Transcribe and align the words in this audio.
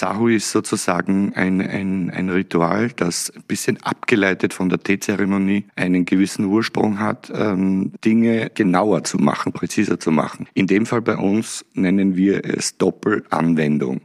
Sahu 0.00 0.28
ist 0.28 0.50
sozusagen 0.50 1.34
ein, 1.34 1.60
ein, 1.60 2.08
ein 2.08 2.30
Ritual, 2.30 2.88
das 2.96 3.30
ein 3.36 3.42
bisschen 3.46 3.76
abgeleitet 3.82 4.54
von 4.54 4.70
der 4.70 4.78
Teezeremonie 4.78 5.66
einen 5.76 6.06
gewissen 6.06 6.46
Ursprung 6.46 6.98
hat, 6.98 7.30
ähm, 7.34 7.92
Dinge 8.02 8.50
genauer 8.54 9.04
zu 9.04 9.18
machen, 9.18 9.52
präziser 9.52 10.00
zu 10.00 10.10
machen. 10.10 10.46
In 10.54 10.66
dem 10.66 10.86
Fall 10.86 11.02
bei 11.02 11.18
uns 11.18 11.66
nennen 11.74 12.16
wir 12.16 12.46
es 12.46 12.78
Doppelanwendung. 12.78 14.00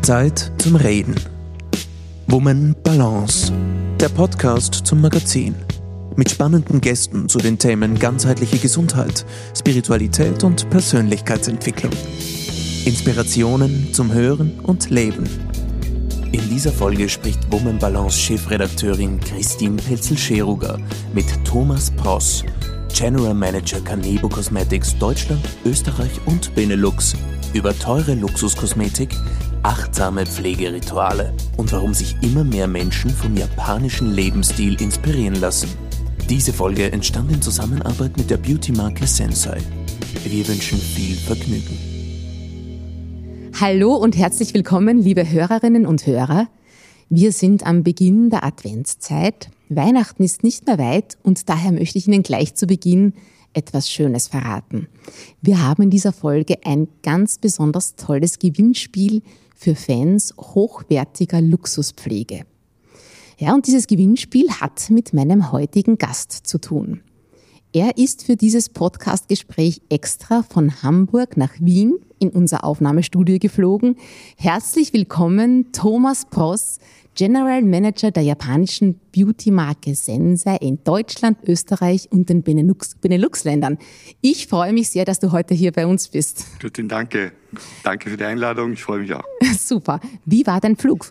Zeit 0.00 0.50
zum 0.56 0.76
Reden. 0.76 1.16
Woman 2.28 2.74
Balance. 2.82 3.52
Der 4.00 4.08
Podcast 4.08 4.86
zum 4.86 5.02
Magazin. 5.02 5.54
Mit 6.16 6.30
spannenden 6.30 6.80
Gästen 6.80 7.28
zu 7.28 7.36
den 7.36 7.58
Themen 7.58 7.98
ganzheitliche 7.98 8.56
Gesundheit, 8.56 9.26
Spiritualität 9.54 10.42
und 10.44 10.70
Persönlichkeitsentwicklung. 10.70 11.92
Inspirationen 12.84 13.94
zum 13.94 14.12
Hören 14.12 14.58
und 14.64 14.90
Leben. 14.90 15.24
In 16.32 16.48
dieser 16.50 16.72
Folge 16.72 17.08
spricht 17.08 17.38
Woman 17.52 17.78
Balance 17.78 18.18
Chefredakteurin 18.18 19.20
Christine 19.20 19.76
Pelzel-Scheruger 19.76 20.78
mit 21.14 21.26
Thomas 21.44 21.92
Pross, 21.92 22.44
General 22.92 23.34
Manager 23.34 23.80
Canebo 23.80 24.28
Cosmetics 24.28 24.98
Deutschland, 24.98 25.42
Österreich 25.64 26.10
und 26.26 26.52
Benelux 26.56 27.14
über 27.54 27.78
teure 27.78 28.14
Luxuskosmetik, 28.14 29.10
achtsame 29.62 30.26
Pflegerituale 30.26 31.32
und 31.56 31.70
warum 31.70 31.94
sich 31.94 32.16
immer 32.22 32.42
mehr 32.42 32.66
Menschen 32.66 33.10
vom 33.10 33.36
japanischen 33.36 34.12
Lebensstil 34.12 34.80
inspirieren 34.80 35.36
lassen. 35.36 35.68
Diese 36.28 36.52
Folge 36.52 36.90
entstand 36.90 37.30
in 37.30 37.42
Zusammenarbeit 37.42 38.16
mit 38.16 38.28
der 38.28 38.38
Beauty-Marke 38.38 39.06
Sensei. 39.06 39.58
Wir 40.24 40.48
wünschen 40.48 40.78
viel 40.78 41.16
Vergnügen. 41.16 41.91
Hallo 43.60 43.94
und 43.94 44.16
herzlich 44.16 44.54
willkommen, 44.54 44.98
liebe 44.98 45.30
Hörerinnen 45.30 45.86
und 45.86 46.06
Hörer. 46.06 46.48
Wir 47.10 47.32
sind 47.32 47.66
am 47.66 47.82
Beginn 47.84 48.30
der 48.30 48.44
Adventszeit. 48.44 49.50
Weihnachten 49.68 50.22
ist 50.22 50.42
nicht 50.42 50.66
mehr 50.66 50.78
weit 50.78 51.18
und 51.22 51.48
daher 51.48 51.70
möchte 51.70 51.98
ich 51.98 52.08
Ihnen 52.08 52.22
gleich 52.22 52.54
zu 52.54 52.66
Beginn 52.66 53.12
etwas 53.52 53.90
Schönes 53.90 54.28
verraten. 54.28 54.88
Wir 55.42 55.62
haben 55.62 55.82
in 55.82 55.90
dieser 55.90 56.12
Folge 56.12 56.56
ein 56.64 56.88
ganz 57.02 57.38
besonders 57.38 57.94
tolles 57.96 58.38
Gewinnspiel 58.38 59.22
für 59.54 59.76
Fans 59.76 60.34
hochwertiger 60.38 61.40
Luxuspflege. 61.40 62.46
Ja, 63.38 63.54
und 63.54 63.66
dieses 63.66 63.86
Gewinnspiel 63.86 64.50
hat 64.50 64.88
mit 64.90 65.12
meinem 65.12 65.52
heutigen 65.52 65.98
Gast 65.98 66.32
zu 66.32 66.58
tun. 66.58 67.02
Er 67.74 67.96
ist 67.96 68.26
für 68.26 68.36
dieses 68.36 68.68
Podcastgespräch 68.68 69.80
extra 69.88 70.42
von 70.42 70.82
Hamburg 70.82 71.38
nach 71.38 71.54
Wien 71.58 71.94
in 72.18 72.28
unser 72.28 72.64
Aufnahmestudio 72.64 73.38
geflogen. 73.38 73.96
Herzlich 74.36 74.92
willkommen, 74.92 75.72
Thomas 75.72 76.26
Pross, 76.26 76.80
General 77.14 77.62
Manager 77.62 78.10
der 78.10 78.24
japanischen 78.24 79.00
Beauty-Marke 79.16 79.94
Sensei 79.94 80.56
in 80.56 80.84
Deutschland, 80.84 81.38
Österreich 81.48 82.08
und 82.12 82.28
den 82.28 82.42
Benelux-Ländern. 82.42 83.78
Ich 84.20 84.48
freue 84.48 84.74
mich 84.74 84.90
sehr, 84.90 85.06
dass 85.06 85.18
du 85.18 85.32
heute 85.32 85.54
hier 85.54 85.72
bei 85.72 85.86
uns 85.86 86.08
bist. 86.08 86.44
Guten 86.60 86.88
Danke. 86.88 87.32
Danke 87.84 88.10
für 88.10 88.18
die 88.18 88.24
Einladung. 88.24 88.74
Ich 88.74 88.84
freue 88.84 89.00
mich 89.00 89.14
auch. 89.14 89.24
Super. 89.58 89.98
Wie 90.26 90.46
war 90.46 90.60
dein 90.60 90.76
Flug? 90.76 91.10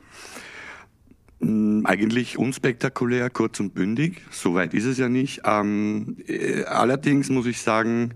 Hm, 1.41 1.85
eigentlich 1.85 2.37
unspektakulär, 2.37 3.29
kurz 3.29 3.59
und 3.59 3.73
bündig. 3.73 4.21
Soweit 4.29 4.73
ist 4.73 4.85
es 4.85 4.97
ja 4.97 5.09
nicht. 5.09 5.41
Ähm, 5.45 6.17
äh, 6.27 6.63
allerdings 6.65 7.29
muss 7.29 7.47
ich 7.47 7.61
sagen, 7.61 8.13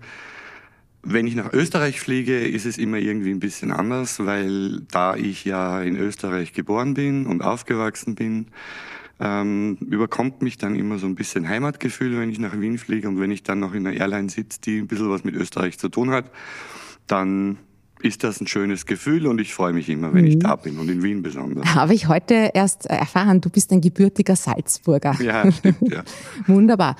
wenn 1.02 1.26
ich 1.26 1.34
nach 1.34 1.52
Österreich 1.52 2.00
fliege, 2.00 2.38
ist 2.46 2.66
es 2.66 2.78
immer 2.78 2.98
irgendwie 2.98 3.30
ein 3.30 3.40
bisschen 3.40 3.72
anders, 3.72 4.24
weil 4.24 4.80
da 4.90 5.16
ich 5.16 5.44
ja 5.44 5.80
in 5.82 5.96
Österreich 5.96 6.52
geboren 6.52 6.94
bin 6.94 7.26
und 7.26 7.42
aufgewachsen 7.42 8.14
bin, 8.14 8.46
ähm, 9.18 9.78
überkommt 9.80 10.42
mich 10.42 10.58
dann 10.58 10.76
immer 10.76 10.98
so 10.98 11.06
ein 11.06 11.14
bisschen 11.14 11.48
Heimatgefühl, 11.48 12.18
wenn 12.18 12.30
ich 12.30 12.38
nach 12.38 12.58
Wien 12.60 12.78
fliege 12.78 13.08
und 13.08 13.20
wenn 13.20 13.30
ich 13.30 13.42
dann 13.42 13.60
noch 13.60 13.72
in 13.72 13.86
einer 13.86 13.96
Airline 13.96 14.28
sitze, 14.28 14.60
die 14.60 14.78
ein 14.78 14.88
bisschen 14.88 15.10
was 15.10 15.24
mit 15.24 15.34
Österreich 15.34 15.78
zu 15.78 15.88
tun 15.88 16.10
hat, 16.10 16.30
dann 17.06 17.58
ist 18.02 18.24
das 18.24 18.40
ein 18.40 18.46
schönes 18.46 18.86
Gefühl 18.86 19.26
und 19.26 19.40
ich 19.40 19.54
freue 19.54 19.72
mich 19.72 19.88
immer, 19.88 20.12
wenn 20.12 20.24
mhm. 20.24 20.30
ich 20.30 20.38
da 20.38 20.56
bin 20.56 20.78
und 20.78 20.88
in 20.88 21.02
Wien 21.02 21.22
besonders. 21.22 21.74
Habe 21.74 21.94
ich 21.94 22.08
heute 22.08 22.50
erst 22.54 22.86
erfahren, 22.86 23.40
du 23.40 23.50
bist 23.50 23.72
ein 23.72 23.80
gebürtiger 23.80 24.36
Salzburger. 24.36 25.16
Ja, 25.20 25.50
stimmt, 25.50 25.90
ja. 25.90 26.02
Wunderbar. 26.46 26.96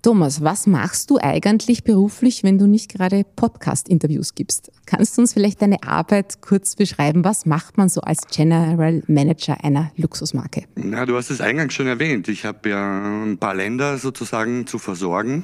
Thomas, 0.00 0.44
was 0.44 0.68
machst 0.68 1.10
du 1.10 1.18
eigentlich 1.20 1.82
beruflich, 1.82 2.44
wenn 2.44 2.56
du 2.56 2.68
nicht 2.68 2.88
gerade 2.88 3.24
Podcast-Interviews 3.34 4.36
gibst? 4.36 4.70
Kannst 4.86 5.16
du 5.16 5.22
uns 5.22 5.32
vielleicht 5.32 5.60
deine 5.60 5.82
Arbeit 5.82 6.40
kurz 6.40 6.76
beschreiben? 6.76 7.24
Was 7.24 7.46
macht 7.46 7.76
man 7.78 7.88
so 7.88 8.00
als 8.02 8.28
General 8.30 9.02
Manager 9.08 9.64
einer 9.64 9.90
Luxusmarke? 9.96 10.64
Na, 10.76 11.04
du 11.04 11.16
hast 11.16 11.30
es 11.30 11.40
eingangs 11.40 11.74
schon 11.74 11.88
erwähnt. 11.88 12.28
Ich 12.28 12.44
habe 12.44 12.68
ja 12.68 13.24
ein 13.24 13.38
paar 13.38 13.56
Länder 13.56 13.98
sozusagen 13.98 14.68
zu 14.68 14.78
versorgen. 14.78 15.42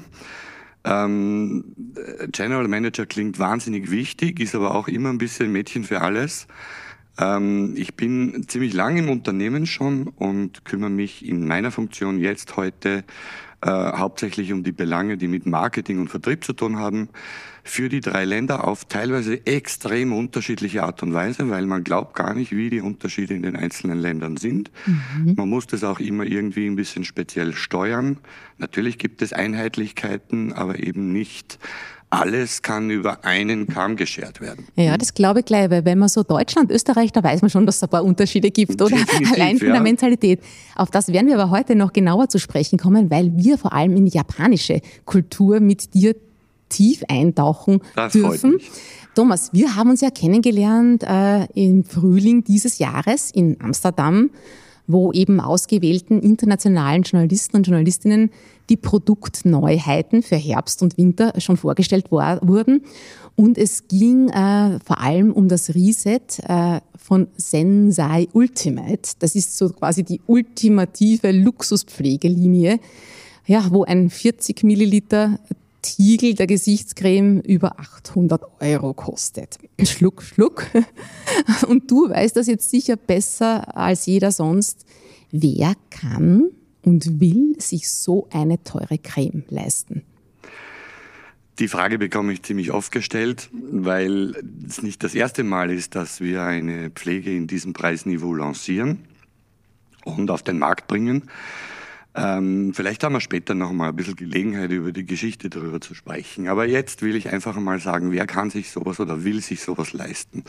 Ähm, 0.84 1.74
General 2.32 2.68
Manager 2.68 3.06
klingt 3.06 3.38
wahnsinnig 3.38 3.90
wichtig, 3.90 4.40
ist 4.40 4.54
aber 4.54 4.74
auch 4.74 4.88
immer 4.88 5.10
ein 5.10 5.18
bisschen 5.18 5.50
Mädchen 5.50 5.84
für 5.84 6.02
alles. 6.02 6.46
Ähm, 7.18 7.74
ich 7.76 7.94
bin 7.94 8.46
ziemlich 8.48 8.74
lange 8.74 9.00
im 9.00 9.08
Unternehmen 9.08 9.66
schon 9.66 10.08
und 10.08 10.64
kümmere 10.64 10.90
mich 10.90 11.26
in 11.26 11.46
meiner 11.46 11.70
Funktion 11.70 12.18
jetzt 12.18 12.56
heute 12.56 13.04
äh, 13.62 13.70
hauptsächlich 13.70 14.52
um 14.52 14.62
die 14.62 14.72
Belange, 14.72 15.16
die 15.16 15.28
mit 15.28 15.46
Marketing 15.46 16.00
und 16.00 16.08
Vertrieb 16.08 16.44
zu 16.44 16.52
tun 16.52 16.78
haben, 16.78 17.08
für 17.64 17.88
die 17.88 18.00
drei 18.00 18.26
Länder 18.26 18.69
auf 18.69 18.84
teilweise 18.84 19.47
extrem 19.47 20.12
unterschiedliche 20.12 20.84
Art 20.84 21.02
und 21.02 21.14
Weise, 21.14 21.48
weil 21.48 21.64
man 21.66 21.82
glaubt 21.82 22.14
gar 22.14 22.34
nicht, 22.34 22.52
wie 22.52 22.69
die 22.69 22.82
Unterschiede 22.82 23.34
in 23.34 23.42
den 23.42 23.56
einzelnen 23.56 23.98
Ländern 23.98 24.36
sind. 24.36 24.70
Mhm. 24.86 25.34
Man 25.36 25.48
muss 25.48 25.66
das 25.66 25.82
auch 25.82 25.98
immer 25.98 26.25
irgendwie 26.25 26.66
ein 26.66 26.76
bisschen 26.76 27.04
speziell 27.04 27.54
steuern. 27.54 28.19
Natürlich 28.58 28.98
gibt 28.98 29.22
es 29.22 29.32
Einheitlichkeiten, 29.32 30.52
aber 30.52 30.78
eben 30.78 31.12
nicht 31.12 31.58
alles 32.10 32.62
kann 32.62 32.91
über 32.91 33.25
einen 33.25 33.66
Kamm 33.66 33.96
geschert 33.96 34.41
werden. 34.41 34.66
Ja, 34.76 34.96
das 34.96 35.14
glaube 35.14 35.41
ich 35.41 35.46
gleich, 35.46 35.70
weil 35.70 35.84
wenn 35.84 35.98
man 35.98 36.08
so 36.08 36.22
Deutschland, 36.22 36.70
Österreich, 36.70 37.10
da 37.12 37.25
weiß 37.25 37.42
man 37.42 37.50
schon, 37.50 37.66
dass 37.66 37.76
es 37.76 37.82
ein 37.82 37.88
paar 37.88 38.04
Unterschiede 38.04 38.50
gibt, 38.50 38.81
oder? 38.81 38.94
Definitiv, 38.94 39.32
Allein 39.34 39.58
von 39.58 39.69
ja. 39.69 39.72
der 39.72 39.82
Mentalität. 39.82 40.41
Auf 40.76 40.91
das 40.91 41.08
werden 41.08 41.26
wir 41.26 41.41
aber 41.41 41.50
heute 41.50 41.75
noch 41.75 41.92
genauer 41.92 42.28
zu 42.28 42.38
sprechen 42.38 42.78
kommen, 42.78 43.10
weil 43.10 43.32
wir 43.36 43.58
vor 43.58 43.72
allem 43.72 43.96
in 43.96 44.04
die 44.04 44.12
japanische 44.12 44.81
Kultur 45.04 45.58
mit 45.60 45.94
dir 45.94 46.14
tief 46.69 47.02
eintauchen 47.08 47.80
das 47.94 48.12
dürfen. 48.12 48.58
Thomas, 49.14 49.52
wir 49.52 49.76
haben 49.76 49.91
uns 49.91 50.00
ja 50.00 50.10
kennengelernt 50.10 51.04
äh, 51.04 51.44
im 51.54 51.84
Frühling 51.84 52.42
dieses 52.44 52.78
Jahres 52.78 53.30
in 53.30 53.60
Amsterdam 53.60 54.30
wo 54.86 55.12
eben 55.12 55.41
ausgewählten 55.41 56.20
internationalen 56.20 57.02
Journalisten 57.02 57.56
und 57.56 57.66
Journalistinnen 57.66 58.30
die 58.69 58.76
Produktneuheiten 58.76 60.22
für 60.22 60.36
Herbst 60.36 60.82
und 60.82 60.98
Winter 60.98 61.32
schon 61.38 61.56
vorgestellt 61.56 62.10
war, 62.10 62.47
wurden. 62.47 62.82
Und 63.36 63.58
es 63.58 63.88
ging 63.88 64.28
äh, 64.28 64.78
vor 64.84 65.00
allem 65.00 65.32
um 65.32 65.48
das 65.48 65.75
Reset 65.75 66.20
äh, 66.46 66.81
von 66.96 67.28
Sensai 67.36 68.28
Ultimate. 68.32 69.12
Das 69.19 69.34
ist 69.34 69.56
so 69.56 69.70
quasi 69.70 70.04
die 70.04 70.20
ultimative 70.26 71.32
Luxuspflegelinie, 71.32 72.78
ja, 73.46 73.66
wo 73.70 73.84
ein 73.84 74.08
40 74.08 74.62
Milliliter 74.62 75.41
Tiegel 75.84 76.34
der 76.34 76.46
Gesichtscreme 76.46 77.40
über 77.40 77.78
800 77.78 78.42
Euro 78.60 78.94
kostet. 78.94 79.58
Schluck, 79.82 80.22
Schluck. 80.22 80.66
Und 81.68 81.90
du 81.90 82.08
weißt 82.08 82.36
das 82.36 82.46
jetzt 82.46 82.70
sicher 82.70 82.96
besser 82.96 83.76
als 83.76 84.06
jeder 84.06 84.32
sonst. 84.32 84.86
Wer 85.30 85.74
kann 85.90 86.48
und 86.82 87.20
will 87.20 87.56
sich 87.58 87.90
so 87.90 88.28
eine 88.30 88.62
teure 88.62 88.98
Creme 88.98 89.44
leisten? 89.48 90.02
Die 91.58 91.68
Frage 91.68 91.98
bekomme 91.98 92.32
ich 92.32 92.42
ziemlich 92.42 92.72
oft 92.72 92.90
gestellt, 92.90 93.50
weil 93.52 94.34
es 94.66 94.82
nicht 94.82 95.02
das 95.04 95.14
erste 95.14 95.44
Mal 95.44 95.70
ist, 95.70 95.94
dass 95.94 96.20
wir 96.20 96.42
eine 96.42 96.90
Pflege 96.90 97.34
in 97.34 97.46
diesem 97.46 97.74
Preisniveau 97.74 98.34
lancieren 98.34 99.04
und 100.04 100.30
auf 100.30 100.42
den 100.42 100.58
Markt 100.58 100.87
bringen. 100.88 101.30
Ähm, 102.16 102.72
vielleicht 102.75 103.02
haben 103.02 103.14
wir 103.14 103.20
später 103.20 103.55
noch 103.55 103.72
mal 103.72 103.88
ein 103.88 103.96
bisschen 103.96 104.14
Gelegenheit, 104.16 104.70
über 104.70 104.93
die 104.93 105.05
Geschichte 105.05 105.50
darüber 105.50 105.81
zu 105.81 105.94
sprechen. 105.94 106.49
Aber 106.49 106.66
jetzt 106.66 107.02
will 107.02 107.16
ich 107.16 107.32
einfach 107.32 107.56
mal 107.56 107.81
sagen, 107.81 108.12
wer 108.12 108.26
kann 108.26 108.50
sich 108.50 108.70
sowas 108.70 109.00
oder 109.00 109.25
will 109.25 109.40
sich 109.40 109.61
sowas 109.62 109.93
leisten? 109.93 110.44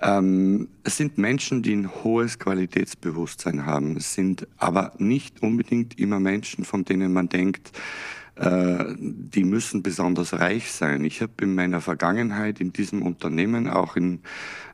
Ähm, 0.00 0.68
es 0.84 0.96
sind 0.96 1.18
Menschen, 1.18 1.62
die 1.62 1.74
ein 1.74 1.90
hohes 2.02 2.38
Qualitätsbewusstsein 2.38 3.66
haben. 3.66 3.96
Es 3.96 4.14
sind 4.14 4.46
aber 4.56 4.92
nicht 4.98 5.42
unbedingt 5.42 5.98
immer 5.98 6.20
Menschen, 6.20 6.64
von 6.64 6.84
denen 6.84 7.12
man 7.12 7.28
denkt, 7.28 7.72
die 8.38 9.44
müssen 9.44 9.82
besonders 9.82 10.34
reich 10.34 10.70
sein. 10.70 11.04
Ich 11.04 11.22
habe 11.22 11.32
in 11.40 11.54
meiner 11.54 11.80
Vergangenheit 11.80 12.60
in 12.60 12.72
diesem 12.72 13.00
Unternehmen 13.00 13.68
auch 13.68 13.96
in 13.96 14.20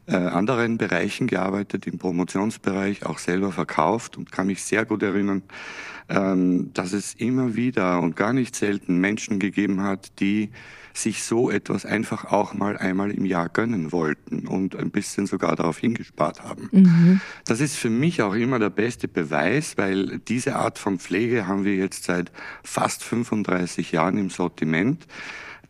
äh, 0.07 0.17
anderen 0.17 0.79
Bereichen 0.79 1.29
gearbeitet, 1.29 1.87
im 1.87 1.99
Promotionsbereich, 1.99 3.07
auch 3.07 3.19
selber 3.19 3.53
verkauft 3.53 4.17
und 4.17 4.33
kann 4.33 4.49
mich 4.49 4.65
sehr 4.65 4.85
gut 4.85 5.03
erinnern, 5.05 5.43
ähm, 6.09 6.73
dass 6.75 6.93
es 6.93 7.15
immer 7.15 7.55
wieder 7.55 8.01
und 8.01 8.17
gar 8.17 8.33
nicht 8.33 8.57
selten 8.57 8.99
Menschen 8.99 9.39
gegeben 9.39 9.83
hat, 9.83 10.19
die 10.19 10.51
sich 10.95 11.23
so 11.23 11.51
etwas 11.51 11.87
einfach 11.87 12.27
auch 12.27 12.55
mal 12.55 12.77
einmal 12.77 13.11
im 13.11 13.25
Jahr 13.25 13.49
gönnen 13.49 13.93
wollten 13.93 14.47
und 14.47 14.77
ein 14.77 14.91
bisschen 14.91 15.27
sogar 15.27 15.57
darauf 15.57 15.79
hingespart 15.79 16.43
haben. 16.43 16.69
Mhm. 16.73 17.21
Das 17.47 17.61
ist 17.61 17.77
für 17.77 17.91
mich 17.91 18.23
auch 18.23 18.35
immer 18.35 18.59
der 18.59 18.71
beste 18.71 19.09
Beweis, 19.09 19.77
weil 19.77 20.19
diese 20.29 20.57
Art 20.57 20.79
von 20.79 20.99
Pflege 20.99 21.47
haben 21.47 21.65
wir 21.65 21.77
jetzt 21.77 22.05
seit 22.05 22.33
fast 22.63 23.05
35 23.05 23.93
Jahren 23.93 24.19
im 24.19 24.31
Sortiment, 24.31 25.07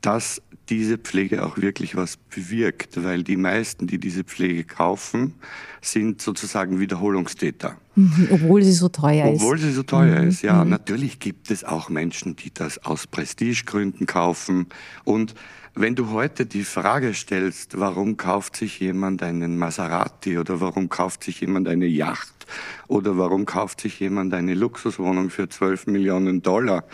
dass 0.03 0.43
diese 0.69 0.97
Pflege 0.97 1.45
auch 1.45 1.59
wirklich 1.59 1.97
was 1.97 2.17
bewirkt, 2.17 3.03
weil 3.03 3.25
die 3.25 3.37
meisten, 3.37 3.87
die 3.87 3.99
diese 3.99 4.25
Pflege 4.25 4.65
kaufen, 4.65 5.35
sind 5.81 6.23
sozusagen 6.23 6.79
Wiederholungstäter. 6.79 7.77
Mhm, 7.95 8.29
obwohl 8.31 8.63
sie 8.63 8.73
so 8.73 8.89
teuer 8.89 9.33
ist. 9.33 9.43
Obwohl 9.43 9.59
sie 9.59 9.73
so 9.73 9.83
teuer 9.83 10.23
mhm. 10.23 10.29
ist, 10.29 10.43
ja. 10.43 10.65
Mhm. 10.65 10.71
Natürlich 10.71 11.19
gibt 11.19 11.51
es 11.51 11.65
auch 11.65 11.89
Menschen, 11.89 12.37
die 12.37 12.53
das 12.55 12.85
aus 12.85 13.07
Prestigegründen 13.07 14.07
kaufen. 14.07 14.67
Und 15.05 15.35
wenn 15.75 15.95
du 15.95 16.11
heute 16.11 16.47
die 16.47 16.65
Frage 16.65 17.15
stellst, 17.15 17.79
warum 17.79 18.17
kauft 18.17 18.57
sich 18.57 18.79
jemand 18.81 19.23
einen 19.23 19.59
Maserati 19.59 20.39
oder 20.39 20.61
warum 20.61 20.89
kauft 20.89 21.25
sich 21.25 21.41
jemand 21.41 21.67
eine 21.67 21.87
Yacht 21.87 22.47
oder 22.89 23.19
warum 23.19 23.47
kauft 23.47 23.81
sich 23.81 23.99
jemand 24.01 24.35
eine 24.35 24.55
Luxuswohnung 24.55 25.31
für 25.31 25.49
12 25.49 25.87
Millionen 25.87 26.43
Dollar, 26.43 26.85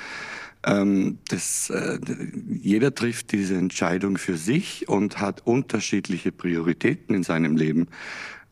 ähm, 0.66 1.18
das, 1.28 1.70
äh, 1.70 1.98
jeder 2.48 2.94
trifft 2.94 3.32
diese 3.32 3.56
Entscheidung 3.56 4.18
für 4.18 4.36
sich 4.36 4.88
und 4.88 5.20
hat 5.20 5.46
unterschiedliche 5.46 6.32
Prioritäten 6.32 7.14
in 7.14 7.22
seinem 7.22 7.56
Leben. 7.56 7.88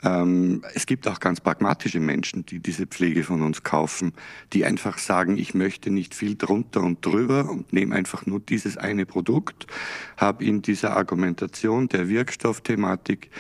Ähm, 0.04 0.62
es 0.74 0.86
gibt 0.86 1.08
auch 1.08 1.20
ganz 1.20 1.40
pragmatische 1.40 2.00
Menschen, 2.00 2.44
die 2.44 2.60
diese 2.60 2.86
Pflege 2.86 3.24
von 3.24 3.42
uns 3.42 3.62
kaufen, 3.62 4.12
die 4.52 4.64
einfach 4.64 4.98
sagen, 4.98 5.38
ich 5.38 5.54
möchte 5.54 5.90
nicht 5.90 6.14
viel 6.14 6.36
drunter 6.36 6.82
und 6.82 7.04
drüber 7.04 7.50
und 7.50 7.72
nehme 7.72 7.94
einfach 7.94 8.26
nur 8.26 8.40
dieses 8.40 8.76
eine 8.76 9.06
Produkt, 9.06 9.66
habe 10.16 10.44
in 10.44 10.62
dieser 10.62 10.96
Argumentation 10.96 11.88
der 11.88 12.08
Wirkstoffthematik 12.08 13.30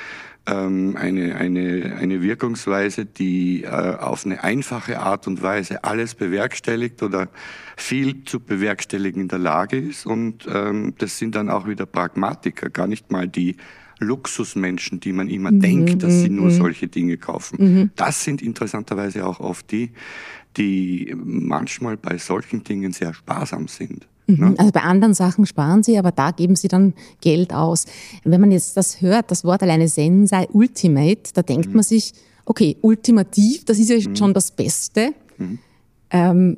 ähm, 0.46 0.96
eine, 0.96 1.36
eine, 1.36 1.96
eine 1.98 2.22
Wirkungsweise, 2.22 3.04
die 3.04 3.64
äh, 3.64 3.68
auf 3.68 4.24
eine 4.24 4.44
einfache 4.44 5.00
Art 5.00 5.26
und 5.26 5.42
Weise 5.42 5.84
alles 5.84 6.14
bewerkstelligt 6.14 7.02
oder 7.02 7.28
viel 7.76 8.24
zu 8.24 8.40
bewerkstelligen 8.40 9.22
in 9.22 9.28
der 9.28 9.38
Lage 9.38 9.78
ist. 9.78 10.06
Und 10.06 10.46
ähm, 10.52 10.94
das 10.98 11.18
sind 11.18 11.34
dann 11.34 11.50
auch 11.50 11.66
wieder 11.66 11.86
Pragmatiker, 11.86 12.70
gar 12.70 12.86
nicht 12.86 13.10
mal 13.10 13.28
die 13.28 13.56
Luxusmenschen, 13.98 15.00
die 15.00 15.12
man 15.12 15.28
immer 15.28 15.50
mhm, 15.50 15.60
denkt, 15.60 16.02
dass 16.02 16.20
sie 16.20 16.28
nur 16.28 16.46
mhm. 16.46 16.56
solche 16.56 16.88
Dinge 16.88 17.16
kaufen. 17.16 17.56
Mhm. 17.58 17.90
Das 17.96 18.24
sind 18.24 18.42
interessanterweise 18.42 19.26
auch 19.26 19.40
oft 19.40 19.70
die, 19.70 19.92
die 20.56 21.14
manchmal 21.16 21.96
bei 21.96 22.18
solchen 22.18 22.62
Dingen 22.62 22.92
sehr 22.92 23.14
sparsam 23.14 23.68
sind. 23.68 24.06
Mhm. 24.26 24.50
Ne? 24.50 24.54
Also 24.58 24.72
bei 24.72 24.82
anderen 24.82 25.14
Sachen 25.14 25.46
sparen 25.46 25.82
sie, 25.82 25.98
aber 25.98 26.12
da 26.12 26.30
geben 26.30 26.56
sie 26.56 26.68
dann 26.68 26.94
Geld 27.20 27.52
aus. 27.52 27.86
Wenn 28.24 28.40
man 28.40 28.50
jetzt 28.50 28.76
das 28.76 29.00
hört, 29.00 29.30
das 29.30 29.44
Wort 29.44 29.62
alleine 29.62 29.88
Sensei 29.88 30.46
Ultimate, 30.52 31.32
da 31.34 31.42
denkt 31.42 31.68
mhm. 31.68 31.74
man 31.74 31.82
sich, 31.82 32.12
okay, 32.44 32.76
ultimativ, 32.80 33.64
das 33.64 33.78
ist 33.78 33.90
ja 33.90 33.96
mhm. 33.96 34.16
schon 34.16 34.34
das 34.34 34.50
Beste. 34.50 35.12
Mhm. 35.38 35.58
Ähm, 36.10 36.56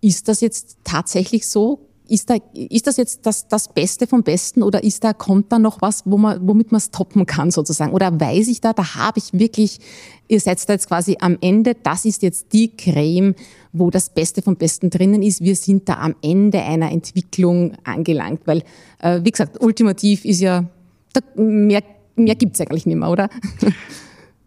ist 0.00 0.28
das 0.28 0.40
jetzt 0.40 0.78
tatsächlich 0.84 1.46
so? 1.46 1.85
Ist, 2.08 2.30
da, 2.30 2.36
ist 2.54 2.86
das 2.86 2.96
jetzt 2.96 3.26
das, 3.26 3.48
das 3.48 3.68
Beste 3.72 4.06
vom 4.06 4.22
Besten 4.22 4.62
oder 4.62 4.84
ist 4.84 5.02
da, 5.02 5.12
kommt 5.12 5.50
da 5.50 5.58
noch 5.58 5.82
was, 5.82 6.02
wo 6.04 6.16
man, 6.18 6.46
womit 6.46 6.70
man 6.72 6.78
es 6.78 6.90
toppen 6.90 7.26
kann 7.26 7.50
sozusagen? 7.50 7.92
Oder 7.92 8.20
weiß 8.20 8.48
ich 8.48 8.60
da, 8.60 8.72
da 8.72 8.94
habe 8.94 9.18
ich 9.18 9.32
wirklich, 9.32 9.80
ihr 10.28 10.40
seid 10.40 10.68
da 10.68 10.74
jetzt 10.74 10.88
quasi 10.88 11.16
am 11.20 11.36
Ende, 11.40 11.74
das 11.74 12.04
ist 12.04 12.22
jetzt 12.22 12.52
die 12.52 12.76
Creme, 12.76 13.34
wo 13.72 13.90
das 13.90 14.10
Beste 14.10 14.42
vom 14.42 14.56
Besten 14.56 14.90
drinnen 14.90 15.22
ist. 15.22 15.40
Wir 15.40 15.56
sind 15.56 15.88
da 15.88 15.94
am 15.94 16.14
Ende 16.22 16.62
einer 16.62 16.92
Entwicklung 16.92 17.76
angelangt, 17.84 18.42
weil, 18.44 18.62
äh, 19.00 19.20
wie 19.22 19.30
gesagt, 19.30 19.60
ultimativ 19.60 20.24
ist 20.24 20.40
ja, 20.40 20.64
mehr, 21.34 21.82
mehr 22.14 22.34
gibt's 22.34 22.60
eigentlich 22.60 22.86
nicht 22.86 22.96
mehr, 22.96 23.10
oder? 23.10 23.28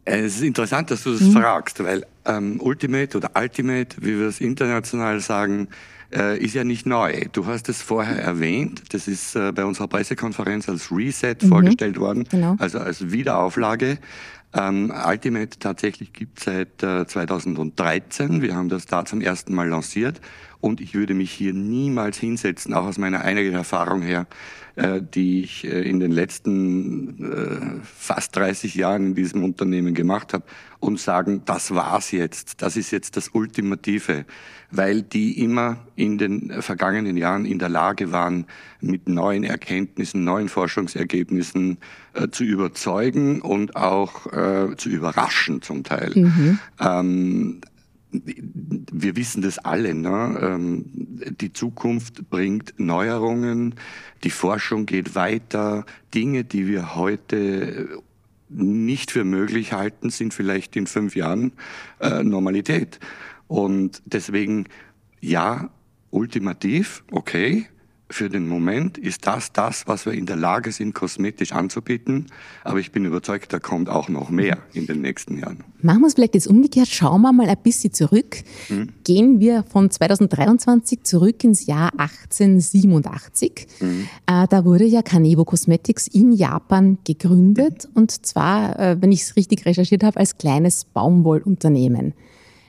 Es 0.06 0.38
ist 0.38 0.44
interessant, 0.44 0.90
dass 0.90 1.04
du 1.04 1.12
das 1.12 1.22
mhm. 1.22 1.34
fragst, 1.34 1.84
weil 1.84 2.04
ähm, 2.26 2.60
Ultimate 2.62 3.18
oder 3.18 3.32
Ultimate, 3.36 3.98
wie 4.02 4.18
wir 4.18 4.28
es 4.28 4.42
international 4.42 5.20
sagen, 5.20 5.68
äh, 6.14 6.38
ist 6.38 6.56
ja 6.56 6.64
nicht 6.64 6.86
neu. 6.86 7.26
Du 7.32 7.46
hast 7.46 7.70
es 7.70 7.82
vorher 7.82 8.22
erwähnt. 8.22 8.94
Das 8.94 9.08
ist 9.08 9.36
äh, 9.36 9.52
bei 9.52 9.66
unserer 9.66 9.88
Pressekonferenz 9.88 10.70
als 10.70 10.92
Reset 10.92 11.36
mhm. 11.42 11.48
vorgestellt 11.48 12.00
worden, 12.00 12.26
genau. 12.30 12.56
also 12.60 12.80
als 12.80 13.12
Wiederauflage. 13.12 14.00
Ähm, 14.52 14.92
Ultimate 15.06 15.60
tatsächlich 15.60 16.12
gibt 16.12 16.40
seit 16.40 16.82
äh, 16.82 17.06
2013. 17.06 18.42
Wir 18.42 18.56
haben 18.56 18.70
das 18.70 18.88
da 18.88 19.06
zum 19.06 19.22
ersten 19.22 19.54
Mal 19.54 19.68
lanciert 19.68 20.22
und 20.62 20.82
ich 20.82 20.94
würde 20.94 21.14
mich 21.14 21.32
hier 21.32 21.54
niemals 21.54 22.18
hinsetzen, 22.18 22.74
auch 22.74 22.86
aus 22.86 22.98
meiner 22.98 23.22
eigenen 23.22 23.54
Erfahrung 23.54 24.02
her, 24.02 24.28
äh, 24.76 25.02
die 25.02 25.44
ich 25.44 25.66
äh, 25.66 25.82
in 25.82 26.00
den 26.00 26.12
letzten 26.12 27.24
äh, 27.24 27.80
fast 27.84 28.36
30 28.36 28.76
Jahren 28.76 29.08
in 29.08 29.16
diesem 29.16 29.44
Unternehmen 29.44 29.94
gemacht 29.94 30.34
habe 30.34 30.44
und 30.80 31.00
sagen, 31.00 31.42
das 31.46 31.74
war's 31.74 32.12
jetzt, 32.12 32.62
das 32.62 32.78
ist 32.78 32.92
jetzt 32.92 33.18
das 33.18 33.30
Ultimative, 33.30 34.26
weil 34.72 35.02
die 35.02 35.42
immer 35.44 35.78
in 35.96 36.18
den 36.18 36.62
vergangenen 36.62 37.18
Jahren 37.18 37.46
in 37.46 37.60
der 37.60 37.70
Lage 37.70 38.12
waren, 38.12 38.46
mit 38.82 39.10
neuen 39.10 39.44
Erkenntnissen, 39.44 40.24
neuen 40.24 40.48
Forschungsergebnissen 40.48 41.78
äh, 42.14 42.30
zu 42.30 42.44
überzeugen 42.44 43.42
und 43.42 43.76
auch 43.76 44.28
äh, 44.28 44.76
zu 44.78 44.90
überraschen 44.90 45.62
zum 45.62 45.84
Teil. 45.84 46.14
Mhm. 46.16 46.60
Ähm, 46.80 47.62
wir 48.12 49.16
wissen 49.16 49.42
das 49.42 49.60
alle, 49.60 49.94
ne? 49.94 50.40
Ähm, 50.42 50.86
die 51.40 51.54
Zukunft 51.54 52.30
bringt 52.30 52.74
Neuerungen, 52.78 53.76
die 54.24 54.32
Forschung 54.32 54.86
geht 54.86 55.16
weiter, 55.16 55.86
Dinge, 56.14 56.44
die 56.44 56.68
wir 56.68 56.96
heute 56.96 58.02
nicht 58.50 59.12
für 59.12 59.24
möglich 59.24 59.74
halten, 59.74 60.10
sind 60.10 60.34
vielleicht 60.34 60.76
in 60.76 60.88
fünf 60.88 61.16
Jahren 61.16 61.54
äh, 62.00 62.24
Normalität. 62.24 63.00
Und 63.48 64.02
deswegen, 64.06 64.66
ja, 65.22 65.70
ultimativ, 66.10 67.04
okay, 67.12 67.68
für 68.12 68.30
den 68.30 68.48
Moment 68.48 68.98
ist 68.98 69.28
das 69.28 69.52
das, 69.52 69.88
was 69.88 70.06
wir 70.06 70.14
in 70.14 70.26
der 70.26 70.36
Lage 70.36 70.72
sind, 70.72 70.96
kosmetisch 70.96 71.52
anzubieten. 71.52 72.28
Aber 72.64 72.80
ich 72.80 72.92
bin 72.92 73.06
überzeugt, 73.06 73.54
da 73.54 73.60
kommt 73.60 73.88
auch 73.88 74.10
noch 74.10 74.32
mehr 74.32 74.58
in 74.74 74.88
den 74.88 75.02
nächsten 75.02 75.38
Jahren. 75.38 75.64
Machen 75.82 76.02
wir 76.02 76.08
es 76.08 76.16
vielleicht 76.16 76.34
jetzt 76.34 76.48
umgekehrt. 76.48 76.88
Schauen 76.88 77.22
wir 77.22 77.32
mal 77.32 77.48
ein 77.48 77.58
bisschen 77.62 77.94
zurück. 77.94 78.38
Mhm. 78.70 78.90
Gehen 79.04 79.40
wir 79.40 79.64
von 79.64 79.92
2023 79.92 81.04
zurück 81.04 81.44
ins 81.44 81.68
Jahr 81.68 81.92
1887. 81.98 83.68
Mhm. 83.80 84.08
Äh, 84.26 84.48
da 84.50 84.66
wurde 84.66 84.86
ja 84.86 85.04
Kanebo 85.04 85.46
Cosmetics 85.46 86.08
in 86.08 86.34
Japan 86.34 86.98
gegründet. 87.06 87.86
Mhm. 87.86 88.02
Und 88.02 88.26
zwar, 88.26 88.80
äh, 88.80 88.98
wenn 89.00 89.12
ich 89.12 89.22
es 89.22 89.36
richtig 89.36 89.66
recherchiert 89.68 90.04
habe, 90.04 90.20
als 90.20 90.38
kleines 90.38 90.84
Baumwollunternehmen. 90.86 92.14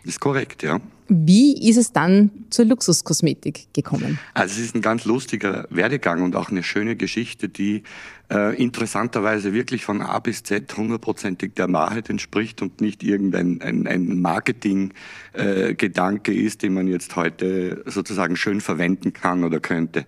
Ist 0.05 0.21
korrekt, 0.21 0.63
ja. 0.63 0.81
Wie 1.13 1.69
ist 1.69 1.77
es 1.77 1.93
dann 1.93 2.31
zur 2.51 2.67
Luxuskosmetik 2.67 3.75
gekommen? 3.75 4.21
Also 4.33 4.61
es 4.61 4.67
ist 4.67 4.77
ein 4.77 4.81
ganz 4.81 5.05
lustiger 5.05 5.67
Werdegang 5.69 6.23
und 6.23 6.37
auch 6.37 6.51
eine 6.51 6.63
schöne 6.63 6.95
Geschichte, 6.95 7.49
die 7.49 7.83
äh, 8.31 8.55
interessanterweise 8.63 9.53
wirklich 9.53 9.85
von 9.85 10.03
A 10.03 10.21
bis 10.21 10.45
Z 10.45 10.73
hundertprozentig 10.77 11.55
der 11.55 11.73
Wahrheit 11.73 12.11
entspricht 12.11 12.63
und 12.63 12.81
nicht 12.81 13.03
irgendein 13.03 13.61
ein, 13.61 13.89
ein 13.89 14.21
Marketing-Gedanke 14.21 16.33
äh, 16.33 16.37
ist, 16.37 16.63
den 16.63 16.75
man 16.75 16.87
jetzt 16.87 17.17
heute 17.17 17.83
sozusagen 17.87 18.37
schön 18.37 18.61
verwenden 18.61 19.13
kann 19.13 19.43
oder 19.43 19.59
könnte. 19.59 20.07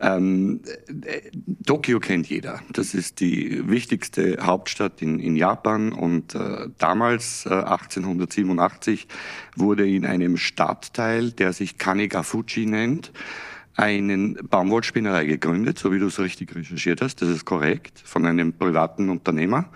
Ähm, 0.00 0.60
Tokio 1.66 1.98
kennt 1.98 2.28
jeder. 2.28 2.60
Das 2.72 2.94
ist 2.94 3.20
die 3.20 3.68
wichtigste 3.68 4.38
Hauptstadt 4.40 5.02
in, 5.02 5.18
in 5.18 5.34
Japan 5.34 5.92
und 5.92 6.34
äh, 6.34 6.68
damals, 6.78 7.46
äh, 7.46 7.50
1887, 7.50 9.08
wurde 9.56 9.88
in 9.88 10.06
einem 10.06 10.36
Stadtteil, 10.36 11.32
der 11.32 11.52
sich 11.52 11.78
Kanegafuchi 11.78 12.66
nennt, 12.66 13.12
einen 13.74 14.38
Baumwollspinnerei 14.48 15.24
gegründet, 15.24 15.78
so 15.78 15.92
wie 15.92 15.98
du 15.98 16.06
es 16.06 16.18
richtig 16.18 16.54
recherchiert 16.54 17.00
hast. 17.00 17.22
Das 17.22 17.28
ist 17.28 17.44
korrekt, 17.44 18.00
von 18.04 18.24
einem 18.26 18.52
privaten 18.52 19.08
Unternehmer. 19.08 19.70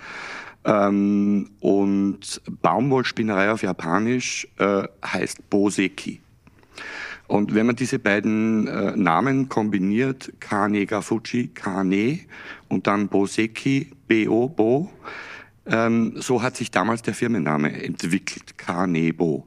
Ähm, 0.64 1.50
und 1.61 2.41
Baumwollspinnerei 2.62 3.50
auf 3.50 3.62
Japanisch 3.62 4.47
äh, 4.59 4.85
heißt 5.05 5.50
Boseki. 5.50 6.21
Und 7.32 7.54
wenn 7.54 7.64
man 7.64 7.76
diese 7.76 7.98
beiden 7.98 8.66
äh, 8.66 8.94
Namen 8.94 9.48
kombiniert, 9.48 10.34
Kane 10.38 10.84
Gafuchi, 10.84 11.48
Kane 11.48 12.18
und 12.68 12.86
dann 12.86 13.08
Boseki, 13.08 13.90
B-O, 14.06 14.50
Bo, 14.50 14.92
ähm, 15.64 16.12
so 16.16 16.42
hat 16.42 16.56
sich 16.56 16.70
damals 16.70 17.00
der 17.00 17.14
Firmenname 17.14 17.82
entwickelt, 17.82 18.58
Kanebo. 18.58 19.46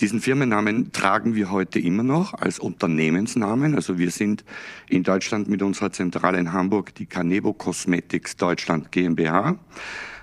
Diesen 0.00 0.20
Firmennamen 0.20 0.92
tragen 0.92 1.34
wir 1.34 1.50
heute 1.50 1.80
immer 1.80 2.04
noch 2.04 2.32
als 2.32 2.60
Unternehmensnamen. 2.60 3.74
Also 3.74 3.98
wir 3.98 4.12
sind 4.12 4.44
in 4.88 5.02
Deutschland 5.02 5.48
mit 5.48 5.62
unserer 5.62 5.90
Zentrale 5.90 6.38
in 6.38 6.52
Hamburg 6.52 6.94
die 6.94 7.06
Kanebo 7.06 7.52
Cosmetics 7.52 8.36
Deutschland 8.36 8.92
GmbH. 8.92 9.58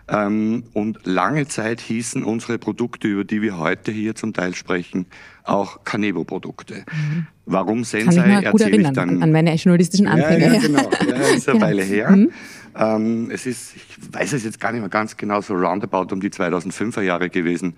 Ähm, 0.09 0.63
und 0.73 1.05
lange 1.05 1.47
Zeit 1.47 1.79
hießen 1.79 2.23
unsere 2.23 2.57
Produkte, 2.57 3.07
über 3.07 3.23
die 3.23 3.41
wir 3.41 3.57
heute 3.57 3.91
hier 3.91 4.15
zum 4.15 4.33
Teil 4.33 4.53
sprechen, 4.53 5.05
auch 5.45 5.83
Canebo-Produkte. 5.85 6.83
Mhm. 6.91 7.27
Warum 7.45 7.83
Sensei 7.83 8.41
erzähle 8.41 8.81
ich 8.81 8.89
dann. 8.91 9.23
An 9.23 9.31
meine 9.31 9.53
journalistischen 9.55 10.07
Anfänge. 10.07 10.47
Ja, 10.47 10.53
ja 10.53 10.59
genau. 10.59 10.89
Ja, 11.07 11.15
ist 11.35 11.47
eine 11.47 11.61
Weile 11.61 11.83
her. 11.83 12.11
Mhm. 12.11 12.31
Ähm, 12.75 13.31
es 13.31 13.45
ist, 13.45 13.75
ich 13.75 13.85
weiß 14.11 14.33
es 14.33 14.43
jetzt 14.43 14.59
gar 14.59 14.71
nicht 14.71 14.81
mehr 14.81 14.89
ganz 14.89 15.15
genau, 15.15 15.41
so 15.41 15.53
roundabout 15.53 16.13
um 16.13 16.19
die 16.19 16.29
2005er 16.29 17.01
Jahre 17.01 17.29
gewesen, 17.29 17.75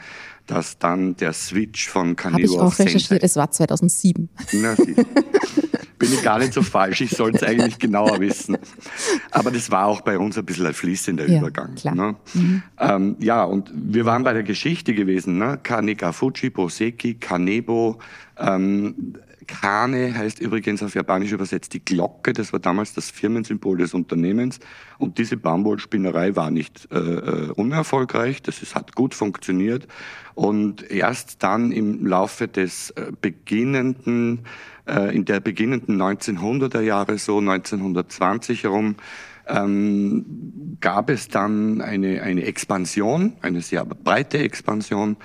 dass 0.47 0.77
dann 0.77 1.15
der 1.15 1.33
Switch 1.33 1.87
von 1.87 2.15
Canebo 2.15 2.37
Habe 2.37 2.45
ich 2.45 2.59
auch 2.59 2.79
recherchiert, 2.79 3.23
es 3.23 3.35
war 3.35 3.51
2007. 3.51 4.29
Na, 4.53 4.75
bin 5.97 6.13
ich 6.13 6.23
gar 6.23 6.39
nicht 6.39 6.53
so 6.53 6.61
falsch, 6.61 7.01
ich 7.01 7.11
sollte 7.11 7.37
es 7.37 7.43
eigentlich 7.43 7.79
genauer 7.79 8.19
wissen. 8.19 8.57
Aber 9.31 9.51
das 9.51 9.71
war 9.71 9.87
auch 9.87 10.01
bei 10.01 10.17
uns 10.17 10.37
ein 10.37 10.45
bisschen 10.45 10.65
ein 10.65 10.73
fließender 10.73 11.27
ja, 11.27 11.39
Übergang. 11.39 11.75
Klar. 11.75 11.95
Ne? 11.95 12.15
Mhm. 12.33 12.63
Ähm, 12.79 13.15
ja, 13.19 13.43
und 13.43 13.71
wir 13.73 14.05
waren 14.05 14.23
bei 14.23 14.33
der 14.33 14.43
Geschichte 14.43 14.93
gewesen. 14.93 15.37
Ne? 15.37 15.59
Kaneka 15.61 16.11
Fuji, 16.11 16.49
Boseki, 16.49 17.15
Kanebo, 17.15 17.99
ähm, 18.37 19.15
Kane 19.47 20.15
heißt 20.15 20.39
übrigens 20.39 20.83
auf 20.83 20.95
Japanisch 20.95 21.31
übersetzt 21.31 21.73
die 21.73 21.83
Glocke. 21.83 22.33
Das 22.33 22.53
war 22.53 22.59
damals 22.59 22.93
das 22.93 23.09
Firmensymbol 23.09 23.77
des 23.77 23.93
Unternehmens. 23.93 24.59
Und 24.97 25.17
diese 25.17 25.37
Baumwollspinnerei 25.37 26.35
war 26.35 26.51
nicht 26.51 26.87
äh, 26.91 26.97
äh, 26.97 27.51
unerfolgreich. 27.51 28.41
Das 28.41 28.61
ist, 28.61 28.75
hat 28.75 28.95
gut 28.95 29.13
funktioniert. 29.13 29.87
Und 30.33 30.89
erst 30.89 31.43
dann 31.43 31.71
im 31.71 32.05
Laufe 32.05 32.47
des 32.47 32.91
äh, 32.91 33.11
beginnenden, 33.19 34.41
äh, 34.87 35.15
in 35.15 35.25
der 35.25 35.39
beginnenden 35.39 36.01
1900er 36.01 36.81
Jahre, 36.81 37.17
so 37.17 37.39
1920 37.39 38.63
herum, 38.63 38.95
ähm, 39.47 40.77
gab 40.81 41.09
es 41.09 41.27
dann 41.27 41.81
eine, 41.81 42.21
eine 42.21 42.43
Expansion, 42.43 43.33
eine 43.41 43.61
sehr 43.61 43.85
breite 43.85 44.39
Expansion 44.39 45.17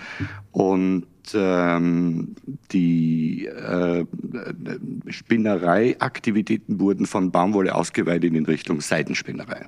und 0.52 1.06
ähm, 1.34 2.34
die 2.72 3.46
äh, 3.46 4.04
Spinnereiaktivitäten 5.08 6.80
wurden 6.80 7.06
von 7.06 7.30
Baumwolle 7.30 7.74
ausgeweitet 7.74 8.34
in 8.34 8.46
Richtung 8.46 8.80
Seidenspinnerei. 8.80 9.66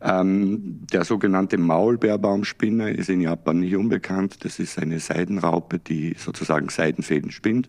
Ähm, 0.00 0.86
der 0.92 1.04
sogenannte 1.04 1.58
Maulbeerbaumspinner 1.58 2.90
ist 2.90 3.08
in 3.08 3.20
Japan 3.20 3.60
nicht 3.60 3.76
unbekannt. 3.76 4.44
Das 4.44 4.58
ist 4.58 4.78
eine 4.78 5.00
Seidenraupe, 5.00 5.78
die 5.78 6.14
sozusagen 6.18 6.68
Seidenfäden 6.68 7.30
spinnt. 7.30 7.68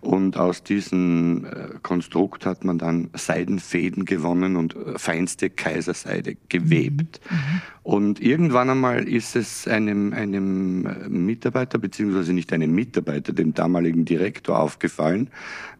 Und 0.00 0.36
aus 0.36 0.62
diesem 0.62 1.44
äh, 1.44 1.78
Konstrukt 1.82 2.46
hat 2.46 2.64
man 2.64 2.78
dann 2.78 3.10
Seidenfäden 3.14 4.04
gewonnen 4.04 4.56
und 4.56 4.74
äh, 4.74 4.98
feinste 4.98 5.50
Kaiserseide 5.50 6.36
gewebt. 6.48 7.20
Mhm. 7.30 7.36
mhm. 7.36 7.60
Und 7.86 8.20
irgendwann 8.20 8.68
einmal 8.68 9.08
ist 9.08 9.36
es 9.36 9.68
einem, 9.68 10.12
einem 10.12 10.86
äh, 10.86 11.08
Mitarbeiter, 11.08 11.78
beziehungsweise 11.78 12.32
nicht 12.32 12.52
einem 12.52 12.74
Mitarbeiter, 12.74 13.32
dem 13.32 13.54
damaligen 13.54 14.04
Direktor 14.04 14.58
aufgefallen, 14.58 15.30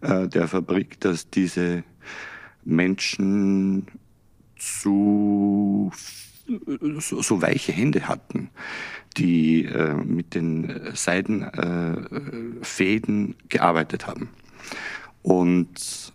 äh, 0.03 0.29
der 0.29 0.47
Fabrik, 0.47 1.01
dass 1.01 1.31
diese 1.31 1.83
Menschen 2.65 3.89
zu 4.57 5.93
so, 6.99 7.23
so 7.23 7.43
weiche 7.43 7.73
Hände 7.73 8.09
hatten, 8.09 8.51
die 9.17 9.65
äh, 9.65 9.95
mit 9.95 10.35
den 10.35 10.93
Seidenfäden 10.95 13.31
äh, 13.31 13.35
gearbeitet 13.49 14.07
haben. 14.07 14.29
Und 15.23 16.13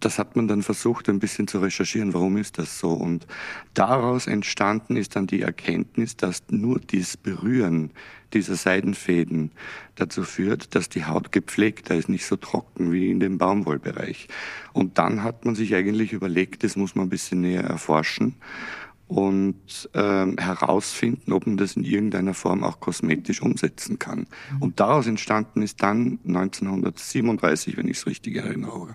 das 0.00 0.18
hat 0.18 0.36
man 0.36 0.48
dann 0.48 0.62
versucht, 0.62 1.08
ein 1.08 1.18
bisschen 1.18 1.48
zu 1.48 1.60
recherchieren, 1.60 2.12
warum 2.12 2.36
ist 2.36 2.58
das 2.58 2.78
so. 2.78 2.92
Und 2.92 3.26
daraus 3.74 4.26
entstanden 4.26 4.96
ist 4.96 5.16
dann 5.16 5.26
die 5.26 5.42
Erkenntnis, 5.42 6.16
dass 6.16 6.42
nur 6.50 6.78
dieses 6.78 7.16
Berühren 7.16 7.90
dieser 8.34 8.56
Seidenfäden 8.56 9.52
dazu 9.94 10.22
führt, 10.22 10.74
dass 10.74 10.88
die 10.88 11.04
Haut 11.04 11.32
gepflegter 11.32 11.94
ist, 11.94 12.08
nicht 12.08 12.26
so 12.26 12.36
trocken 12.36 12.92
wie 12.92 13.10
in 13.10 13.20
dem 13.20 13.38
Baumwollbereich. 13.38 14.28
Und 14.72 14.98
dann 14.98 15.22
hat 15.22 15.44
man 15.44 15.54
sich 15.54 15.74
eigentlich 15.74 16.12
überlegt, 16.12 16.64
das 16.64 16.76
muss 16.76 16.94
man 16.94 17.06
ein 17.06 17.10
bisschen 17.10 17.40
näher 17.40 17.64
erforschen 17.64 18.36
und 19.08 19.88
ähm, 19.94 20.36
herausfinden, 20.38 21.32
ob 21.32 21.46
man 21.46 21.56
das 21.56 21.76
in 21.76 21.84
irgendeiner 21.84 22.34
Form 22.34 22.62
auch 22.62 22.78
kosmetisch 22.78 23.40
umsetzen 23.40 23.98
kann. 23.98 24.26
Mhm. 24.52 24.62
Und 24.62 24.80
daraus 24.80 25.06
entstanden 25.06 25.62
ist 25.62 25.82
dann 25.82 26.18
1937, 26.26 27.78
wenn 27.78 27.88
ich 27.88 27.96
es 27.96 28.06
richtig 28.06 28.36
erinnere, 28.36 28.94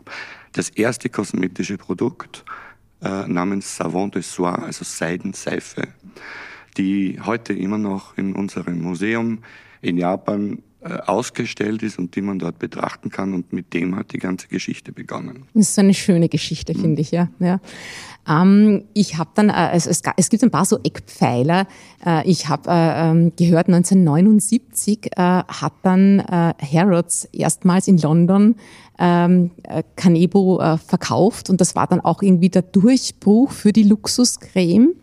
das 0.52 0.70
erste 0.70 1.10
kosmetische 1.10 1.78
Produkt 1.78 2.46
äh, 3.02 3.28
namens 3.28 3.76
Savon 3.76 4.12
de 4.12 4.22
Soie, 4.22 4.60
also 4.60 4.86
Seidenseife, 4.86 5.88
die 6.74 7.20
heute 7.24 7.54
immer 7.54 7.78
noch 7.78 8.18
in 8.18 8.34
unserem 8.34 8.82
Museum 8.82 9.40
in 9.82 9.98
Japan 9.98 10.60
äh, 10.86 10.98
ausgestellt 11.06 11.82
ist 11.82 11.98
und 11.98 12.14
die 12.16 12.22
man 12.22 12.40
dort 12.40 12.60
betrachten 12.60 13.10
kann. 13.10 13.34
Und 13.34 13.54
mit 13.54 13.74
dem 13.74 13.96
hat 13.96 14.12
die 14.12 14.18
ganze 14.18 14.50
Geschichte 14.50 14.92
begonnen. 14.92 15.44
Das 15.54 15.70
ist 15.70 15.80
eine 15.80 15.94
schöne 15.94 16.28
Geschichte, 16.28 16.74
finde 16.74 16.90
mhm. 16.90 16.98
ich, 16.98 17.12
ja. 17.12 17.30
ja. 17.40 17.62
Ähm, 18.28 18.84
ich 18.94 19.18
habe 19.18 19.30
dann, 19.36 19.48
äh, 19.48 19.54
also 19.54 19.90
es, 19.90 20.02
es, 20.18 20.30
gibt 20.30 20.44
ein 20.44 20.52
paar 20.52 20.66
so 20.66 20.80
Eckpfeiler. 20.84 21.68
Äh, 22.06 22.30
ich 22.30 22.50
habe 22.50 22.70
äh, 22.70 23.12
ähm, 23.12 23.32
gehört, 23.38 23.68
1979 23.68 25.12
äh, 25.12 25.20
hat 25.22 25.74
dann 25.84 26.20
äh, 26.20 26.54
Harrods 26.62 27.30
erstmals 27.32 27.88
in 27.88 27.98
London 27.98 28.56
ähm, 29.00 29.52
Canebo 29.96 30.78
verkauft 30.86 31.50
und 31.50 31.60
das 31.60 31.76
war 31.76 31.88
dann 31.88 32.00
auch 32.00 32.22
irgendwie 32.22 32.50
der 32.50 32.62
Durchbruch 32.62 33.52
für 33.52 33.74
die 33.74 33.84
Luxuscreme. 33.84 34.94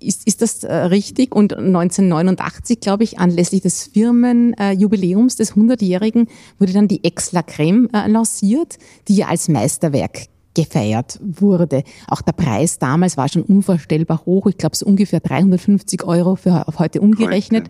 Ist, 0.00 0.26
ist 0.26 0.42
das 0.42 0.64
äh, 0.64 0.74
richtig? 0.74 1.34
Und 1.34 1.54
1989, 1.54 2.80
glaube 2.80 3.04
ich, 3.04 3.18
anlässlich 3.18 3.62
des 3.62 3.84
Firmenjubiläums 3.84 5.34
äh, 5.34 5.38
des 5.38 5.54
100-Jährigen 5.54 6.28
wurde 6.58 6.72
dann 6.72 6.88
die 6.88 7.04
Ex-La 7.04 7.42
Creme 7.42 7.88
äh, 7.92 8.08
lanciert, 8.08 8.78
die 9.08 9.16
ja 9.16 9.28
als 9.28 9.48
Meisterwerk 9.48 10.28
gefeiert 10.54 11.18
wurde. 11.22 11.82
Auch 12.08 12.22
der 12.22 12.32
Preis 12.32 12.78
damals 12.78 13.16
war 13.16 13.28
schon 13.28 13.42
unvorstellbar 13.42 14.22
hoch. 14.24 14.46
Ich 14.46 14.56
glaube, 14.56 14.76
so 14.76 14.86
ungefähr 14.86 15.20
350 15.20 16.04
Euro 16.04 16.36
für 16.36 16.66
auf 16.68 16.78
heute 16.78 17.00
umgerechnet. 17.00 17.68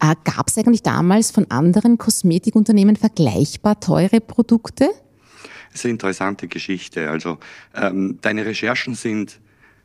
Äh, 0.00 0.16
Gab 0.24 0.48
es 0.48 0.58
eigentlich 0.58 0.82
damals 0.82 1.30
von 1.30 1.50
anderen 1.50 1.96
Kosmetikunternehmen 1.96 2.96
vergleichbar 2.96 3.78
teure 3.78 4.20
Produkte? 4.20 4.88
Das 5.70 5.80
ist 5.80 5.84
eine 5.86 5.92
interessante 5.92 6.48
Geschichte. 6.48 7.08
Also 7.08 7.38
ähm, 7.74 8.18
deine 8.20 8.44
Recherchen 8.44 8.94
sind 8.94 9.40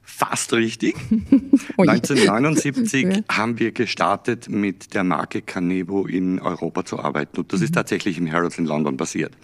Fast 0.09 0.53
richtig. 0.53 0.95
1979 1.77 3.25
haben 3.29 3.59
wir 3.59 3.73
gestartet, 3.73 4.49
mit 4.49 4.93
der 4.93 5.03
Marke 5.03 5.41
Canebo 5.41 6.07
in 6.07 6.39
Europa 6.39 6.85
zu 6.85 6.99
arbeiten. 6.99 7.41
Und 7.41 7.51
das 7.51 7.61
ist 7.61 7.71
mhm. 7.71 7.75
tatsächlich 7.75 8.17
im 8.17 8.31
Harrods 8.31 8.57
in 8.57 8.65
London 8.65 8.95
passiert. 8.95 9.35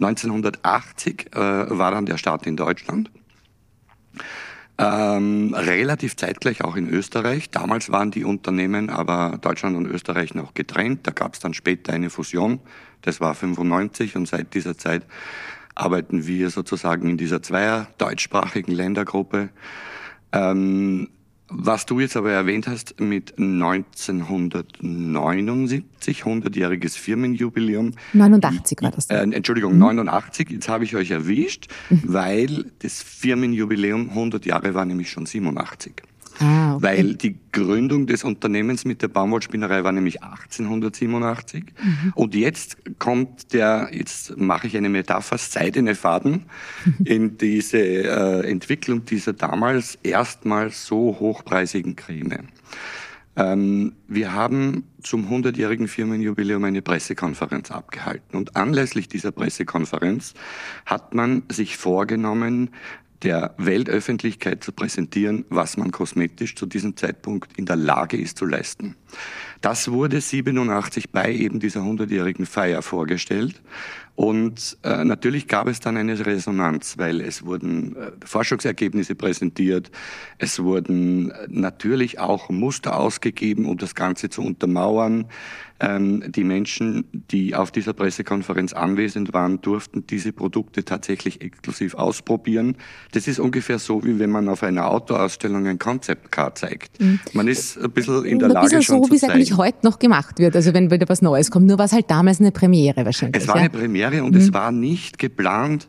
1980 0.00 1.34
äh, 1.34 1.38
war 1.38 1.90
dann 1.90 2.04
der 2.04 2.18
Start 2.18 2.46
in 2.46 2.56
Deutschland. 2.56 3.10
Ähm, 4.76 5.54
relativ 5.54 6.14
zeitgleich 6.14 6.62
auch 6.62 6.76
in 6.76 6.90
Österreich. 6.90 7.50
Damals 7.50 7.90
waren 7.90 8.10
die 8.10 8.24
Unternehmen 8.24 8.90
aber 8.90 9.38
Deutschland 9.40 9.76
und 9.76 9.86
Österreich 9.86 10.34
noch 10.34 10.52
getrennt. 10.52 11.06
Da 11.06 11.12
gab 11.12 11.32
es 11.32 11.40
dann 11.40 11.54
später 11.54 11.94
eine 11.94 12.10
Fusion. 12.10 12.60
Das 13.00 13.20
war 13.20 13.34
95 13.34 14.14
und 14.14 14.28
seit 14.28 14.52
dieser 14.52 14.76
Zeit 14.76 15.04
arbeiten 15.74 16.26
wir 16.26 16.50
sozusagen 16.50 17.08
in 17.08 17.16
dieser 17.16 17.42
zweier 17.42 17.88
deutschsprachigen 17.96 18.72
Ländergruppe. 18.72 19.48
Ähm, 20.32 21.08
was 21.54 21.84
du 21.84 22.00
jetzt 22.00 22.16
aber 22.16 22.32
erwähnt 22.32 22.66
hast 22.66 22.98
mit 22.98 23.38
1979, 23.38 26.22
100-jähriges 26.22 26.96
Firmenjubiläum. 26.96 27.92
89 28.14 28.78
war 28.80 28.90
das. 28.90 29.10
Äh, 29.10 29.18
Entschuldigung, 29.18 29.74
mhm. 29.74 29.80
89, 29.80 30.48
jetzt 30.50 30.70
habe 30.70 30.84
ich 30.84 30.96
euch 30.96 31.10
erwischt, 31.10 31.68
mhm. 31.90 32.04
weil 32.06 32.72
das 32.78 33.02
Firmenjubiläum 33.02 34.08
100 34.10 34.46
Jahre 34.46 34.72
war 34.72 34.86
nämlich 34.86 35.10
schon 35.10 35.26
87. 35.26 36.02
Ah, 36.38 36.74
okay. 36.74 36.82
Weil 36.82 37.14
die 37.14 37.36
Gründung 37.52 38.06
des 38.06 38.24
Unternehmens 38.24 38.84
mit 38.84 39.02
der 39.02 39.08
Baumwollspinnerei 39.08 39.84
war 39.84 39.92
nämlich 39.92 40.22
1887. 40.22 41.64
Mhm. 41.64 42.12
Und 42.14 42.34
jetzt 42.34 42.78
kommt 42.98 43.52
der, 43.52 43.90
jetzt 43.92 44.36
mache 44.36 44.66
ich 44.66 44.76
eine 44.76 44.88
Metapher, 44.88 45.38
seidene 45.38 45.94
Faden 45.94 46.46
in 47.04 47.38
diese 47.38 47.78
äh, 47.78 48.50
Entwicklung 48.50 49.04
dieser 49.04 49.32
damals 49.32 49.98
erstmals 50.02 50.86
so 50.86 51.16
hochpreisigen 51.18 51.96
Creme. 51.96 52.48
Ähm, 53.34 53.94
wir 54.08 54.34
haben 54.34 54.84
zum 55.02 55.28
100-jährigen 55.28 55.88
Firmenjubiläum 55.88 56.64
eine 56.64 56.82
Pressekonferenz 56.82 57.70
abgehalten. 57.70 58.36
Und 58.36 58.56
anlässlich 58.56 59.08
dieser 59.08 59.32
Pressekonferenz 59.32 60.34
hat 60.84 61.14
man 61.14 61.44
sich 61.50 61.78
vorgenommen, 61.78 62.70
der 63.22 63.54
Weltöffentlichkeit 63.58 64.64
zu 64.64 64.72
präsentieren, 64.72 65.44
was 65.48 65.76
man 65.76 65.90
kosmetisch 65.90 66.56
zu 66.56 66.66
diesem 66.66 66.96
Zeitpunkt 66.96 67.56
in 67.56 67.66
der 67.66 67.76
Lage 67.76 68.16
ist 68.16 68.38
zu 68.38 68.46
leisten. 68.46 68.96
Das 69.60 69.90
wurde 69.90 70.20
87 70.20 71.10
bei 71.10 71.32
eben 71.32 71.60
dieser 71.60 71.80
100-jährigen 71.80 72.46
Feier 72.46 72.82
vorgestellt. 72.82 73.62
Und 74.22 74.78
äh, 74.84 75.04
natürlich 75.04 75.48
gab 75.48 75.66
es 75.66 75.80
dann 75.80 75.96
eine 75.96 76.24
Resonanz, 76.24 76.96
weil 76.96 77.20
es 77.20 77.44
wurden 77.44 77.96
äh, 77.96 78.12
Forschungsergebnisse 78.24 79.16
präsentiert, 79.16 79.90
es 80.38 80.62
wurden 80.62 81.32
äh, 81.32 81.48
natürlich 81.48 82.20
auch 82.20 82.48
Muster 82.48 83.00
ausgegeben, 83.00 83.66
um 83.66 83.78
das 83.78 83.96
Ganze 83.96 84.30
zu 84.30 84.42
untermauern. 84.42 85.26
Ähm, 85.82 86.22
die 86.30 86.44
Menschen, 86.44 87.04
die 87.12 87.56
auf 87.56 87.72
dieser 87.72 87.92
Pressekonferenz 87.92 88.72
anwesend 88.72 89.32
waren, 89.32 89.60
durften 89.60 90.06
diese 90.06 90.32
Produkte 90.32 90.84
tatsächlich 90.84 91.40
exklusiv 91.40 91.96
ausprobieren. 91.96 92.76
Das 93.10 93.26
ist 93.26 93.40
ungefähr 93.40 93.80
so, 93.80 94.04
wie 94.04 94.20
wenn 94.20 94.30
man 94.30 94.48
auf 94.48 94.62
einer 94.62 94.88
Autoausstellung 94.88 95.66
ein 95.66 95.80
Concept 95.80 96.30
Car 96.30 96.54
zeigt. 96.54 97.00
Mhm. 97.00 97.18
Man 97.32 97.48
ist 97.48 97.76
ein 97.82 97.90
bisschen 97.90 98.24
in 98.24 98.38
der 98.38 98.50
ein 98.50 98.54
Lage 98.54 98.80
schon 98.82 99.02
so, 99.02 99.10
wie 99.10 99.16
es 99.16 99.24
eigentlich 99.24 99.56
heute 99.56 99.78
noch 99.82 99.98
gemacht 99.98 100.38
wird, 100.38 100.54
also 100.54 100.72
wenn 100.72 100.92
wieder 100.92 101.08
was 101.08 101.20
Neues 101.20 101.50
kommt. 101.50 101.66
Nur 101.66 101.78
war 101.78 101.86
es 101.86 101.92
halt 101.92 102.08
damals 102.08 102.38
eine 102.38 102.52
Premiere 102.52 103.04
wahrscheinlich. 103.04 103.42
Es 103.42 103.48
war 103.48 103.56
eine 103.56 103.70
Premiere 103.70 104.11
und 104.20 104.34
mhm. 104.34 104.40
es 104.40 104.52
war 104.52 104.72
nicht 104.72 105.18
geplant, 105.18 105.88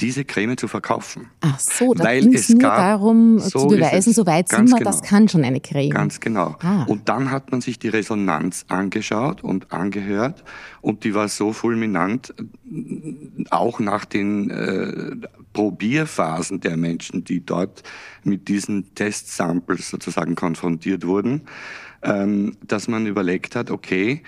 diese 0.00 0.24
Creme 0.24 0.56
zu 0.56 0.68
verkaufen. 0.68 1.30
Ach 1.40 1.58
so, 1.58 1.94
da 1.94 2.18
ging 2.18 2.34
es 2.34 2.48
nur 2.48 2.62
darum 2.62 3.38
so 3.38 3.60
zu 3.60 3.66
beweisen, 3.68 4.12
so 4.12 4.26
weit 4.26 4.48
sind 4.48 4.68
wir, 4.68 4.78
genau. 4.78 4.90
das 4.90 5.02
kann 5.02 5.28
schon 5.28 5.44
eine 5.44 5.60
Creme. 5.60 5.90
Ganz 5.90 6.20
genau. 6.20 6.56
Ah. 6.60 6.84
Und 6.84 7.08
dann 7.08 7.30
hat 7.30 7.52
man 7.52 7.60
sich 7.60 7.78
die 7.78 7.88
Resonanz 7.88 8.64
angeschaut 8.68 9.44
und 9.44 9.72
angehört 9.72 10.42
und 10.80 11.04
die 11.04 11.14
war 11.14 11.28
so 11.28 11.52
fulminant, 11.52 12.34
auch 13.50 13.78
nach 13.78 14.04
den 14.04 14.50
äh, 14.50 15.16
Probierphasen 15.52 16.60
der 16.60 16.76
Menschen, 16.76 17.24
die 17.24 17.44
dort 17.44 17.82
mit 18.24 18.48
diesen 18.48 18.94
Testsamples 18.94 19.90
sozusagen 19.90 20.34
konfrontiert 20.34 21.06
wurden, 21.06 21.42
ähm, 22.02 22.56
dass 22.66 22.88
man 22.88 23.06
überlegt 23.06 23.56
hat, 23.56 23.70
okay, 23.70 24.22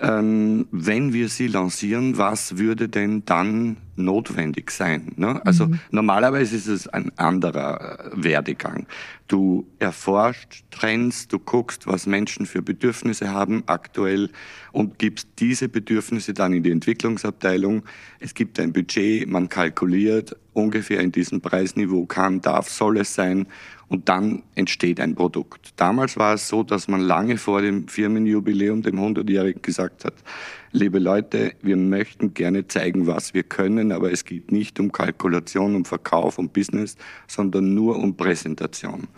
ähm, 0.00 0.68
wenn 0.70 1.12
wir 1.12 1.28
sie 1.28 1.48
lancieren, 1.48 2.18
was 2.18 2.56
würde 2.56 2.88
denn 2.88 3.24
dann 3.24 3.78
notwendig 3.96 4.70
sein? 4.70 5.12
Ne? 5.16 5.44
Also 5.44 5.66
mhm. 5.66 5.80
normalerweise 5.90 6.54
ist 6.54 6.68
es 6.68 6.86
ein 6.86 7.10
anderer 7.18 7.98
äh, 7.98 8.10
Werdegang. 8.14 8.86
Du 9.26 9.66
erforscht 9.80 10.62
Trends, 10.70 11.26
du 11.26 11.40
guckst, 11.40 11.88
was 11.88 12.06
Menschen 12.06 12.46
für 12.46 12.62
Bedürfnisse 12.62 13.32
haben 13.32 13.64
aktuell 13.66 14.30
und 14.70 14.98
gibst 14.98 15.28
diese 15.40 15.68
Bedürfnisse 15.68 16.32
dann 16.32 16.52
in 16.52 16.62
die 16.62 16.70
Entwicklungsabteilung. 16.70 17.82
Es 18.20 18.34
gibt 18.34 18.60
ein 18.60 18.72
Budget, 18.72 19.28
man 19.28 19.48
kalkuliert 19.48 20.36
ungefähr 20.52 21.00
in 21.00 21.12
diesem 21.12 21.40
Preisniveau 21.40 22.06
kann, 22.06 22.40
darf, 22.40 22.68
soll 22.68 22.98
es 22.98 23.14
sein 23.14 23.46
und 23.88 24.08
dann 24.08 24.42
entsteht 24.54 25.00
ein 25.00 25.14
Produkt. 25.14 25.72
Damals 25.76 26.16
war 26.16 26.34
es 26.34 26.48
so, 26.48 26.62
dass 26.62 26.88
man 26.88 27.00
lange 27.00 27.38
vor 27.38 27.62
dem 27.62 27.88
Firmenjubiläum, 27.88 28.82
dem 28.82 28.98
100-Jährigen, 28.98 29.62
gesagt 29.62 30.04
hat, 30.04 30.14
liebe 30.72 30.98
Leute, 30.98 31.52
wir 31.62 31.76
möchten 31.76 32.34
gerne 32.34 32.68
zeigen, 32.68 33.06
was 33.06 33.34
wir 33.34 33.42
können, 33.42 33.92
aber 33.92 34.12
es 34.12 34.24
geht 34.24 34.52
nicht 34.52 34.78
um 34.78 34.92
Kalkulation, 34.92 35.74
um 35.74 35.84
Verkauf, 35.84 36.38
um 36.38 36.50
Business, 36.50 36.96
sondern 37.26 37.74
nur 37.74 37.96
um 37.96 38.16
Präsentation. 38.16 39.08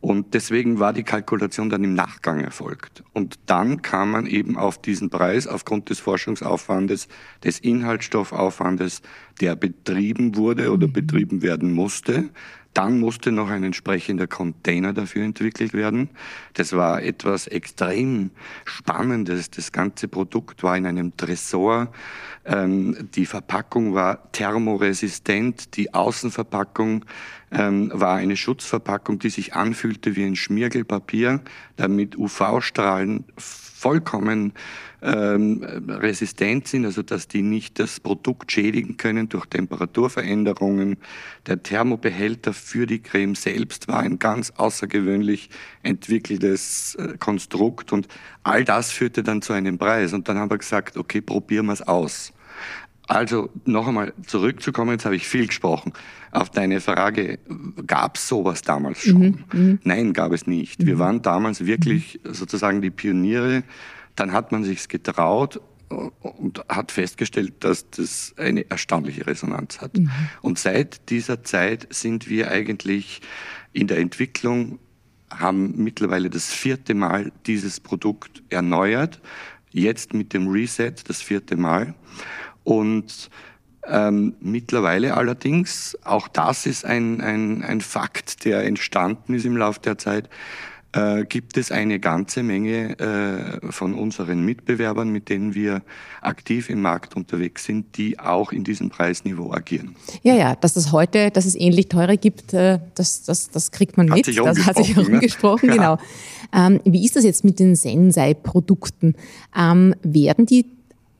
Und 0.00 0.32
deswegen 0.34 0.78
war 0.78 0.92
die 0.92 1.02
Kalkulation 1.02 1.70
dann 1.70 1.82
im 1.82 1.94
Nachgang 1.94 2.38
erfolgt. 2.40 3.02
Und 3.14 3.40
dann 3.46 3.82
kam 3.82 4.12
man 4.12 4.26
eben 4.26 4.56
auf 4.56 4.80
diesen 4.80 5.10
Preis 5.10 5.48
aufgrund 5.48 5.90
des 5.90 5.98
Forschungsaufwandes, 5.98 7.08
des 7.42 7.58
Inhaltsstoffaufwandes, 7.58 9.02
der 9.40 9.56
betrieben 9.56 10.36
wurde 10.36 10.70
oder 10.70 10.86
mhm. 10.86 10.92
betrieben 10.92 11.42
werden 11.42 11.72
musste. 11.72 12.30
Dann 12.78 13.00
musste 13.00 13.32
noch 13.32 13.50
ein 13.50 13.64
entsprechender 13.64 14.28
Container 14.28 14.92
dafür 14.92 15.24
entwickelt 15.24 15.72
werden. 15.72 16.10
Das 16.54 16.74
war 16.74 17.02
etwas 17.02 17.48
extrem 17.48 18.30
Spannendes. 18.64 19.50
Das 19.50 19.72
ganze 19.72 20.06
Produkt 20.06 20.62
war 20.62 20.76
in 20.76 20.86
einem 20.86 21.16
Tresor. 21.16 21.90
Ähm, 22.44 23.08
die 23.16 23.26
Verpackung 23.26 23.94
war 23.94 24.30
thermoresistent. 24.30 25.76
Die 25.76 25.92
Außenverpackung 25.92 27.04
ähm, 27.50 27.90
war 27.92 28.14
eine 28.14 28.36
Schutzverpackung, 28.36 29.18
die 29.18 29.30
sich 29.30 29.54
anfühlte 29.54 30.14
wie 30.14 30.24
ein 30.24 30.36
Schmirgelpapier, 30.36 31.40
damit 31.74 32.16
UV-Strahlen 32.16 33.24
vollkommen 33.36 34.52
ähm, 35.00 35.62
resistent 35.88 36.66
sind, 36.66 36.84
also 36.84 37.02
dass 37.02 37.28
die 37.28 37.42
nicht 37.42 37.78
das 37.78 38.00
Produkt 38.00 38.50
schädigen 38.50 38.96
können 38.96 39.28
durch 39.28 39.46
Temperaturveränderungen. 39.46 40.96
Der 41.46 41.62
Thermobehälter 41.62 42.52
für 42.52 42.86
die 42.86 43.00
Creme 43.00 43.34
selbst 43.34 43.88
war 43.88 44.00
ein 44.00 44.18
ganz 44.18 44.52
außergewöhnlich 44.56 45.50
entwickeltes 45.82 46.96
äh, 46.96 47.16
Konstrukt 47.18 47.92
und 47.92 48.08
all 48.42 48.64
das 48.64 48.90
führte 48.90 49.22
dann 49.22 49.42
zu 49.42 49.52
einem 49.52 49.78
Preis. 49.78 50.12
Und 50.12 50.28
dann 50.28 50.38
haben 50.38 50.50
wir 50.50 50.58
gesagt, 50.58 50.96
okay, 50.96 51.20
probieren 51.20 51.66
wir 51.66 51.74
es 51.74 51.82
aus. 51.82 52.32
Also 53.08 53.48
noch 53.64 53.88
einmal 53.88 54.12
zurückzukommen, 54.26 54.90
jetzt 54.92 55.06
habe 55.06 55.16
ich 55.16 55.26
viel 55.26 55.46
gesprochen. 55.46 55.94
Auf 56.30 56.50
deine 56.50 56.82
Frage, 56.82 57.38
gab 57.86 58.16
es 58.16 58.28
sowas 58.28 58.60
damals 58.60 59.02
schon? 59.02 59.44
Mhm, 59.52 59.60
mhm, 59.60 59.78
Nein, 59.82 60.12
gab 60.12 60.32
es 60.32 60.46
nicht. 60.46 60.84
Wir 60.84 60.96
mhm. 60.96 60.98
waren 60.98 61.22
damals 61.22 61.64
wirklich 61.64 62.20
sozusagen 62.24 62.82
die 62.82 62.90
Pioniere. 62.90 63.62
Dann 64.18 64.32
hat 64.32 64.50
man 64.50 64.64
sich's 64.64 64.88
getraut 64.88 65.60
und 65.88 66.60
hat 66.68 66.92
festgestellt, 66.92 67.54
dass 67.60 67.88
das 67.90 68.34
eine 68.36 68.68
erstaunliche 68.68 69.26
Resonanz 69.26 69.80
hat. 69.80 69.96
Mhm. 69.96 70.10
Und 70.42 70.58
seit 70.58 71.08
dieser 71.08 71.44
Zeit 71.44 71.86
sind 71.90 72.28
wir 72.28 72.50
eigentlich 72.50 73.20
in 73.72 73.86
der 73.86 73.98
Entwicklung, 73.98 74.80
haben 75.30 75.74
mittlerweile 75.76 76.30
das 76.30 76.52
vierte 76.52 76.94
Mal 76.94 77.32
dieses 77.46 77.80
Produkt 77.80 78.42
erneuert. 78.50 79.20
Jetzt 79.70 80.14
mit 80.14 80.32
dem 80.32 80.48
Reset 80.48 80.94
das 81.06 81.22
vierte 81.22 81.56
Mal. 81.56 81.94
Und 82.64 83.30
ähm, 83.86 84.34
mittlerweile 84.40 85.16
allerdings, 85.16 85.96
auch 86.02 86.28
das 86.28 86.66
ist 86.66 86.84
ein, 86.84 87.20
ein, 87.20 87.62
ein 87.62 87.80
Fakt, 87.80 88.44
der 88.44 88.64
entstanden 88.64 89.34
ist 89.34 89.46
im 89.46 89.56
Laufe 89.56 89.80
der 89.80 89.96
Zeit, 89.96 90.28
äh, 90.92 91.24
gibt 91.24 91.56
es 91.56 91.70
eine 91.70 92.00
ganze 92.00 92.42
Menge 92.42 92.98
äh, 92.98 93.72
von 93.72 93.94
unseren 93.94 94.44
Mitbewerbern, 94.44 95.10
mit 95.10 95.28
denen 95.28 95.54
wir 95.54 95.82
aktiv 96.22 96.70
im 96.70 96.80
Markt 96.80 97.14
unterwegs 97.14 97.64
sind, 97.64 97.96
die 97.98 98.18
auch 98.18 98.52
in 98.52 98.64
diesem 98.64 98.88
Preisniveau 98.88 99.52
agieren. 99.52 99.96
Ja, 100.22 100.34
ja, 100.34 100.56
dass 100.56 100.76
es 100.76 100.92
heute, 100.92 101.30
dass 101.30 101.44
es 101.44 101.54
ähnlich 101.54 101.88
teure 101.88 102.16
gibt, 102.16 102.54
äh, 102.54 102.78
das, 102.94 103.22
das, 103.24 103.50
das 103.50 103.70
kriegt 103.70 103.96
man 103.96 104.06
mit. 104.06 104.26
Das 104.26 104.66
hat 104.66 104.76
sich 104.76 104.96
herumgesprochen, 104.96 105.68
ne? 105.68 105.76
genau. 105.76 105.98
Ähm, 106.54 106.80
wie 106.84 107.04
ist 107.04 107.16
das 107.16 107.24
jetzt 107.24 107.44
mit 107.44 107.58
den 107.58 107.76
Sensei-Produkten? 107.76 109.14
Ähm, 109.54 109.94
werden 110.02 110.46
die 110.46 110.66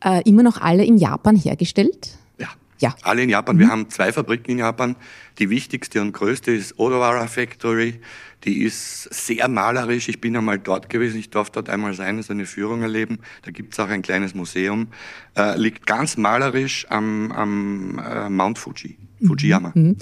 äh, 0.02 0.22
immer 0.28 0.42
noch 0.42 0.61
alle 0.61 0.85
in 0.85 0.96
Japan 0.96 1.37
hergestellt? 1.37 2.16
Ja. 2.38 2.48
Ja. 2.78 2.94
Alle 3.02 3.22
in 3.22 3.28
Japan. 3.28 3.57
Mhm. 3.57 3.61
Wir 3.61 3.68
haben 3.68 3.90
zwei 3.90 4.12
Fabriken 4.12 4.52
in 4.52 4.59
Japan. 4.59 4.96
Die 5.38 5.50
wichtigste 5.50 6.00
und 6.00 6.12
größte 6.12 6.52
ist 6.52 6.78
Odawara 6.78 7.26
Factory. 7.26 8.00
Die 8.44 8.62
ist 8.62 9.03
sehr 9.12 9.48
malerisch. 9.48 10.09
Ich 10.09 10.20
bin 10.20 10.37
einmal 10.37 10.59
dort 10.59 10.88
gewesen. 10.88 11.18
Ich 11.18 11.31
darf 11.31 11.51
dort 11.51 11.68
einmal 11.68 11.94
sein, 11.94 12.22
so 12.22 12.33
eine 12.33 12.46
Führung 12.46 12.83
erleben. 12.83 13.18
Da 13.42 13.51
gibt 13.51 13.72
es 13.72 13.81
auch 13.81 13.88
ein 13.88 14.03
kleines 14.03 14.35
Museum. 14.35 14.88
Äh, 15.37 15.59
liegt 15.59 15.87
ganz 15.87 16.16
malerisch 16.16 16.87
am, 16.88 17.33
am 17.33 17.98
äh, 17.98 18.29
Mount 18.31 18.59
Fuji. 18.59 18.96
Fujiyama. 19.27 19.72
Mhm. 19.74 19.96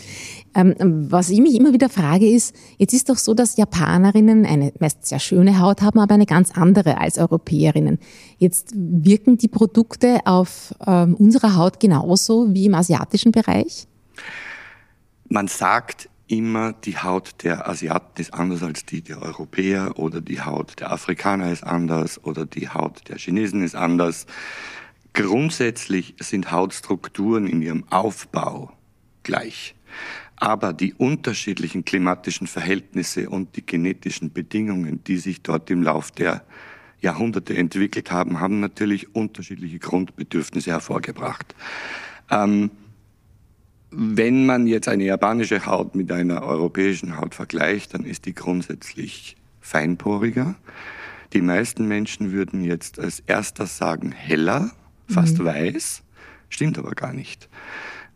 Ähm, 0.55 0.75
was 1.11 1.31
ich 1.31 1.41
mich 1.41 1.55
immer 1.55 1.73
wieder 1.73 1.89
frage 1.89 2.29
ist, 2.29 2.55
jetzt 2.79 2.93
ist 2.93 3.09
doch 3.09 3.17
so, 3.17 3.35
dass 3.35 3.57
Japanerinnen 3.57 4.45
eine 4.45 4.73
meist 4.79 5.07
sehr 5.07 5.21
schöne 5.21 5.59
Haut 5.59 5.83
haben, 5.83 5.99
aber 5.99 6.15
eine 6.15 6.27
ganz 6.27 6.51
andere 6.53 6.99
als 7.01 7.19
Europäerinnen. 7.19 7.99
Jetzt 8.39 8.73
wirken 8.75 9.39
die 9.39 9.49
Produkte 9.49 10.21
auf 10.27 10.75
ähm, 10.87 11.15
unserer 11.15 11.57
Haut 11.57 11.81
genauso 11.81 12.53
wie 12.53 12.67
im 12.67 12.75
asiatischen 12.75 13.33
Bereich? 13.33 13.87
Man 15.29 15.49
sagt 15.49 16.09
immer, 16.29 16.73
die 16.73 16.99
Haut 16.99 17.43
der 17.43 17.69
Asiaten 17.69 18.21
ist 18.21 18.35
anders 18.35 18.63
als 18.63 18.85
die 18.85 19.03
der 19.03 19.23
Europäer 19.23 19.99
oder 19.99 20.21
die 20.21 20.41
Haut 20.41 20.81
der 20.81 20.93
Afrikaner 20.93 21.51
ist 21.53 21.65
anders 21.65 22.23
oder 22.25 22.47
die 22.47 22.69
Haut 22.69 23.09
der 23.09 23.19
Chinesen 23.19 23.63
ist 23.63 23.75
anders. 23.75 24.27
Grundsätzlich 25.13 26.15
sind 26.21 26.51
Hautstrukturen 26.51 27.47
in 27.47 27.63
ihrem 27.63 27.85
Aufbau 27.91 28.73
gleich. 29.23 29.75
Aber 30.37 30.73
die 30.75 30.93
unterschiedlichen 30.93 31.85
klimatischen 31.85 32.47
Verhältnisse 32.47 33.31
und 33.31 33.57
die 33.57 33.65
genetischen 33.65 34.33
Bedingungen, 34.33 35.03
die 35.05 35.17
sich 35.17 35.43
dort 35.43 35.71
im 35.71 35.83
Lauf 35.83 36.11
der 36.11 36.45
Jahrhunderte 37.01 37.57
entwickelt 37.57 38.11
haben, 38.11 38.41
haben 38.41 38.61
natürlich 38.61 39.15
unterschiedliche 39.15 39.79
Grundbedürfnisse 39.79 40.71
hervorgebracht. 40.71 41.55
Ähm, 42.31 42.71
wenn 43.99 44.45
man 44.45 44.67
jetzt 44.67 44.89
eine 44.89 45.05
japanische 45.05 45.65
Haut 45.65 45.95
mit 45.95 46.13
einer 46.13 46.43
europäischen 46.43 47.17
Haut 47.17 47.35
vergleicht, 47.35 47.95
dann 47.95 48.05
ist 48.05 48.27
die 48.27 48.35
grundsätzlich 48.35 49.37
feinporiger. 49.61 50.55
Die 51.33 51.41
meisten 51.41 51.89
Menschen 51.89 52.31
würden 52.31 52.63
jetzt 52.63 52.99
als 52.99 53.21
erstes 53.21 53.79
sagen 53.79 54.13
heller, 54.13 54.71
fast 55.09 55.39
mhm. 55.39 55.45
weiß, 55.47 56.03
stimmt 56.51 56.79
aber 56.79 56.91
gar 56.91 57.15
nicht. 57.15 57.49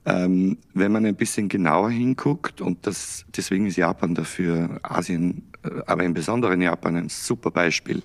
Ähm, 0.04 0.58
wenn 0.74 0.92
man 0.92 1.06
ein 1.06 1.16
bisschen 1.16 1.48
genauer 1.48 1.90
hinguckt, 1.90 2.60
und 2.60 2.86
das, 2.86 3.24
deswegen 3.34 3.66
ist 3.66 3.76
Japan 3.76 4.14
dafür, 4.14 4.80
Asien, 4.82 5.50
äh, 5.62 5.70
aber 5.86 6.04
im 6.04 6.12
Besonderen 6.12 6.60
Japan 6.60 6.96
ein 6.96 7.08
super 7.08 7.50
Beispiel. 7.50 8.02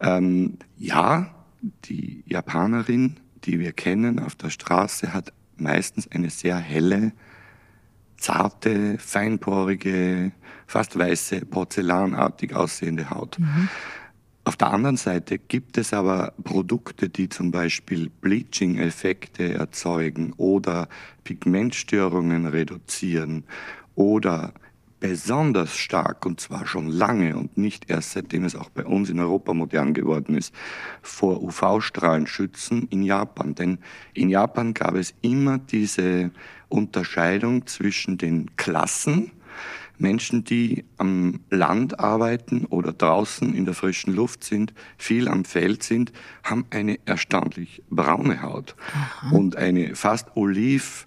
Ähm, 0.00 0.58
ja, 0.76 1.34
die 1.86 2.22
Japanerin, 2.26 3.16
die 3.44 3.58
wir 3.58 3.72
kennen 3.72 4.20
auf 4.20 4.36
der 4.36 4.50
Straße, 4.50 5.12
hat 5.12 5.32
meistens 5.60 6.10
eine 6.10 6.30
sehr 6.30 6.56
helle, 6.56 7.12
zarte, 8.16 8.98
feinporige, 8.98 10.32
fast 10.66 10.98
weiße, 10.98 11.44
porzellanartig 11.46 12.54
aussehende 12.54 13.10
Haut. 13.10 13.38
Mhm. 13.38 13.68
Auf 14.46 14.56
der 14.56 14.70
anderen 14.70 14.98
Seite 14.98 15.38
gibt 15.38 15.78
es 15.78 15.94
aber 15.94 16.34
Produkte, 16.42 17.08
die 17.08 17.30
zum 17.30 17.50
Beispiel 17.50 18.10
Bleaching-Effekte 18.20 19.54
erzeugen 19.54 20.34
oder 20.36 20.88
Pigmentstörungen 21.24 22.46
reduzieren 22.46 23.44
oder 23.94 24.52
besonders 25.04 25.76
stark, 25.76 26.24
und 26.24 26.40
zwar 26.40 26.66
schon 26.66 26.88
lange 26.88 27.36
und 27.36 27.58
nicht 27.58 27.90
erst 27.90 28.12
seitdem 28.12 28.44
es 28.44 28.56
auch 28.56 28.70
bei 28.70 28.86
uns 28.86 29.10
in 29.10 29.20
Europa 29.20 29.52
modern 29.52 29.92
geworden 29.92 30.34
ist, 30.34 30.54
vor 31.02 31.42
UV-Strahlen 31.42 32.26
schützen 32.26 32.88
in 32.88 33.02
Japan. 33.02 33.54
Denn 33.54 33.78
in 34.14 34.30
Japan 34.30 34.72
gab 34.72 34.94
es 34.94 35.12
immer 35.20 35.58
diese 35.58 36.30
Unterscheidung 36.70 37.66
zwischen 37.66 38.16
den 38.16 38.56
Klassen, 38.56 39.30
Menschen, 39.98 40.42
die 40.42 40.86
am 40.96 41.40
Land 41.50 42.00
arbeiten 42.00 42.64
oder 42.64 42.94
draußen 42.94 43.54
in 43.54 43.66
der 43.66 43.74
frischen 43.74 44.14
Luft 44.14 44.42
sind, 44.42 44.72
viel 44.96 45.28
am 45.28 45.44
Feld 45.44 45.82
sind, 45.82 46.12
haben 46.42 46.64
eine 46.70 46.98
erstaunlich 47.04 47.82
braune 47.90 48.40
Haut 48.40 48.74
Aha. 48.94 49.36
und 49.36 49.56
eine 49.56 49.94
fast 49.96 50.34
oliv 50.34 51.06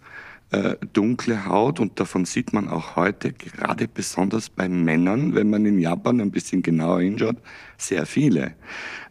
äh, 0.52 0.76
dunkle 0.94 1.46
Haut 1.46 1.80
und 1.80 2.00
davon 2.00 2.26
sieht 2.26 2.54
man 2.54 2.70
auch 2.70 2.96
heute 2.96 3.34
gerade 3.34 3.88
besonders 3.88 4.50
bei 4.50 4.70
Männern, 4.70 5.36
wenn 5.36 5.50
man 5.50 5.66
in 5.66 5.80
Japan 5.80 6.22
ein 6.22 6.32
bisschen 6.32 6.62
genauer 6.62 7.02
hinschaut, 7.02 7.38
sehr 7.78 8.06
viele, 8.06 8.54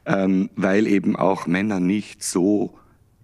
ähm, 0.06 0.48
weil 0.56 0.86
eben 0.86 1.14
auch 1.14 1.46
Männer 1.46 1.80
nicht 1.80 2.22
so 2.22 2.78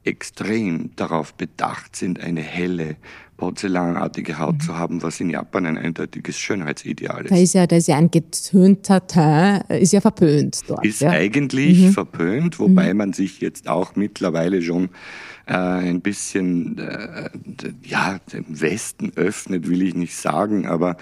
extrem 0.05 0.91
darauf 0.97 1.35
bedacht 1.35 1.97
sind, 1.97 2.21
eine 2.21 2.43
helle, 2.43 2.97
porzellanartige 3.37 4.39
Haut 4.39 4.55
mhm. 4.55 4.61
zu 4.61 4.79
haben, 4.79 5.03
was 5.03 5.19
in 5.19 5.31
Japan 5.31 5.67
ein 5.67 5.79
eindeutiges 5.79 6.39
Schönheitsideal 6.39 7.25
ist. 7.25 7.31
Da 7.31 7.37
ist 7.37 7.55
ja, 7.55 7.67
da 7.67 7.77
ist 7.77 7.89
ja 7.89 7.97
ein 7.97 8.11
getönter 8.11 9.07
Teint, 9.07 9.69
ist 9.71 9.93
ja 9.93 10.01
verpönt 10.01 10.61
dort. 10.69 10.85
Ist 10.85 11.01
ja. 11.01 11.11
eigentlich 11.11 11.81
mhm. 11.81 11.91
verpönt, 11.93 12.59
wobei 12.59 12.93
mhm. 12.93 12.99
man 12.99 13.13
sich 13.13 13.41
jetzt 13.41 13.69
auch 13.69 13.97
mittlerweile 13.97 14.63
schon 14.63 14.91
äh, 15.47 15.55
ein 15.55 16.01
bisschen 16.01 16.79
äh, 16.79 17.31
ja, 17.83 18.19
dem 18.33 18.61
Westen 18.61 19.13
öffnet, 19.17 19.69
will 19.69 19.83
ich 19.83 19.95
nicht 19.95 20.17
sagen, 20.17 20.67
aber 20.67 20.97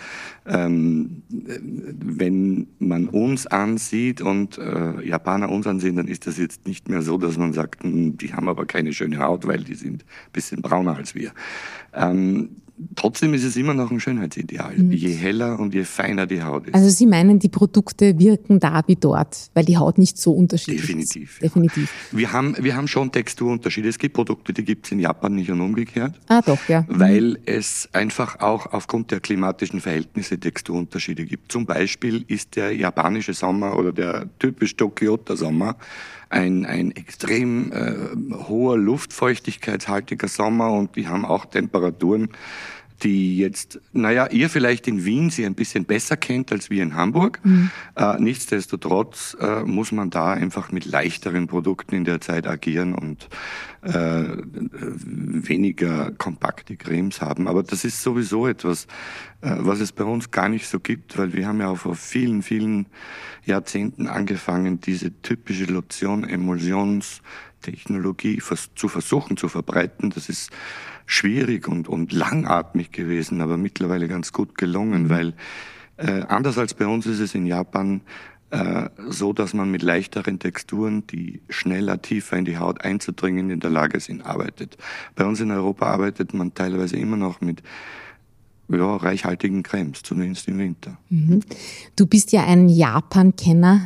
ähm, 0.47 1.23
wenn 1.29 2.69
man 2.79 3.09
uns 3.09 3.47
ansieht 3.47 4.21
und 4.21 4.59
äh, 4.59 5.07
Japaner 5.07 5.51
uns 5.51 5.67
ansehen, 5.67 5.97
dann 5.97 6.09
ist 6.09 6.27
das 6.27 6.39
jetzt 6.39 6.67
nicht 6.67 6.89
mehr 6.89 7.03
so, 7.03 7.19
dass 7.19 7.39
man 7.39 7.53
sagt, 7.53 7.85
hm, 7.85 8.17
die 8.17 8.33
haben 8.33 8.49
aber 8.49 8.67
keine 8.67 8.93
schöne 8.93 9.19
Haut, 9.19 9.47
weil 9.47 9.65
die 9.65 9.75
sind 9.75 10.03
ein 10.03 10.33
bisschen 10.33 10.63
brauner 10.63 10.97
als 10.97 11.15
wir. 11.15 11.33
Ähm, 11.93 12.60
trotzdem 12.95 13.35
ist 13.35 13.45
es 13.45 13.57
immer 13.57 13.75
noch 13.75 13.91
ein 13.91 14.01
Schönheitsideal, 14.01 14.77
mhm. 14.77 14.93
je 14.93 15.13
heller 15.13 15.59
und 15.59 15.75
je 15.75 15.85
feiner 15.85 16.27
die 16.27 16.43
Haut 16.43 16.67
ist. 16.67 16.75
Also 16.75 16.89
Sie 16.89 17.07
meinen, 17.07 17.39
die 17.39 17.49
Produkte 17.49 18.19
wirken 18.19 18.61
da 18.61 18.83
wie 18.87 18.97
dort, 18.97 19.51
weil 19.55 19.65
die 19.65 19.77
Haut 19.77 19.99
nicht 19.99 20.19
so 20.19 20.33
unterschiedlich 20.33 20.83
Definitiv, 20.83 21.33
ist? 21.35 21.43
Definitiv. 21.43 21.93
Ja. 22.13 22.19
Wir, 22.19 22.33
haben, 22.33 22.57
wir 22.61 22.77
haben 22.77 22.89
schon 22.89 23.13
Texturunterschiede. 23.13 23.89
Es 23.89 23.99
gibt 23.99 24.15
Produkte, 24.15 24.53
die 24.53 24.65
gibt 24.65 24.87
es 24.87 24.93
in 24.93 25.01
Japan 25.01 25.35
nicht 25.35 25.51
und 25.51 25.61
umgekehrt. 25.61 26.15
Ah, 26.29 26.43
doch, 26.43 26.69
ja. 26.69 26.83
Mhm. 26.83 26.87
Weil 27.01 27.39
es 27.47 27.89
einfach 27.93 28.41
auch 28.41 28.73
aufgrund 28.73 29.11
der 29.11 29.21
klimatischen 29.21 29.81
Verhältnisse 29.81 30.39
Texturunterschiede 30.39 31.25
gibt. 31.25 31.53
Zum 31.53 31.67
Beispiel 31.67 32.25
ist 32.29 32.57
der 32.57 32.75
japanische 32.75 33.35
Sommer 33.35 33.77
oder 33.77 33.93
der 33.93 34.29
typisch 34.39 34.77
Tokioter 34.77 35.37
Sommer 35.37 35.77
ein, 36.31 36.65
ein 36.65 36.93
extrem 36.93 37.73
äh, 37.73 38.37
hoher 38.49 38.79
luftfeuchtigkeitshaltiger 38.79 40.29
Sommer 40.29 40.73
und 40.73 40.97
die 40.97 41.09
haben 41.09 41.25
auch 41.25 41.45
Temperaturen, 41.45 42.31
die 43.03 43.39
jetzt, 43.39 43.81
naja, 43.93 44.29
ihr 44.29 44.51
vielleicht 44.51 44.87
in 44.89 45.05
Wien 45.05 45.31
sie 45.31 45.47
ein 45.47 45.55
bisschen 45.55 45.85
besser 45.85 46.17
kennt 46.17 46.53
als 46.53 46.71
wir 46.71 46.83
in 46.83 46.95
Hamburg. 46.95 47.41
Mhm. 47.43 47.71
Äh, 47.97 48.21
nichtsdestotrotz 48.21 49.37
äh, 49.41 49.63
muss 49.65 49.93
man 49.93 50.11
da 50.11 50.33
einfach 50.33 50.73
mit 50.73 50.85
leichteren 50.85 51.47
Produkten 51.47 51.95
in 51.95 52.05
der 52.05 52.21
Zeit 52.21 52.47
agieren 52.47 52.95
und 52.95 53.29
äh, 53.83 54.25
weniger 54.53 56.13
kompakte 56.13 56.77
Cremes 56.77 57.21
haben. 57.21 57.49
Aber 57.49 57.63
das 57.63 57.85
ist 57.85 58.03
sowieso 58.03 58.47
etwas, 58.47 58.85
äh, 59.41 59.55
was 59.59 59.81
es 59.81 59.93
bei 59.93 60.05
uns 60.05 60.31
gar 60.31 60.49
nicht 60.49 60.69
so 60.69 60.81
gibt, 60.81 61.17
weil 61.17 61.33
wir 61.33 61.47
haben 61.47 61.61
ja 61.61 61.69
auch 61.69 61.79
vor 61.79 61.95
vielen, 61.95 62.43
vielen 62.43 62.87
Jahrzehnten 63.45 64.07
angefangen, 64.07 64.81
diese 64.81 65.23
typische 65.23 65.65
Lotion-Emulsionstechnologie 67.61 68.41
zu 68.75 68.89
versuchen 68.89 69.37
zu 69.37 69.49
verbreiten. 69.49 70.11
Das 70.11 70.29
ist 70.29 70.51
schwierig 71.07 71.69
und, 71.69 71.89
und 71.89 72.13
langatmig 72.13 72.93
gewesen, 72.93 73.41
aber 73.41 73.57
mittlerweile 73.57 74.09
ganz 74.09 74.33
gut 74.33 74.57
gelungen, 74.57 75.05
mhm. 75.05 75.11
weil 75.11 75.35
äh, 75.97 76.23
anders 76.23 76.59
als 76.59 76.75
bei 76.75 76.87
uns 76.87 77.07
ist 77.07 77.21
es 77.21 77.35
in 77.35 77.47
Japan 77.47 78.01
äh, 78.51 78.89
so, 79.09 79.33
dass 79.33 79.55
man 79.55 79.71
mit 79.71 79.83
leichteren 79.83 80.39
Texturen, 80.39 81.07
die 81.07 81.43
schneller 81.49 82.01
tiefer 82.03 82.37
in 82.37 82.45
die 82.45 82.59
Haut 82.59 82.81
einzudringen, 82.83 83.51
in 83.51 83.61
der 83.61 83.71
Lage 83.71 84.01
sind, 84.01 84.23
arbeitet. 84.23 84.77
Bei 85.15 85.25
uns 85.25 85.41
in 85.41 85.51
Europa 85.51 85.87
arbeitet 85.87 86.35
man 86.35 86.55
teilweise 86.55 86.97
immer 86.97 87.17
noch 87.17 87.41
mit 87.41 87.63
ja, 88.71 88.97
reichhaltigen 88.97 89.63
Cremes, 89.63 90.03
zumindest 90.03 90.49
im 90.49 90.59
Winter. 90.59 90.99
Mhm. 91.09 91.41
Du 91.97 92.07
bist 92.07 92.33
ja 92.33 92.45
ein 92.45 92.69
Japan-Kenner. 92.69 93.83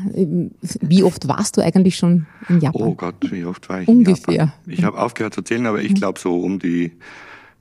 Wie 0.81 1.03
oft 1.03 1.29
warst 1.29 1.57
du 1.57 1.63
eigentlich 1.63 1.97
schon 1.97 2.27
in 2.49 2.61
Japan? 2.61 2.83
Oh 2.83 2.95
Gott, 2.95 3.17
wie 3.31 3.45
oft 3.45 3.69
war 3.69 3.83
ich 3.83 3.89
Ungefähr. 3.89 4.35
in 4.35 4.35
Japan? 4.35 4.53
Ich 4.67 4.85
habe 4.85 4.99
aufgehört 4.99 5.35
zu 5.35 5.43
zählen, 5.43 5.67
aber 5.67 5.83
ich 5.83 5.93
mhm. 5.93 5.97
glaube 5.97 6.19
so 6.19 6.39
um 6.41 6.59
die 6.59 6.93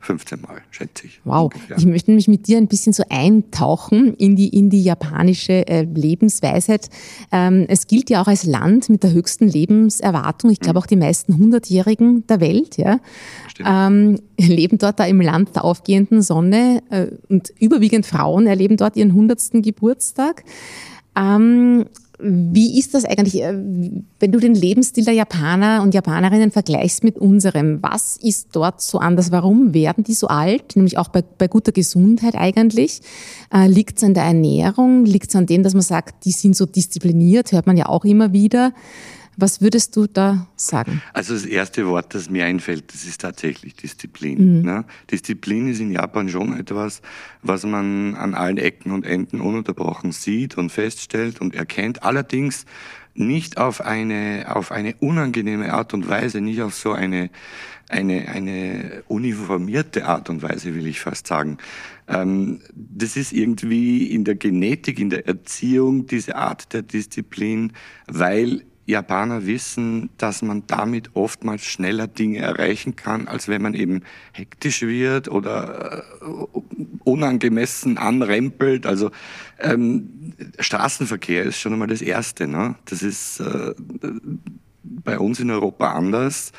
15 0.04 0.42
Mal, 0.42 0.62
schätze 0.72 1.08
ich. 1.08 1.22
Wow. 1.24 1.54
Ungefähr. 1.54 1.78
Ich 1.78 1.86
möchte 1.86 2.12
mich 2.12 2.28
mit 2.28 2.48
dir 2.48 2.58
ein 2.58 2.68
bisschen 2.68 2.94
so 2.94 3.04
eintauchen 3.10 4.14
in 4.16 4.36
die, 4.36 4.50
in 4.50 4.70
die 4.70 4.84
japanische 4.84 5.68
äh, 5.68 5.84
Lebensweisheit. 5.84 6.90
Ähm, 7.32 7.66
es 7.70 7.88
gilt 7.88 8.10
ja 8.10 8.22
auch 8.22 8.28
als 8.28 8.44
Land 8.44 8.90
mit 8.90 9.04
der 9.04 9.14
höchsten 9.14 9.48
Lebenserwartung. 9.48 10.52
Ich 10.52 10.60
glaube 10.60 10.80
mhm. 10.80 10.84
auch 10.84 10.88
die 10.88 10.96
meisten 10.96 11.38
Hundertjährigen 11.38 12.28
der 12.28 12.40
Welt, 12.42 12.78
ja. 12.78 13.00
Ähm, 13.66 14.20
leben 14.38 14.78
dort 14.78 15.00
da 15.00 15.06
im 15.06 15.22
Land 15.22 15.56
der 15.56 15.64
aufgehenden 15.64 16.22
Sonne 16.22 16.82
äh, 16.90 17.08
und 17.30 17.54
überwiegend 17.60 18.06
Frauen 18.06 18.48
erleben 18.48 18.78
dort 18.78 18.98
ihren 18.98 19.14
hundertsten 19.14 19.62
Geburtstag. 19.62 20.44
Ähm, 21.16 21.86
wie 22.24 22.80
ist 22.80 22.94
das 22.94 23.06
eigentlich, 23.06 23.42
äh, 23.42 23.54
wenn 23.54 24.32
du 24.32 24.40
den 24.40 24.56
Lebensstil 24.56 25.04
der 25.04 25.14
Japaner 25.14 25.82
und 25.84 25.94
Japanerinnen 25.94 26.52
vergleichst 26.52 27.04
mit 27.04 27.18
unserem? 27.18 27.84
Was 27.84 28.18
ist 28.18 28.50
dort 28.54 28.82
so 28.82 29.00
anders? 29.00 29.32
Warum 29.32 29.74
werden 29.74 30.04
die 30.04 30.14
so 30.14 30.28
alt? 30.28 30.76
Nämlich 30.76 30.98
auch 30.98 31.10
bei, 31.10 31.22
bei 31.22 31.48
guter 31.48 31.72
Gesundheit 31.72 32.36
eigentlich. 32.36 33.02
Äh, 33.54 33.68
Liegt 33.68 33.98
es 33.98 34.04
an 34.04 34.14
der 34.14 34.24
Ernährung? 34.24 35.06
Liegt 35.06 35.30
es 35.30 35.36
an 35.36 35.46
dem, 35.46 35.64
dass 35.64 35.74
man 35.74 35.84
sagt, 35.84 36.26
die 36.26 36.32
sind 36.32 36.56
so 36.56 36.66
diszipliniert? 36.66 37.52
Hört 37.52 37.68
man 37.68 37.78
ja 37.78 37.88
auch 37.88 38.06
immer 38.06 38.32
wieder. 38.34 38.74
Was 39.38 39.62
würdest 39.62 39.96
du 39.96 40.08
da 40.08 40.48
sagen? 40.56 41.02
Also 41.14 41.34
das 41.34 41.46
erste 41.46 41.88
Wort, 41.88 42.14
das 42.14 42.30
mir 42.30 42.46
einfällt, 42.46 42.94
das 42.94 43.06
ist 43.06 43.22
tatsächlich 43.22 43.76
Disziplin. 43.76 44.60
Mhm. 44.60 44.66
Ne? 44.66 44.86
Disziplin 45.12 45.68
ist 45.68 45.80
in 45.80 45.92
Japan 45.92 46.30
schon 46.30 46.58
etwas, 46.58 47.02
was 47.42 47.66
man 47.66 48.16
an 48.16 48.36
allen 48.36 48.58
Ecken 48.58 48.92
und 48.92 49.06
Enden 49.06 49.42
ununterbrochen 49.42 50.12
sieht 50.12 50.58
und 50.58 50.72
feststellt 50.72 51.42
und 51.42 51.56
erkennt. 51.56 52.04
Allerdings 52.04 52.66
nicht 53.16 53.58
auf 53.58 53.82
eine, 53.82 54.46
auf 54.50 54.72
eine 54.72 54.96
unangenehme 55.00 55.74
Art 55.74 55.94
und 55.94 56.10
Weise, 56.10 56.42
nicht 56.42 56.62
auf 56.62 56.74
so 56.74 56.94
eine, 56.94 57.30
eine, 57.90 58.28
eine 58.28 59.04
uniformierte 59.08 60.06
Art 60.06 60.30
und 60.30 60.42
Weise, 60.42 60.74
will 60.76 60.88
ich 60.88 61.00
fast 61.00 61.28
sagen. 61.28 61.58
Ähm, 62.08 62.62
das 62.74 63.16
ist 63.16 63.32
irgendwie 63.32 64.08
in 64.08 64.24
der 64.24 64.36
Genetik, 64.36 65.00
in 65.00 65.10
der 65.10 65.28
Erziehung 65.28 66.08
diese 66.08 66.36
Art 66.36 66.74
der 66.74 66.82
Disziplin, 66.82 67.74
weil 68.08 68.64
Japaner 68.86 69.46
wissen, 69.46 70.10
dass 70.18 70.42
man 70.42 70.68
damit 70.68 71.12
oftmals 71.16 71.64
schneller 71.64 72.08
Dinge 72.08 72.40
erreichen 72.40 72.96
kann, 72.96 73.28
als 73.28 73.48
wenn 73.48 73.62
man 73.62 73.74
eben 73.74 74.02
hektisch 74.34 74.82
wird 74.82 75.30
oder 75.30 76.04
äh, 76.22 76.26
unangemessen 77.04 77.98
anrempelt. 77.98 78.86
Also 78.86 79.12
ähm, 79.60 80.34
Straßenverkehr 80.60 81.44
ist 81.44 81.60
schon 81.60 81.74
einmal 81.74 81.88
das 81.88 82.02
Erste. 82.02 82.48
Ne? 82.48 82.76
Das 82.86 83.04
ist 83.04 83.40
äh, 83.40 83.74
bei 84.84 85.18
uns 85.18 85.40
in 85.40 85.50
Europa 85.50 85.94
anders. 85.94 86.52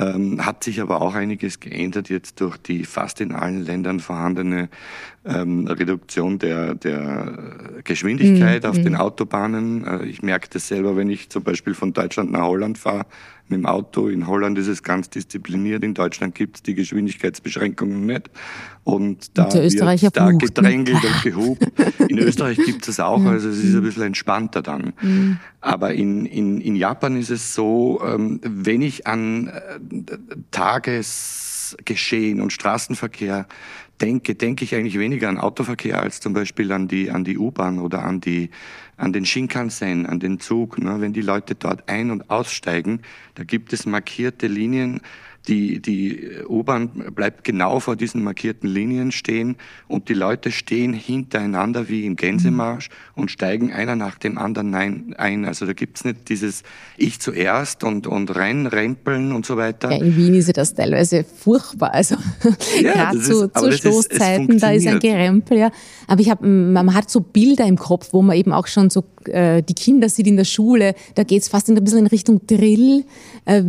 Ähm, 0.00 0.46
hat 0.46 0.64
sich 0.64 0.80
aber 0.80 1.02
auch 1.02 1.14
einiges 1.14 1.60
geändert 1.60 2.08
jetzt 2.08 2.40
durch 2.40 2.56
die 2.56 2.84
fast 2.84 3.20
in 3.20 3.32
allen 3.32 3.60
Ländern 3.60 4.00
vorhandene 4.00 4.70
ähm, 5.26 5.66
Reduktion 5.66 6.38
der, 6.38 6.74
der 6.74 7.82
Geschwindigkeit 7.84 8.62
mhm. 8.62 8.70
auf 8.70 8.76
den 8.76 8.92
mhm. 8.94 9.00
Autobahnen. 9.00 9.86
Äh, 9.86 10.06
ich 10.06 10.22
merke 10.22 10.48
das 10.50 10.68
selber, 10.68 10.96
wenn 10.96 11.10
ich 11.10 11.28
zum 11.28 11.42
Beispiel 11.42 11.74
von 11.74 11.92
Deutschland 11.92 12.32
nach 12.32 12.44
Holland 12.44 12.78
fahre 12.78 13.04
mit 13.50 13.58
dem 13.58 13.66
Auto. 13.66 14.08
In 14.08 14.26
Holland 14.26 14.56
ist 14.58 14.68
es 14.68 14.82
ganz 14.82 15.10
diszipliniert, 15.10 15.82
in 15.84 15.94
Deutschland 15.94 16.34
gibt 16.34 16.56
es 16.56 16.62
die 16.62 16.74
Geschwindigkeitsbeschränkungen 16.74 18.06
nicht. 18.06 18.30
Und 18.84 19.36
da 19.36 19.44
und 19.44 19.54
wird 19.54 20.16
da 20.16 20.30
gedrängelt 20.30 21.04
und 21.04 21.22
gehupt. 21.22 21.66
In 22.08 22.18
Österreich 22.18 22.58
gibt 22.64 22.88
es 22.88 22.98
auch, 22.98 23.24
also 23.24 23.48
es 23.48 23.58
ist 23.58 23.74
ein 23.74 23.82
bisschen 23.82 24.04
entspannter 24.04 24.62
dann. 24.62 24.94
Mhm. 25.00 25.38
Aber 25.60 25.92
in, 25.92 26.24
in, 26.26 26.60
in 26.60 26.76
Japan 26.76 27.16
ist 27.16 27.30
es 27.30 27.54
so, 27.54 28.00
ähm, 28.04 28.40
wenn 28.42 28.80
ich 28.80 29.06
an 29.06 29.48
äh, 29.48 29.78
Tagesgeschehen 30.50 32.40
und 32.40 32.52
Straßenverkehr 32.52 33.46
denke, 34.00 34.34
denke 34.34 34.64
ich 34.64 34.74
eigentlich 34.74 34.98
weniger 34.98 35.28
an 35.28 35.38
Autoverkehr 35.38 36.00
als 36.00 36.20
zum 36.20 36.32
Beispiel 36.32 36.72
an 36.72 36.88
die, 36.88 37.10
an 37.10 37.24
die 37.24 37.38
U-Bahn 37.38 37.78
oder 37.78 38.02
an 38.02 38.20
die, 38.20 38.50
an 39.00 39.12
den 39.12 39.24
Shinkansen, 39.24 40.06
an 40.06 40.20
den 40.20 40.40
Zug. 40.40 40.78
Ne? 40.78 41.00
Wenn 41.00 41.12
die 41.12 41.22
Leute 41.22 41.54
dort 41.54 41.88
ein- 41.88 42.10
und 42.10 42.28
aussteigen, 42.30 43.00
da 43.34 43.44
gibt 43.44 43.72
es 43.72 43.86
markierte 43.86 44.46
Linien, 44.46 45.00
die, 45.48 45.80
die 45.80 46.30
U-Bahn 46.48 46.88
bleibt 47.14 47.44
genau 47.44 47.80
vor 47.80 47.96
diesen 47.96 48.22
markierten 48.22 48.68
Linien 48.68 49.10
stehen 49.10 49.56
und 49.88 50.08
die 50.08 50.14
Leute 50.14 50.52
stehen 50.52 50.92
hintereinander 50.92 51.88
wie 51.88 52.04
im 52.04 52.16
Gänsemarsch 52.16 52.88
und 53.14 53.30
steigen 53.30 53.72
einer 53.72 53.96
nach 53.96 54.18
dem 54.18 54.36
anderen 54.36 54.74
ein. 54.74 55.44
Also 55.44 55.66
da 55.66 55.72
gibt's 55.72 56.04
nicht 56.04 56.28
dieses 56.28 56.62
Ich 56.96 57.20
zuerst 57.20 57.84
und, 57.84 58.06
und 58.06 58.34
reinrempeln 58.34 59.32
und 59.32 59.46
so 59.46 59.56
weiter. 59.56 59.90
Ja, 59.90 59.98
in 59.98 60.16
Wien 60.16 60.34
ist 60.34 60.54
das 60.56 60.74
teilweise 60.74 61.24
furchtbar. 61.24 61.94
Also 61.94 62.16
ja, 62.80 62.92
gerade 62.92 63.20
zu, 63.20 63.48
zu 63.48 63.72
Stoßzeiten, 63.72 64.56
ist, 64.56 64.62
da 64.62 64.70
ist 64.72 64.86
ein 64.86 65.00
Gerempel. 65.00 65.58
Ja. 65.58 65.70
Aber 66.06 66.20
ich 66.20 66.30
hab, 66.30 66.42
man 66.42 66.94
hat 66.94 67.10
so 67.10 67.20
Bilder 67.20 67.66
im 67.66 67.76
Kopf, 67.76 68.08
wo 68.12 68.20
man 68.20 68.36
eben 68.36 68.52
auch 68.52 68.66
schon 68.66 68.90
so 68.90 69.04
äh, 69.26 69.62
die 69.62 69.74
Kinder 69.74 70.08
sieht 70.08 70.26
in 70.26 70.36
der 70.36 70.44
Schule, 70.44 70.94
da 71.14 71.24
geht's 71.24 71.48
fast 71.48 71.68
ein 71.68 71.82
bisschen 71.82 72.00
in 72.00 72.06
Richtung 72.06 72.46
Drill. 72.46 73.04
Äh, 73.44 73.62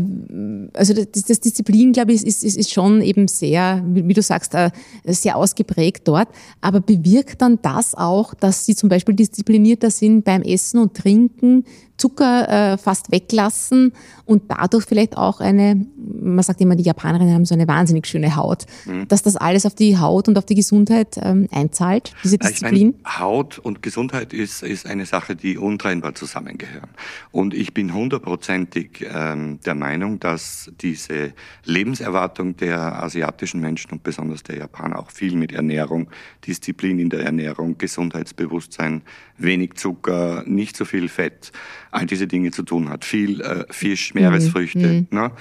also 0.74 0.94
das, 0.94 1.24
das 1.24 1.40
Disziplin, 1.40 1.94
glaube 1.94 2.14
ich, 2.14 2.26
ist, 2.26 2.44
ist, 2.44 2.58
ist 2.58 2.74
schon 2.74 3.02
eben 3.02 3.28
sehr, 3.28 3.84
wie 3.88 4.14
du 4.14 4.22
sagst, 4.22 4.54
äh, 4.56 4.72
sehr 5.06 5.36
ausgeprägt 5.38 6.08
dort. 6.08 6.30
Aber 6.62 6.82
bewirkt 6.82 7.42
dann 7.42 7.60
das 7.62 7.96
auch, 7.96 8.34
dass 8.34 8.66
sie 8.66 8.76
zum 8.76 8.90
Beispiel 8.90 9.16
disziplinierter 9.16 9.92
sind 9.92 10.24
beim 10.24 10.42
Essen 10.42 10.80
und 10.80 10.94
Trinken, 10.94 11.66
Zucker 12.02 12.74
äh, 12.74 12.78
fast 12.80 13.12
weglassen 13.12 13.94
und 14.26 14.44
dadurch 14.48 14.86
vielleicht 14.86 15.18
auch 15.18 15.40
eine, 15.40 15.86
man 15.98 16.42
sagt 16.42 16.60
immer, 16.62 16.76
die 16.76 16.84
Japanerinnen 16.84 17.34
haben 17.34 17.46
so 17.46 17.54
eine 17.54 17.68
wahnsinnig 17.68 18.08
schöne 18.08 18.36
Haut, 18.36 18.66
mhm. 18.86 19.08
dass 19.08 19.22
das 19.22 19.36
alles 19.36 19.68
auf 19.68 19.76
die 19.76 20.00
Haut 20.00 20.28
und 20.28 20.38
auf 20.38 20.46
die 20.46 20.56
Gesundheit 20.56 21.20
ähm, 21.22 21.48
einzahlt, 21.52 22.14
diese 22.24 22.40
Disziplin? 22.40 22.96
Ich 23.06 23.20
Haut 23.20 23.60
und 23.60 23.84
Gesundheit 23.84 24.34
ist, 24.34 24.64
ist 24.64 24.88
eine 24.88 25.06
Sache, 25.06 25.36
die 25.36 25.60
untrennbar 25.60 26.16
zusammengehören. 26.16 26.90
Und 27.32 27.54
ich 27.54 27.74
bin 27.76 27.94
hundertprozentig 27.94 29.06
ähm, 29.14 29.60
der 29.64 29.76
Meinung, 29.76 30.20
dass 30.20 30.72
diese 30.82 31.34
Lebenserwartung 31.66 32.58
der 32.58 33.04
asiatischen 33.04 33.62
Menschen 33.62 33.92
und 33.92 34.02
besonders 34.02 34.42
der 34.42 34.58
Japaner 34.58 34.98
auch 34.98 35.12
viel 35.12 35.36
mit 35.36 35.52
Ernährung, 35.52 36.10
Disziplin 36.48 36.98
in 36.98 37.12
der 37.12 37.22
Ernährung, 37.22 37.78
Gesundheitsbewusstsein, 37.78 39.04
wenig 39.38 39.76
Zucker, 39.76 40.44
nicht 40.48 40.78
so 40.78 40.86
viel 40.86 41.10
Fett, 41.10 41.52
all 41.92 42.06
diese 42.06 42.28
Dinge 42.28 42.52
zu 42.52 42.64
tun 42.64 42.90
hat. 42.90 43.06
Viel 43.06 43.42
äh, 43.42 43.66
Fisch, 43.70 44.14
Meeresfrüchte. 44.14 44.80
Mhm. 44.80 45.08
Ne? 45.12 45.32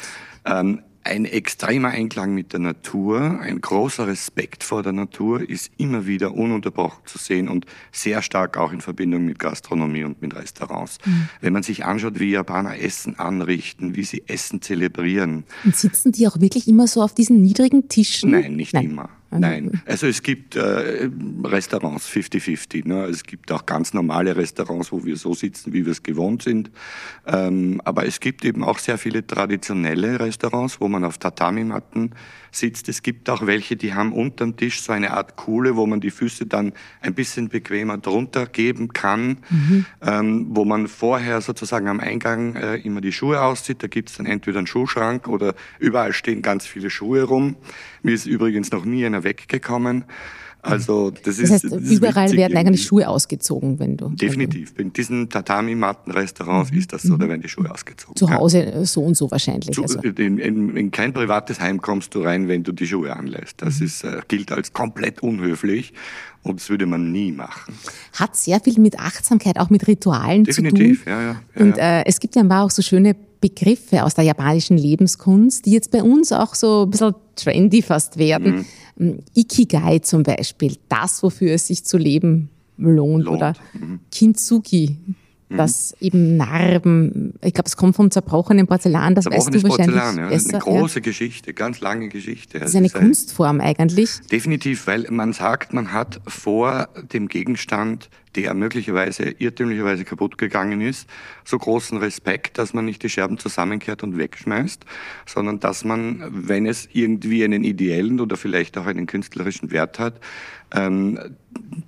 Ähm, 0.45 0.81
ein 1.03 1.25
extremer 1.25 1.89
Einklang 1.89 2.35
mit 2.35 2.53
der 2.53 2.61
Natur, 2.61 3.41
ein 3.41 3.61
großer 3.61 4.07
Respekt 4.07 4.63
vor 4.63 4.83
der 4.83 4.93
Natur 4.93 5.49
ist 5.49 5.71
immer 5.79 6.07
wieder 6.07 6.35
ununterbrochen 6.35 7.07
zu 7.07 7.17
sehen 7.17 7.49
und 7.49 7.65
sehr 7.91 8.21
stark 8.21 8.59
auch 8.59 8.73
in 8.73 8.83
Verbindung 8.83 9.25
mit 9.25 9.39
Gastronomie 9.39 10.05
und 10.05 10.21
mit 10.21 10.37
Restaurants. 10.37 10.99
Mhm. 11.05 11.29
Wenn 11.41 11.53
man 11.55 11.63
sich 11.63 11.87
anschaut, 11.87 12.21
wie 12.21 12.31
Japaner 12.31 12.79
Essen 12.79 13.19
anrichten, 13.19 13.97
wie 13.97 14.05
sie 14.05 14.25
Essen 14.27 14.61
zelebrieren. 14.61 15.45
Und 15.65 15.75
sitzen 15.75 16.13
die 16.13 16.29
auch 16.29 16.39
wirklich 16.41 16.69
immer 16.69 16.87
so 16.87 17.03
auf 17.03 17.15
diesen 17.15 17.41
niedrigen 17.41 17.89
Tischen? 17.89 18.33
Nein, 18.33 18.57
nicht 18.57 18.75
Nein. 18.75 18.91
immer. 18.91 19.09
Nein, 19.33 19.81
also 19.87 20.09
es 20.09 20.23
gibt 20.23 20.57
äh, 20.57 21.09
Restaurants 21.45 22.09
50-50. 22.09 22.87
Ne? 22.89 23.05
Es 23.05 23.23
gibt 23.23 23.53
auch 23.53 23.65
ganz 23.65 23.95
normale 23.95 24.37
Restaurants, 24.37 24.91
wo 24.91 25.05
wir 25.05 25.17
so 25.17 25.35
sitzen, 25.35 25.73
wie 25.73 25.85
wir 25.85 25.93
es 25.93 26.03
gewohnt 26.03 26.43
sind. 26.43 26.71
Ähm, 27.27 27.81
aber 27.85 28.07
es 28.07 28.19
gibt 28.19 28.45
eben 28.45 28.65
auch 28.65 28.79
sehr 28.79 28.99
viele 28.99 29.25
traditionelle 29.25 30.19
Restaurants, 30.19 30.81
wo 30.81 30.89
man 30.89 31.05
auf 31.05 31.19
Tatami-Matten 31.19 32.11
sitzt. 32.51 32.89
Es 32.89 33.03
gibt 33.03 33.31
auch 33.31 33.47
welche, 33.47 33.77
die 33.77 33.95
haben 33.95 34.13
unterm 34.13 34.57
Tisch 34.57 34.81
so 34.81 34.93
eine 34.93 35.13
Art 35.13 35.37
Kuhle, 35.37 35.77
wo 35.77 35.87
man 35.87 36.01
die 36.01 36.11
Füße 36.11 36.47
dann 36.47 36.73
ein 37.01 37.15
bisschen 37.15 37.49
bequemer 37.49 37.99
drunter 37.99 38.47
geben 38.47 38.93
kann, 38.93 39.39
mhm. 39.49 39.87
ähm, 40.03 40.47
wo 40.51 40.65
man 40.65 40.89
vorher 40.89 41.41
sozusagen 41.41 41.89
am 41.89 42.01
Eingang 42.01 42.57
äh, 42.57 42.77
immer 42.77 43.01
die 43.01 43.13
Schuhe 43.13 43.41
auszieht. 43.43 43.83
Da 43.83 43.87
gibt 43.87 44.11
es 44.11 44.17
dann 44.17 44.27
entweder 44.27 44.59
einen 44.59 44.67
Schuhschrank 44.67 45.29
oder 45.29 45.55
überall 45.79 46.13
stehen 46.13 46.43
ganz 46.43 46.67
viele 46.67 46.91
Schuhe 46.91 47.23
rum. 47.23 47.57
Mir 48.03 48.15
ist 48.15 48.27
übrigens 48.27 48.71
noch 48.71 48.85
nie 48.85 49.05
einer 49.05 49.25
weggekommen. 49.25 50.05
Also 50.63 51.11
das, 51.11 51.23
das 51.23 51.39
ist 51.39 51.51
heißt, 51.51 51.65
das 51.65 51.91
überall 51.91 52.27
ist 52.27 52.37
werden 52.37 52.57
eigentlich 52.57 52.85
Schuhe 52.85 53.09
ausgezogen, 53.09 53.79
wenn 53.79 53.97
du. 53.97 54.11
Definitiv. 54.11 54.75
In 54.79 54.93
diesen 54.93 55.29
Tatami-Matten-Restaurants 55.29 56.71
mhm. 56.71 56.79
ist 56.79 56.93
das 56.93 57.03
so, 57.03 57.17
da 57.17 57.25
mhm. 57.25 57.31
werden 57.31 57.43
die 57.43 57.49
Schuhe 57.49 57.71
ausgezogen. 57.71 58.17
Zu 58.17 58.31
Hause 58.31 58.65
ja. 58.65 58.85
so 58.85 59.03
und 59.03 59.17
so 59.17 59.31
wahrscheinlich. 59.31 59.75
Zu, 59.75 59.83
also. 59.83 60.01
in, 60.01 60.39
in, 60.39 60.77
in, 60.77 60.91
kein 60.91 61.13
privates 61.13 61.61
Heim 61.61 61.81
kommst 61.81 62.15
du 62.15 62.23
rein, 62.23 62.49
wenn 62.49 62.63
du 62.63 62.73
die 62.73 62.87
Schuhe 62.87 63.15
anlässt. 63.17 63.63
Das 63.63 63.81
mhm. 63.81 63.87
ist, 63.87 64.05
äh, 64.05 64.21
gilt 64.29 64.53
als 64.53 64.73
komplett 64.73 65.23
unhöflich. 65.23 65.95
Und 66.43 66.61
das 66.61 66.71
würde 66.71 66.87
man 66.87 67.13
nie 67.13 67.33
machen. 67.33 67.75
Hat 68.15 68.35
sehr 68.35 68.61
viel 68.61 68.81
mit 68.81 68.99
Achtsamkeit, 68.99 69.59
auch 69.59 69.69
mit 69.69 69.87
Ritualen 69.87 70.45
Definitiv, 70.45 71.01
zu 71.01 71.05
tun. 71.05 71.13
Ja, 71.13 71.21
ja, 71.21 71.29
ja, 71.55 71.63
und 71.63 71.79
äh, 71.79 72.05
es 72.07 72.19
gibt 72.19 72.35
ja 72.35 72.43
ein 72.43 72.49
paar 72.49 72.65
auch 72.65 72.71
so 72.71 72.81
schöne 72.81 73.15
Begriffe 73.41 74.05
aus 74.05 74.15
der 74.15 74.25
japanischen 74.25 74.77
Lebenskunst, 74.77 75.67
die 75.67 75.73
jetzt 75.73 75.91
bei 75.91 76.03
uns 76.03 76.33
auch 76.33 76.55
so 76.55 76.85
ein 76.85 76.91
bisschen 76.91 77.15
trendy 77.37 77.83
fast 77.83 78.19
werden. 78.19 78.57
Mhm. 78.57 78.67
Ikigai 79.35 80.01
zum 80.01 80.23
Beispiel, 80.23 80.77
das, 80.89 81.23
wofür 81.23 81.53
es 81.53 81.67
sich 81.67 81.85
zu 81.85 81.97
leben 81.97 82.51
lohnt, 82.77 83.25
lohnt. 83.25 83.37
oder 83.37 83.55
mhm. 83.73 84.01
Kintsugi, 84.11 84.97
mhm. 85.51 85.57
das 85.57 85.95
eben 86.01 86.37
Narben, 86.37 87.35
ich 87.43 87.53
glaube, 87.53 87.67
es 87.67 87.77
kommt 87.77 87.97
vom 87.97 88.11
zerbrochenen 88.11 88.67
Porzellan, 88.67 89.15
das 89.15 89.27
weißt 89.27 89.55
du 89.55 89.63
wahrscheinlich 89.63 89.97
Porzellan, 89.97 90.17
ja. 90.19 90.29
besser. 90.29 90.31
Das 90.31 90.45
ist 90.45 90.55
eine 90.55 90.63
große 90.63 90.99
ja. 90.99 91.03
Geschichte, 91.03 91.55
ganz 91.55 91.81
lange 91.81 92.09
Geschichte. 92.09 92.59
Das 92.61 92.71
ist 92.71 92.77
eine 92.77 92.89
das 92.89 92.95
ist 92.95 93.01
Kunstform 93.01 93.61
eigentlich. 93.61 94.21
Definitiv, 94.31 94.87
weil 94.87 95.07
man 95.11 95.33
sagt, 95.33 95.73
man 95.73 95.93
hat 95.93 96.21
vor 96.27 96.89
dem 97.13 97.29
Gegenstand 97.29 98.09
der 98.37 98.55
möglicherweise 98.55 99.35
irrtümlicherweise 99.39 100.05
kaputt 100.05 100.39
gegangen 100.39 100.81
ist, 100.81 101.09
so 101.45 101.59
großen 101.59 101.99
Respekt, 101.99 102.59
dass 102.59 102.73
man 102.73 102.85
nicht 102.85 103.03
die 103.03 103.09
Scherben 103.09 103.39
zusammenkehrt 103.39 104.03
und 104.03 104.17
wegschmeißt, 104.19 104.85
sondern 105.27 105.59
dass 105.59 105.85
man, 105.85 106.23
wenn 106.31 106.67
es 106.67 106.89
irgendwie 106.93 107.45
einen 107.45 107.65
ideellen 107.65 108.21
oder 108.21 108.37
vielleicht 108.37 108.79
auch 108.79 108.87
einen 108.87 109.07
künstlerischen 109.07 109.71
Wert 109.71 109.99
hat, 109.99 110.21
ähm, 110.75 111.19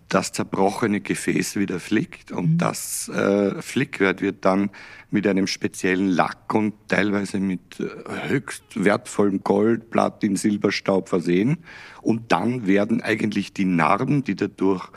das 0.09 0.33
zerbrochene 0.33 1.01
Gefäß 1.01 1.57
wieder 1.57 1.81
flickt 1.81 2.33
und 2.33 2.53
mhm. 2.53 2.59
das 2.59 3.09
äh, 3.09 3.63
Flickwerk 3.63 4.21
wird 4.21 4.45
dann 4.45 4.71
mit 5.11 5.27
einem 5.27 5.47
speziellen 5.47 6.09
Lack 6.09 6.53
und 6.53 6.75
teilweise 6.89 7.39
mit 7.39 7.81
äh, 7.81 8.29
höchst 8.29 8.65
wertvollem 8.75 9.43
Gold, 9.43 9.91
Platin, 9.91 10.37
Silberstaub 10.37 11.09
versehen 11.09 11.59
und 12.03 12.33
dann 12.33 12.67
werden 12.67 13.01
eigentlich 13.01 13.53
die 13.53 13.65
Narben, 13.65 14.25
die 14.25 14.35
dadurch 14.35 14.91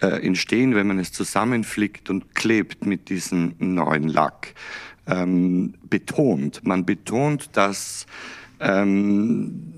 äh, 0.00 0.26
entstehen, 0.26 0.74
wenn 0.74 0.86
man 0.86 0.98
es 0.98 1.12
zusammenflickt 1.12 2.10
und 2.10 2.34
klebt 2.34 2.86
mit 2.86 3.08
diesem 3.08 3.54
neuen 3.58 4.08
Lack, 4.08 4.54
ähm, 5.06 5.74
betont. 5.88 6.64
Man 6.64 6.84
betont, 6.84 7.50
dass 7.56 8.06
ähm, 8.60 9.70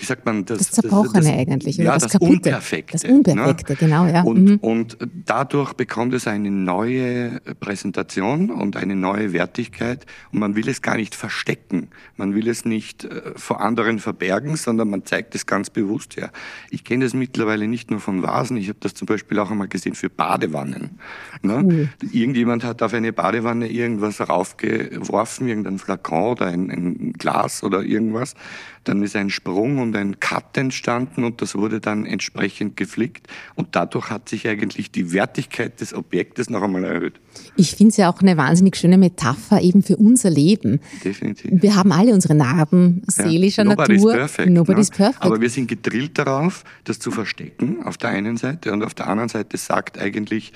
wie 0.00 0.04
sagt 0.04 0.24
man, 0.24 0.44
das, 0.46 0.58
das 0.58 0.70
Zerbrochene 0.70 1.12
das, 1.12 1.24
das, 1.24 1.32
eigentlich, 1.32 1.78
oder 1.78 1.84
ja, 1.84 1.92
das, 1.94 2.02
das 2.04 2.12
Kaputte, 2.12 2.32
Unperfekte. 2.32 2.92
Das 2.92 3.04
Unperfekte, 3.04 3.72
ne? 3.72 3.78
genau, 3.78 4.06
ja. 4.06 4.22
Und, 4.22 4.44
mhm. 4.44 4.56
und 4.56 4.98
dadurch 5.26 5.74
bekommt 5.74 6.14
es 6.14 6.26
eine 6.26 6.50
neue 6.50 7.40
Präsentation 7.60 8.50
und 8.50 8.76
eine 8.76 8.96
neue 8.96 9.32
Wertigkeit 9.32 10.06
und 10.32 10.38
man 10.38 10.56
will 10.56 10.68
es 10.68 10.80
gar 10.80 10.96
nicht 10.96 11.14
verstecken. 11.14 11.88
Man 12.16 12.34
will 12.34 12.48
es 12.48 12.64
nicht 12.64 13.04
äh, 13.04 13.32
vor 13.36 13.60
anderen 13.60 13.98
verbergen, 13.98 14.56
sondern 14.56 14.88
man 14.88 15.04
zeigt 15.04 15.34
es 15.34 15.44
ganz 15.44 15.68
bewusst 15.68 16.16
her. 16.16 16.30
Ich 16.70 16.82
kenne 16.82 17.04
das 17.04 17.14
mittlerweile 17.14 17.68
nicht 17.68 17.90
nur 17.90 18.00
von 18.00 18.22
Vasen, 18.22 18.56
ich 18.56 18.68
habe 18.68 18.78
das 18.80 18.94
zum 18.94 19.06
Beispiel 19.06 19.38
auch 19.38 19.50
einmal 19.50 19.68
gesehen 19.68 19.94
für 19.94 20.08
Badewannen. 20.08 20.98
Ne? 21.42 21.62
Cool. 21.62 21.88
Irgendjemand 22.10 22.64
hat 22.64 22.82
auf 22.82 22.94
eine 22.94 23.12
Badewanne 23.12 23.68
irgendwas 23.68 24.26
raufgeworfen, 24.26 25.46
irgendein 25.46 25.78
Flakon 25.78 26.32
oder 26.32 26.46
ein, 26.46 26.70
ein 26.70 27.12
Glas 27.12 27.62
oder 27.62 27.82
irgendwas 27.82 27.99
irgendwas. 28.00 28.34
Dann 28.84 29.02
ist 29.02 29.14
ein 29.14 29.30
Sprung 29.30 29.78
und 29.78 29.94
ein 29.94 30.20
Cut 30.20 30.56
entstanden 30.56 31.24
und 31.24 31.42
das 31.42 31.54
wurde 31.54 31.80
dann 31.80 32.06
entsprechend 32.06 32.76
geflickt. 32.76 33.26
Und 33.54 33.76
dadurch 33.76 34.10
hat 34.10 34.28
sich 34.28 34.48
eigentlich 34.48 34.90
die 34.90 35.12
Wertigkeit 35.12 35.80
des 35.80 35.94
Objektes 35.94 36.48
noch 36.48 36.62
einmal 36.62 36.84
erhöht. 36.84 37.20
Ich 37.56 37.72
finde 37.72 37.90
es 37.90 37.96
ja 37.96 38.10
auch 38.10 38.20
eine 38.20 38.36
wahnsinnig 38.36 38.76
schöne 38.76 38.98
Metapher 38.98 39.60
eben 39.60 39.82
für 39.82 39.96
unser 39.96 40.30
Leben. 40.30 40.80
Definitiv. 41.04 41.50
Wir 41.52 41.76
haben 41.76 41.92
alle 41.92 42.12
unsere 42.12 42.34
Narben 42.34 43.02
seelischer 43.06 43.64
ja, 43.64 43.70
nobody's 43.70 44.02
Natur. 44.02 44.12
Perfect, 44.12 44.50
nobody's 44.50 44.90
ne? 44.90 44.96
perfect. 44.96 45.22
Aber 45.22 45.40
wir 45.40 45.50
sind 45.50 45.68
gedrillt 45.68 46.18
darauf, 46.18 46.64
das 46.84 46.98
zu 46.98 47.10
verstecken 47.10 47.82
auf 47.84 47.96
der 47.98 48.10
einen 48.10 48.36
Seite 48.36 48.72
und 48.72 48.82
auf 48.82 48.94
der 48.94 49.08
anderen 49.08 49.28
Seite 49.28 49.56
sagt 49.56 49.98
eigentlich 49.98 50.52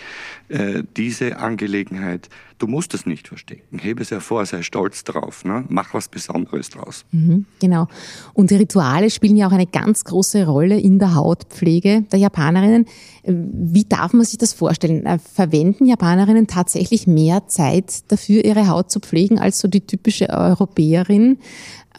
äh, 0.49 0.83
diese 0.97 1.39
Angelegenheit, 1.39 2.29
du 2.59 2.67
musst 2.67 2.95
es 2.95 3.07
nicht 3.07 3.29
verstecken. 3.29 3.79
Hebe 3.79 4.03
es 4.03 4.11
hervor, 4.11 4.47
sei 4.47 4.63
stolz 4.63 5.05
drauf, 5.05 5.45
ne? 5.45 5.65
mach 5.69 5.95
was 5.95 6.09
Besonderes 6.09 6.71
draus. 6.71 7.05
Mhm, 7.13 7.47
genau. 7.61 7.89
Und 8.33 8.51
die 8.51 8.57
Rituale 8.57 9.11
spielen 9.11 9.37
ja 9.37 9.49
auch 9.49 9.53
eine 9.53 9.67
ganz 9.67 10.05
große 10.05 10.47
Rolle 10.47 10.79
in 10.79 10.99
der 10.99 11.15
Hautpflege 11.15 12.03
der 12.11 12.19
Japanerinnen. 12.19 12.87
Wie 13.25 13.85
darf 13.85 14.13
man 14.13 14.25
sich 14.25 14.39
das 14.39 14.53
vorstellen? 14.53 15.07
Äh, 15.07 15.19
verwenden 15.19 15.87
Japanerinnen 15.87 16.47
tatsächlich 16.47 17.07
mehr 17.07 17.47
Zeit 17.47 18.11
dafür, 18.11 18.45
ihre 18.45 18.69
Haut 18.69 18.91
zu 18.91 19.01
pflegen, 19.01 19.39
als 19.39 19.61
so 19.61 19.69
die 19.69 19.81
typische 19.81 20.29
Europäerin? 20.29 21.39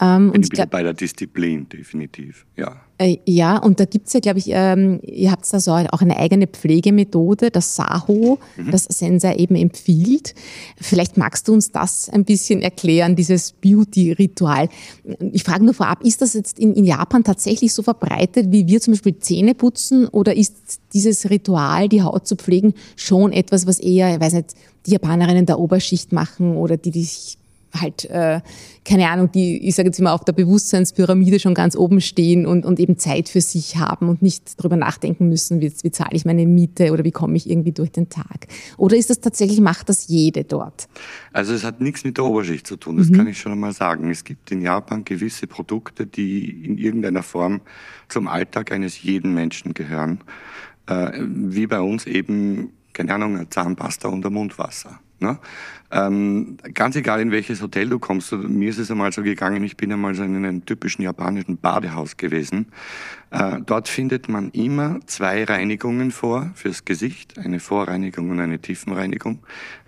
Ähm, 0.00 0.30
und 0.34 0.44
ich 0.44 0.50
bin 0.50 0.68
bei 0.70 0.82
der 0.82 0.94
Disziplin, 0.94 1.68
definitiv, 1.68 2.46
ja. 2.56 2.80
Äh, 2.98 3.18
ja, 3.26 3.58
und 3.58 3.78
da 3.78 3.84
gibt's 3.84 4.14
ja, 4.14 4.20
glaube 4.20 4.38
ich, 4.38 4.46
ähm, 4.48 5.00
ihr 5.02 5.30
habt 5.30 5.52
da 5.52 5.60
so 5.60 5.72
auch 5.72 6.00
eine 6.00 6.16
eigene 6.16 6.46
Pflegemethode, 6.46 7.50
das 7.50 7.76
Saho, 7.76 8.38
mhm. 8.56 8.70
das 8.70 8.84
Sensei 8.84 9.36
eben 9.36 9.54
empfiehlt. 9.54 10.34
Vielleicht 10.80 11.18
magst 11.18 11.46
du 11.48 11.52
uns 11.52 11.72
das 11.72 12.08
ein 12.08 12.24
bisschen 12.24 12.62
erklären, 12.62 13.14
dieses 13.14 13.52
Beauty-Ritual. 13.52 14.68
Ich 15.32 15.44
frage 15.44 15.64
nur 15.64 15.74
vorab, 15.74 16.02
ist 16.02 16.22
das 16.22 16.32
jetzt 16.32 16.58
in, 16.58 16.74
in 16.74 16.84
Japan 16.84 17.22
tatsächlich 17.22 17.74
so 17.74 17.82
verbreitet, 17.82 18.50
wie 18.50 18.66
wir 18.66 18.80
zum 18.80 18.94
Beispiel 18.94 19.18
Zähne 19.18 19.54
putzen, 19.54 20.08
oder 20.08 20.34
ist 20.34 20.54
dieses 20.94 21.28
Ritual, 21.28 21.90
die 21.90 22.02
Haut 22.02 22.26
zu 22.26 22.36
pflegen, 22.36 22.72
schon 22.96 23.32
etwas, 23.32 23.66
was 23.66 23.78
eher, 23.78 24.14
ich 24.14 24.20
weiß 24.20 24.32
nicht, 24.32 24.54
die 24.86 24.92
Japanerinnen 24.92 25.44
der 25.44 25.58
Oberschicht 25.58 26.12
machen 26.12 26.56
oder 26.56 26.76
die, 26.76 26.92
die 26.92 27.04
sich 27.04 27.36
halt, 27.80 28.04
äh, 28.06 28.40
keine 28.84 29.08
Ahnung, 29.08 29.30
die, 29.32 29.66
ich 29.66 29.74
sage 29.74 29.88
jetzt 29.88 29.98
immer, 29.98 30.12
auf 30.12 30.24
der 30.24 30.32
Bewusstseinspyramide 30.32 31.40
schon 31.40 31.54
ganz 31.54 31.76
oben 31.76 32.00
stehen 32.00 32.46
und, 32.46 32.64
und 32.64 32.78
eben 32.78 32.98
Zeit 32.98 33.28
für 33.28 33.40
sich 33.40 33.76
haben 33.76 34.08
und 34.08 34.22
nicht 34.22 34.62
drüber 34.62 34.76
nachdenken 34.76 35.28
müssen, 35.28 35.60
wie, 35.60 35.72
wie 35.82 35.90
zahle 35.90 36.12
ich 36.12 36.24
meine 36.24 36.46
Miete 36.46 36.92
oder 36.92 37.04
wie 37.04 37.10
komme 37.10 37.36
ich 37.36 37.48
irgendwie 37.48 37.72
durch 37.72 37.90
den 37.90 38.08
Tag. 38.08 38.46
Oder 38.76 38.96
ist 38.96 39.10
das 39.10 39.20
tatsächlich, 39.20 39.60
macht 39.60 39.88
das 39.88 40.08
jede 40.08 40.44
dort? 40.44 40.88
Also 41.32 41.54
es 41.54 41.64
hat 41.64 41.80
nichts 41.80 42.04
mit 42.04 42.16
der 42.16 42.24
Oberschicht 42.24 42.66
zu 42.66 42.76
tun, 42.76 42.96
das 42.96 43.08
mhm. 43.08 43.14
kann 43.14 43.26
ich 43.26 43.38
schon 43.38 43.52
einmal 43.52 43.72
sagen. 43.72 44.10
Es 44.10 44.24
gibt 44.24 44.50
in 44.52 44.62
Japan 44.62 45.04
gewisse 45.04 45.46
Produkte, 45.46 46.06
die 46.06 46.64
in 46.64 46.78
irgendeiner 46.78 47.22
Form 47.22 47.60
zum 48.08 48.28
Alltag 48.28 48.72
eines 48.72 49.02
jeden 49.02 49.34
Menschen 49.34 49.74
gehören. 49.74 50.20
Äh, 50.86 51.12
wie 51.20 51.66
bei 51.66 51.80
uns 51.80 52.06
eben, 52.06 52.72
keine 52.92 53.14
Ahnung, 53.14 53.50
Zahnpasta 53.50 54.08
und 54.08 54.28
Mundwasser. 54.30 55.00
Ne? 55.18 55.38
Ähm, 55.90 56.58
ganz 56.74 56.96
egal, 56.96 57.20
in 57.20 57.30
welches 57.30 57.62
Hotel 57.62 57.88
du 57.88 57.98
kommst, 57.98 58.32
mir 58.32 58.68
ist 58.68 58.78
es 58.78 58.90
einmal 58.90 59.12
so 59.12 59.22
gegangen, 59.22 59.64
ich 59.64 59.76
bin 59.76 59.92
einmal 59.92 60.14
so 60.14 60.22
in 60.24 60.36
einem 60.36 60.66
typischen 60.66 61.02
japanischen 61.02 61.56
Badehaus 61.56 62.16
gewesen. 62.16 62.66
Äh, 63.30 63.60
dort 63.64 63.88
findet 63.88 64.28
man 64.28 64.50
immer 64.50 65.00
zwei 65.06 65.44
Reinigungen 65.44 66.10
vor 66.10 66.50
fürs 66.54 66.84
Gesicht, 66.84 67.38
eine 67.38 67.60
Vorreinigung 67.60 68.30
und 68.30 68.40
eine 68.40 68.58
Tiefenreinigung. 68.58 69.42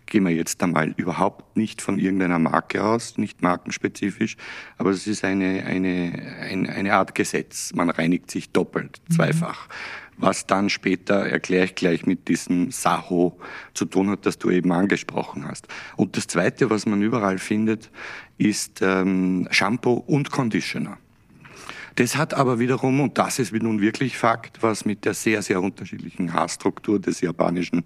Gehen 0.06 0.24
wir 0.24 0.32
jetzt 0.32 0.62
einmal 0.62 0.94
überhaupt 0.96 1.58
nicht 1.58 1.82
von 1.82 1.98
irgendeiner 1.98 2.38
Marke 2.38 2.82
aus, 2.82 3.18
nicht 3.18 3.42
markenspezifisch, 3.42 4.38
aber 4.78 4.90
es 4.90 5.06
ist 5.06 5.22
eine, 5.24 5.64
eine, 5.64 6.12
eine, 6.40 6.70
eine 6.70 6.94
Art 6.94 7.14
Gesetz. 7.14 7.74
Man 7.74 7.90
reinigt 7.90 8.30
sich 8.30 8.50
doppelt, 8.50 9.02
mhm. 9.08 9.14
zweifach. 9.14 9.68
Mhm 9.68 10.07
was 10.18 10.46
dann 10.46 10.68
später, 10.68 11.26
erkläre 11.26 11.66
ich 11.66 11.74
gleich, 11.74 12.06
mit 12.06 12.28
diesem 12.28 12.70
Saho 12.70 13.38
zu 13.74 13.84
tun 13.84 14.10
hat, 14.10 14.26
das 14.26 14.38
du 14.38 14.50
eben 14.50 14.72
angesprochen 14.72 15.46
hast. 15.46 15.68
Und 15.96 16.16
das 16.16 16.26
Zweite, 16.26 16.70
was 16.70 16.86
man 16.86 17.00
überall 17.02 17.38
findet, 17.38 17.90
ist 18.36 18.80
ähm, 18.82 19.48
Shampoo 19.50 19.94
und 19.94 20.30
Conditioner. 20.30 20.98
Das 21.98 22.14
hat 22.16 22.32
aber 22.32 22.60
wiederum, 22.60 23.00
und 23.00 23.18
das 23.18 23.40
ist 23.40 23.52
nun 23.52 23.80
wirklich 23.80 24.16
Fakt, 24.16 24.62
was 24.62 24.84
mit 24.84 25.04
der 25.04 25.14
sehr, 25.14 25.42
sehr 25.42 25.60
unterschiedlichen 25.60 26.32
Haarstruktur 26.32 27.00
des 27.00 27.20
japanischen 27.20 27.82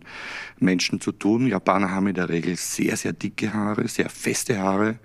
Menschen 0.59 1.01
zu 1.01 1.13
tun. 1.13 1.47
Japaner 1.47 1.91
haben 1.91 2.09
in 2.09 2.15
der 2.15 2.29
Regel 2.29 2.57
sehr, 2.57 2.99
sehr 2.99 3.15
dicke 3.15 3.55
Haare, 3.55 3.89
sehr 3.89 4.11
feste 4.11 4.59
Haare 4.59 4.99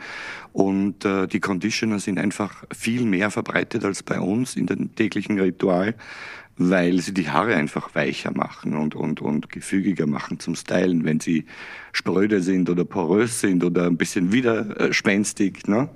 und 0.51 1.05
äh, 1.05 1.25
die 1.25 1.39
Conditioner 1.39 1.99
sind 1.99 2.19
einfach 2.19 2.65
viel 2.75 3.05
mehr 3.05 3.31
verbreitet 3.31 3.85
als 3.85 4.03
bei 4.03 4.19
uns 4.19 4.57
in 4.57 4.65
dem 4.65 4.93
täglichen 4.93 5.39
Ritual 5.39 5.95
weil 6.57 6.99
sie 6.99 7.13
die 7.13 7.29
Haare 7.29 7.55
einfach 7.55 7.93
weicher 7.95 8.31
machen 8.31 8.75
und, 8.75 8.95
und, 8.95 9.21
und 9.21 9.49
gefügiger 9.49 10.07
machen 10.07 10.39
zum 10.39 10.55
Stylen, 10.55 11.05
wenn 11.05 11.19
sie 11.19 11.45
spröde 11.91 12.41
sind 12.41 12.69
oder 12.69 12.83
porös 12.85 13.39
sind 13.39 13.63
oder 13.63 13.85
ein 13.85 13.97
bisschen 13.97 14.31
widerspenstig. 14.31 15.67
Ne? 15.67 15.89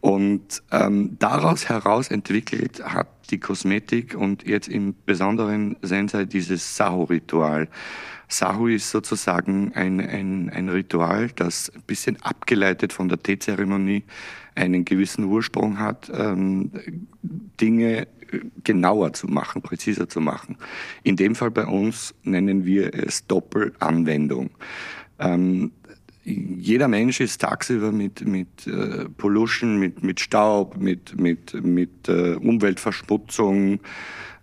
Und 0.00 0.62
ähm, 0.70 1.16
daraus 1.18 1.68
heraus 1.68 2.08
entwickelt 2.08 2.82
hat 2.84 3.08
die 3.30 3.40
Kosmetik 3.40 4.14
und 4.14 4.46
jetzt 4.46 4.68
im 4.68 4.94
besonderen 5.04 5.76
Sensei 5.82 6.24
dieses 6.24 6.76
Sahu-Ritual. 6.76 7.68
Sahu 8.28 8.68
ist 8.68 8.90
sozusagen 8.90 9.72
ein, 9.74 10.00
ein, 10.00 10.50
ein 10.50 10.68
Ritual, 10.68 11.30
das 11.34 11.72
ein 11.74 11.82
bisschen 11.82 12.20
abgeleitet 12.22 12.92
von 12.92 13.08
der 13.08 13.22
Teezeremonie 13.22 14.04
einen 14.54 14.84
gewissen 14.84 15.24
Ursprung 15.24 15.78
hat, 15.78 16.10
ähm, 16.14 16.70
Dinge 17.60 18.08
genauer 18.64 19.12
zu 19.12 19.26
machen, 19.26 19.62
präziser 19.62 20.08
zu 20.08 20.20
machen. 20.20 20.56
In 21.02 21.16
dem 21.16 21.34
Fall 21.34 21.50
bei 21.50 21.66
uns 21.66 22.14
nennen 22.22 22.64
wir 22.64 22.94
es 22.94 23.26
Doppelanwendung. 23.26 24.50
Ähm, 25.18 25.72
jeder 26.24 26.88
Mensch 26.88 27.20
ist 27.20 27.40
tagsüber 27.40 27.92
mit, 27.92 28.26
mit 28.26 28.66
äh, 28.66 29.08
Pollution, 29.16 29.78
mit, 29.78 30.02
mit 30.02 30.18
Staub, 30.18 30.76
mit, 30.76 31.18
mit, 31.20 31.54
mit 31.62 32.08
äh, 32.08 32.34
Umweltverschmutzung, 32.34 33.78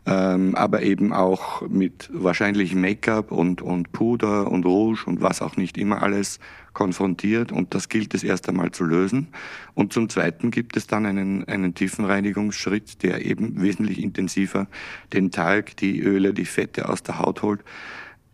ähm, 0.05 0.55
aber 0.55 0.83
eben 0.83 1.13
auch 1.13 1.61
mit 1.67 2.09
wahrscheinlich 2.13 2.75
Make-up 2.75 3.31
und, 3.31 3.61
und 3.61 3.91
Puder 3.91 4.51
und 4.51 4.65
Rouge 4.65 5.05
und 5.05 5.21
was 5.21 5.41
auch 5.41 5.55
nicht 5.55 5.77
immer 5.77 6.03
alles 6.03 6.39
konfrontiert 6.73 7.51
und 7.51 7.73
das 7.73 7.87
gilt 7.87 8.13
es 8.13 8.23
erst 8.23 8.49
einmal 8.49 8.71
zu 8.71 8.83
lösen. 8.83 9.27
Und 9.75 9.93
zum 9.93 10.09
Zweiten 10.09 10.51
gibt 10.51 10.75
es 10.75 10.87
dann 10.87 11.05
einen, 11.05 11.47
einen 11.47 11.73
Tiefenreinigungsschritt, 11.75 13.03
der 13.03 13.25
eben 13.25 13.61
wesentlich 13.61 14.01
intensiver 14.01 14.67
den 15.13 15.31
Talg, 15.31 15.77
die 15.77 16.01
Öle, 16.01 16.33
die 16.33 16.45
Fette 16.45 16.89
aus 16.89 17.03
der 17.03 17.19
Haut 17.19 17.41
holt. 17.43 17.63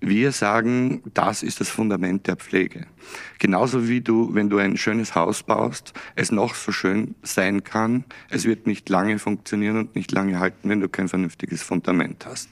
Wir 0.02 0.32
sagen, 0.32 1.02
das 1.14 1.44
ist 1.44 1.60
das 1.60 1.68
Fundament 1.68 2.26
der 2.28 2.38
Pflege. 2.38 2.88
Genauso 3.38 3.90
wie 3.90 4.00
du, 4.00 4.34
wenn 4.34 4.50
du 4.50 4.58
ein 4.58 4.78
schönes 4.78 5.14
Haus 5.14 5.44
baust, 5.44 5.94
es 6.16 6.32
noch 6.32 6.56
so 6.56 6.72
schön 6.72 7.16
sein 7.22 7.66
kann, 7.66 8.06
es 8.30 8.46
wird 8.46 8.66
nicht 8.66 8.88
lange 8.88 9.20
funktionieren 9.20 9.76
und 9.76 9.96
nicht 9.96 10.12
lange 10.14 10.40
halten, 10.40 10.70
wenn 10.70 10.80
du 10.80 10.88
kein 10.88 11.10
vernünftiges 11.10 11.64
Fundament 11.64 12.26
hast. 12.26 12.50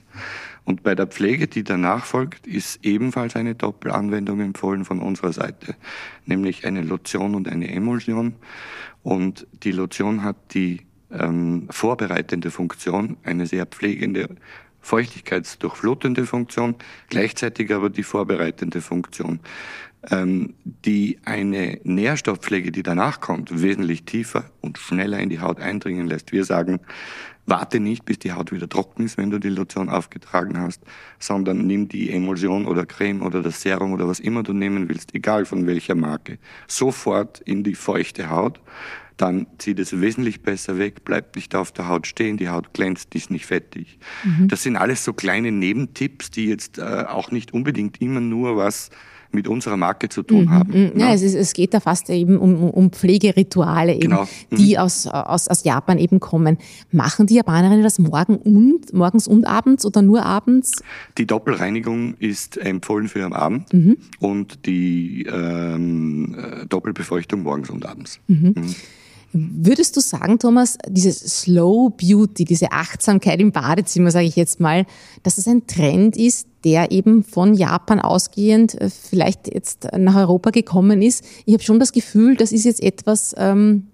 Und 0.65 0.83
bei 0.83 0.93
der 0.93 1.07
Pflege, 1.07 1.47
die 1.47 1.63
danach 1.63 2.03
folgt, 2.03 2.45
ist 2.45 2.83
ebenfalls 2.83 3.37
eine 3.37 3.55
Doppelanwendung 3.55 4.41
empfohlen 4.41 4.83
von 4.83 4.99
unserer 4.99 5.31
Seite, 5.31 5.75
nämlich 6.25 6.67
eine 6.67 6.81
Lotion 6.81 7.35
und 7.35 7.47
eine 7.47 7.71
Emulsion. 7.71 8.35
Und 9.03 9.47
die 9.63 9.71
Lotion 9.71 10.23
hat 10.23 10.53
die 10.53 10.81
ähm, 11.11 11.67
vorbereitende 11.69 12.51
Funktion, 12.51 13.15
eine 13.23 13.45
sehr 13.45 13.65
pflegende 13.65 14.35
feuchtigkeitsdurchflutende 14.81 16.25
Funktion, 16.25 16.75
gleichzeitig 17.09 17.73
aber 17.73 17.89
die 17.89 18.03
vorbereitende 18.03 18.81
Funktion, 18.81 19.39
ähm, 20.09 20.53
die 20.63 21.19
eine 21.25 21.79
Nährstoffpflege, 21.83 22.71
die 22.71 22.83
danach 22.83 23.19
kommt, 23.19 23.61
wesentlich 23.61 24.03
tiefer 24.03 24.45
und 24.61 24.77
schneller 24.77 25.19
in 25.19 25.29
die 25.29 25.39
Haut 25.39 25.59
eindringen 25.59 26.07
lässt. 26.07 26.31
Wir 26.31 26.45
sagen, 26.45 26.79
warte 27.45 27.79
nicht, 27.79 28.05
bis 28.05 28.19
die 28.19 28.33
Haut 28.33 28.51
wieder 28.51 28.69
trocken 28.69 29.03
ist, 29.05 29.17
wenn 29.17 29.29
du 29.29 29.39
die 29.39 29.49
Lotion 29.49 29.89
aufgetragen 29.89 30.59
hast, 30.59 30.83
sondern 31.17 31.65
nimm 31.65 31.87
die 31.87 32.11
Emulsion 32.11 32.67
oder 32.67 32.85
Creme 32.85 33.21
oder 33.21 33.41
das 33.41 33.61
Serum 33.61 33.93
oder 33.93 34.07
was 34.07 34.19
immer 34.19 34.43
du 34.43 34.53
nehmen 34.53 34.89
willst, 34.89 35.15
egal 35.15 35.45
von 35.45 35.65
welcher 35.65 35.95
Marke, 35.95 36.37
sofort 36.67 37.39
in 37.41 37.63
die 37.63 37.75
feuchte 37.75 38.29
Haut 38.29 38.59
dann 39.17 39.47
zieht 39.57 39.79
es 39.79 39.99
wesentlich 39.99 40.41
besser 40.41 40.77
weg, 40.77 41.03
bleibt 41.03 41.35
nicht 41.35 41.55
auf 41.55 41.71
der 41.71 41.87
Haut 41.87 42.07
stehen, 42.07 42.37
die 42.37 42.49
Haut 42.49 42.73
glänzt, 42.73 43.13
ist 43.15 43.31
nicht 43.31 43.45
fettig. 43.45 43.97
Mhm. 44.23 44.47
Das 44.47 44.63
sind 44.63 44.75
alles 44.75 45.03
so 45.03 45.13
kleine 45.13 45.51
Nebentipps, 45.51 46.31
die 46.31 46.45
jetzt 46.45 46.77
äh, 46.77 47.05
auch 47.07 47.31
nicht 47.31 47.53
unbedingt 47.53 47.99
immer 48.01 48.21
nur 48.21 48.57
was 48.57 48.89
mit 49.31 49.47
unserer 49.47 49.77
Marke 49.77 50.09
zu 50.09 50.23
tun 50.23 50.45
mhm. 50.45 50.49
haben. 50.51 50.69
Mhm. 50.71 50.99
Ja, 50.99 51.07
ja 51.07 51.13
es, 51.13 51.21
ist, 51.21 51.35
es, 51.35 51.53
geht 51.53 51.73
da 51.73 51.79
fast 51.79 52.09
eben 52.09 52.37
um, 52.37 52.69
um 52.69 52.91
Pflegerituale, 52.91 53.93
eben, 53.93 54.01
genau. 54.01 54.27
mhm. 54.49 54.55
die 54.55 54.79
aus, 54.79 55.07
aus, 55.07 55.47
aus 55.47 55.63
Japan 55.63 55.97
eben 55.97 56.19
kommen. 56.19 56.57
Machen 56.91 57.27
die 57.27 57.35
Japanerinnen 57.35 57.83
das 57.83 57.99
morgen 57.99 58.37
und, 58.37 58.93
morgens 58.93 59.27
und 59.27 59.45
abends 59.45 59.85
oder 59.85 60.01
nur 60.01 60.23
abends? 60.23 60.81
Die 61.17 61.25
Doppelreinigung 61.25 62.15
ist 62.19 62.57
empfohlen 62.57 63.07
für 63.07 63.25
am 63.25 63.33
Abend 63.33 63.73
mhm. 63.73 63.97
und 64.19 64.65
die 64.65 65.23
ähm, 65.23 66.35
äh, 66.37 66.65
Doppelbefeuchtung 66.65 67.43
morgens 67.43 67.69
und 67.69 67.85
abends. 67.85 68.19
Würdest 69.33 69.95
du 69.95 69.99
sagen, 69.99 70.39
Thomas, 70.39 70.77
diese 70.87 71.11
Slow 71.11 71.89
Beauty, 71.89 72.45
diese 72.45 72.71
Achtsamkeit 72.71 73.39
im 73.39 73.51
Badezimmer, 73.51 74.09
sage 74.09 74.25
ich 74.25 74.35
jetzt 74.35 74.59
mal, 74.59 74.85
dass 75.23 75.37
es 75.37 75.47
ein 75.47 75.67
Trend 75.67 76.15
ist, 76.15 76.47
der 76.63 76.91
eben 76.91 77.23
von 77.23 77.53
Japan 77.53 77.99
ausgehend 77.99 78.79
äh, 78.79 78.89
vielleicht 78.89 79.53
jetzt 79.53 79.87
nach 79.97 80.15
Europa 80.15 80.51
gekommen 80.51 81.01
ist? 81.01 81.25
Ich 81.45 81.53
habe 81.53 81.63
schon 81.63 81.79
das 81.79 81.91
Gefühl, 81.91 82.35
das 82.35 82.51
ist 82.51 82.63
jetzt 82.63 82.81
etwas, 82.81 83.35
ähm, 83.37 83.87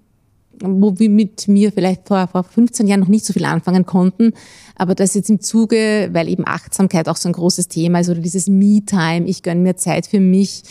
wo 0.60 1.00
wir 1.00 1.10
mit 1.10 1.48
mir 1.48 1.72
vielleicht 1.72 2.08
vor, 2.08 2.28
vor 2.28 2.44
15 2.44 2.88
Jahren 2.88 3.00
noch 3.00 3.08
nicht 3.08 3.26
so 3.26 3.34
viel 3.34 3.46
anfangen 3.46 3.86
konnten, 3.86 4.34
aber 4.76 4.94
das 4.96 5.16
jetzt 5.16 5.30
im 5.30 5.40
Zuge, 5.40 6.10
weil 6.14 6.30
eben 6.30 6.48
Achtsamkeit 6.48 7.10
auch 7.10 7.18
so 7.18 7.28
ein 7.28 7.34
großes 7.34 7.68
Thema 7.68 8.00
ist 8.00 8.10
oder 8.10 8.22
dieses 8.22 8.48
Me-Time, 8.48 9.28
ich 9.28 9.42
gönne 9.42 9.62
mir 9.62 9.76
Zeit 9.76 10.06
für 10.06 10.20
mich, 10.20 10.64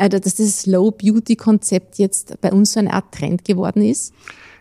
äh, 0.00 0.08
dass 0.08 0.34
das 0.34 0.62
Slow 0.62 0.90
Beauty 0.90 1.36
Konzept 1.36 1.98
jetzt 1.98 2.40
bei 2.40 2.50
uns 2.50 2.72
so 2.72 2.80
eine 2.80 2.92
Art 2.92 3.12
Trend 3.12 3.44
geworden 3.44 3.82
ist? 3.82 4.14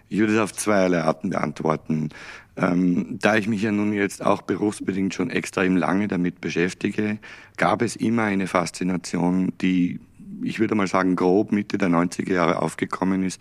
Ich 0.09 0.19
würde 0.19 0.33
es 0.33 0.39
auf 0.39 0.53
zweierlei 0.53 1.01
Arten 1.01 1.29
beantworten. 1.29 2.09
Ähm, 2.57 3.17
da 3.21 3.37
ich 3.37 3.47
mich 3.47 3.61
ja 3.61 3.71
nun 3.71 3.93
jetzt 3.93 4.25
auch 4.25 4.41
berufsbedingt 4.41 5.13
schon 5.13 5.29
extrem 5.29 5.77
lange 5.77 6.07
damit 6.07 6.41
beschäftige, 6.41 7.19
gab 7.55 7.81
es 7.81 7.95
immer 7.95 8.23
eine 8.23 8.47
Faszination, 8.47 9.53
die, 9.61 10.01
ich 10.43 10.59
würde 10.59 10.75
mal 10.75 10.87
sagen, 10.87 11.15
grob 11.15 11.53
Mitte 11.53 11.77
der 11.77 11.89
90er 11.89 12.33
Jahre 12.33 12.61
aufgekommen 12.61 13.23
ist, 13.23 13.39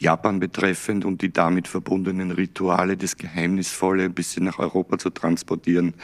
Japan 0.00 0.40
betreffend 0.40 1.04
und 1.04 1.22
die 1.22 1.32
damit 1.32 1.68
verbundenen 1.68 2.32
Rituale, 2.32 2.96
das 2.96 3.16
Geheimnisvolle 3.16 4.04
ein 4.04 4.14
bisschen 4.14 4.44
nach 4.44 4.58
Europa 4.58 4.98
zu 4.98 5.10
transportieren. 5.10 5.94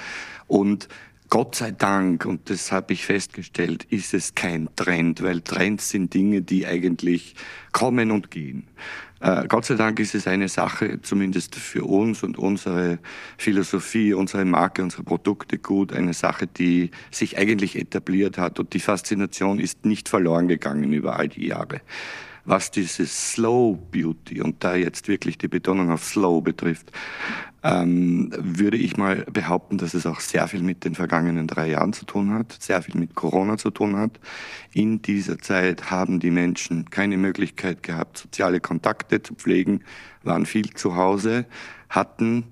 Und 0.46 0.88
Gott 1.30 1.54
sei 1.56 1.72
Dank, 1.72 2.26
und 2.26 2.48
das 2.50 2.70
habe 2.70 2.92
ich 2.92 3.06
festgestellt, 3.06 3.84
ist 3.84 4.14
es 4.14 4.34
kein 4.34 4.68
Trend, 4.76 5.22
weil 5.22 5.40
Trends 5.40 5.90
sind 5.90 6.14
Dinge, 6.14 6.42
die 6.42 6.66
eigentlich 6.66 7.34
kommen 7.72 8.10
und 8.10 8.30
gehen. 8.30 8.68
Äh, 9.20 9.46
Gott 9.48 9.64
sei 9.64 9.74
Dank 9.74 9.98
ist 10.00 10.14
es 10.14 10.26
eine 10.26 10.48
Sache, 10.48 11.00
zumindest 11.00 11.54
für 11.56 11.84
uns 11.84 12.22
und 12.22 12.38
unsere 12.38 12.98
Philosophie, 13.38 14.12
unsere 14.12 14.44
Marke, 14.44 14.82
unsere 14.82 15.02
Produkte 15.02 15.58
gut, 15.58 15.92
eine 15.92 16.12
Sache, 16.12 16.46
die 16.46 16.90
sich 17.10 17.38
eigentlich 17.38 17.76
etabliert 17.76 18.38
hat 18.38 18.60
und 18.60 18.74
die 18.74 18.80
Faszination 18.80 19.58
ist 19.58 19.86
nicht 19.86 20.08
verloren 20.08 20.46
gegangen 20.46 20.92
über 20.92 21.18
all 21.18 21.28
die 21.28 21.46
Jahre 21.46 21.80
was 22.44 22.70
dieses 22.70 23.32
Slow 23.32 23.78
Beauty 23.90 24.42
und 24.42 24.62
da 24.62 24.74
jetzt 24.74 25.08
wirklich 25.08 25.38
die 25.38 25.48
Betonung 25.48 25.90
auf 25.90 26.04
Slow 26.04 26.42
betrifft, 26.42 26.92
ähm, 27.62 28.30
würde 28.36 28.76
ich 28.76 28.98
mal 28.98 29.24
behaupten, 29.32 29.78
dass 29.78 29.94
es 29.94 30.04
auch 30.04 30.20
sehr 30.20 30.46
viel 30.48 30.62
mit 30.62 30.84
den 30.84 30.94
vergangenen 30.94 31.46
drei 31.46 31.70
Jahren 31.70 31.94
zu 31.94 32.04
tun 32.04 32.34
hat, 32.34 32.54
sehr 32.60 32.82
viel 32.82 32.96
mit 33.00 33.14
Corona 33.14 33.56
zu 33.56 33.70
tun 33.70 33.96
hat. 33.96 34.20
In 34.74 35.00
dieser 35.00 35.38
Zeit 35.38 35.90
haben 35.90 36.20
die 36.20 36.30
Menschen 36.30 36.90
keine 36.90 37.16
Möglichkeit 37.16 37.82
gehabt, 37.82 38.18
soziale 38.18 38.60
Kontakte 38.60 39.22
zu 39.22 39.34
pflegen, 39.34 39.82
waren 40.22 40.44
viel 40.44 40.74
zu 40.74 40.96
Hause, 40.96 41.46
hatten 41.88 42.44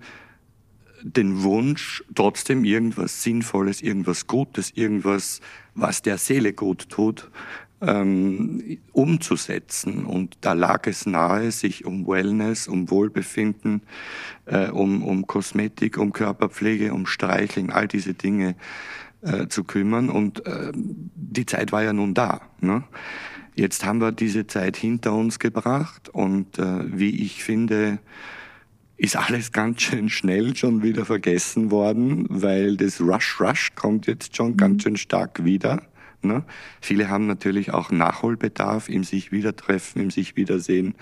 den 1.03 1.43
Wunsch, 1.43 2.03
trotzdem 2.15 2.65
irgendwas 2.65 3.23
Sinnvolles, 3.23 3.83
irgendwas 3.83 4.27
Gutes, 4.27 4.71
irgendwas, 4.71 5.41
was 5.75 6.01
der 6.01 6.17
Seele 6.17 6.53
gut 6.53 6.89
tut, 6.89 7.29
ähm, 7.83 8.79
umzusetzen. 8.93 10.05
Und 10.05 10.39
da 10.41 10.53
lag 10.53 10.87
es 10.87 11.05
nahe, 11.05 11.51
sich 11.51 11.85
um 11.85 12.07
Wellness, 12.07 12.69
um 12.69 12.91
Wohlbefinden, 12.91 13.83
äh, 14.47 14.69
um, 14.69 15.03
um 15.03 15.27
Kosmetik, 15.27 15.99
um 15.99 16.13
Körperpflege, 16.13 16.95
um 16.95 17.07
Streicheln, 17.07 17.71
all 17.71 17.89
diese 17.89 18.15
Dinge 18.15 18.55
äh, 19.23 19.49
zu 19.49 19.65
kümmern. 19.65 20.09
Und 20.09 20.47
äh, 20.47 20.73
die 20.75 21.47
Zeit 21.47 21.73
war 21.73 21.83
ja 21.83 21.93
nun 21.93 22.15
da. 22.15 22.41
Ne? 22.61 22.85
Jetzt 23.55 23.85
haben 23.85 24.01
wir 24.01 24.13
diese 24.13 24.47
Zeit 24.47 24.77
hinter 24.77 25.13
uns 25.13 25.39
gebracht 25.39 26.09
und 26.09 26.59
äh, 26.59 26.85
wie 26.87 27.23
ich 27.23 27.45
finde, 27.45 27.99
ist 28.97 29.17
alles 29.17 29.53
ganz 29.53 29.83
schön 29.83 30.09
schnell 30.09 30.57
schon 30.57 30.83
wieder 30.83 31.05
vergessen 31.05 31.71
worden, 31.71 32.27
weil 32.29 32.77
das 32.77 33.01
Rush 33.01 33.41
Rush 33.41 33.75
kommt 33.75 34.07
jetzt 34.07 34.37
schon 34.37 34.57
ganz 34.57 34.75
mhm. 34.75 34.81
schön 34.81 34.97
stark 34.97 35.45
wieder. 35.45 35.83
Ne? 36.23 36.45
Viele 36.81 37.09
haben 37.09 37.27
natürlich 37.27 37.73
auch 37.73 37.91
Nachholbedarf 37.91 38.89
im 38.89 39.05
sich 39.05 39.33
wiedertreffen, 39.33 40.03
im 40.03 40.11
sich 40.11 40.37
wiedersehen. 40.37 40.95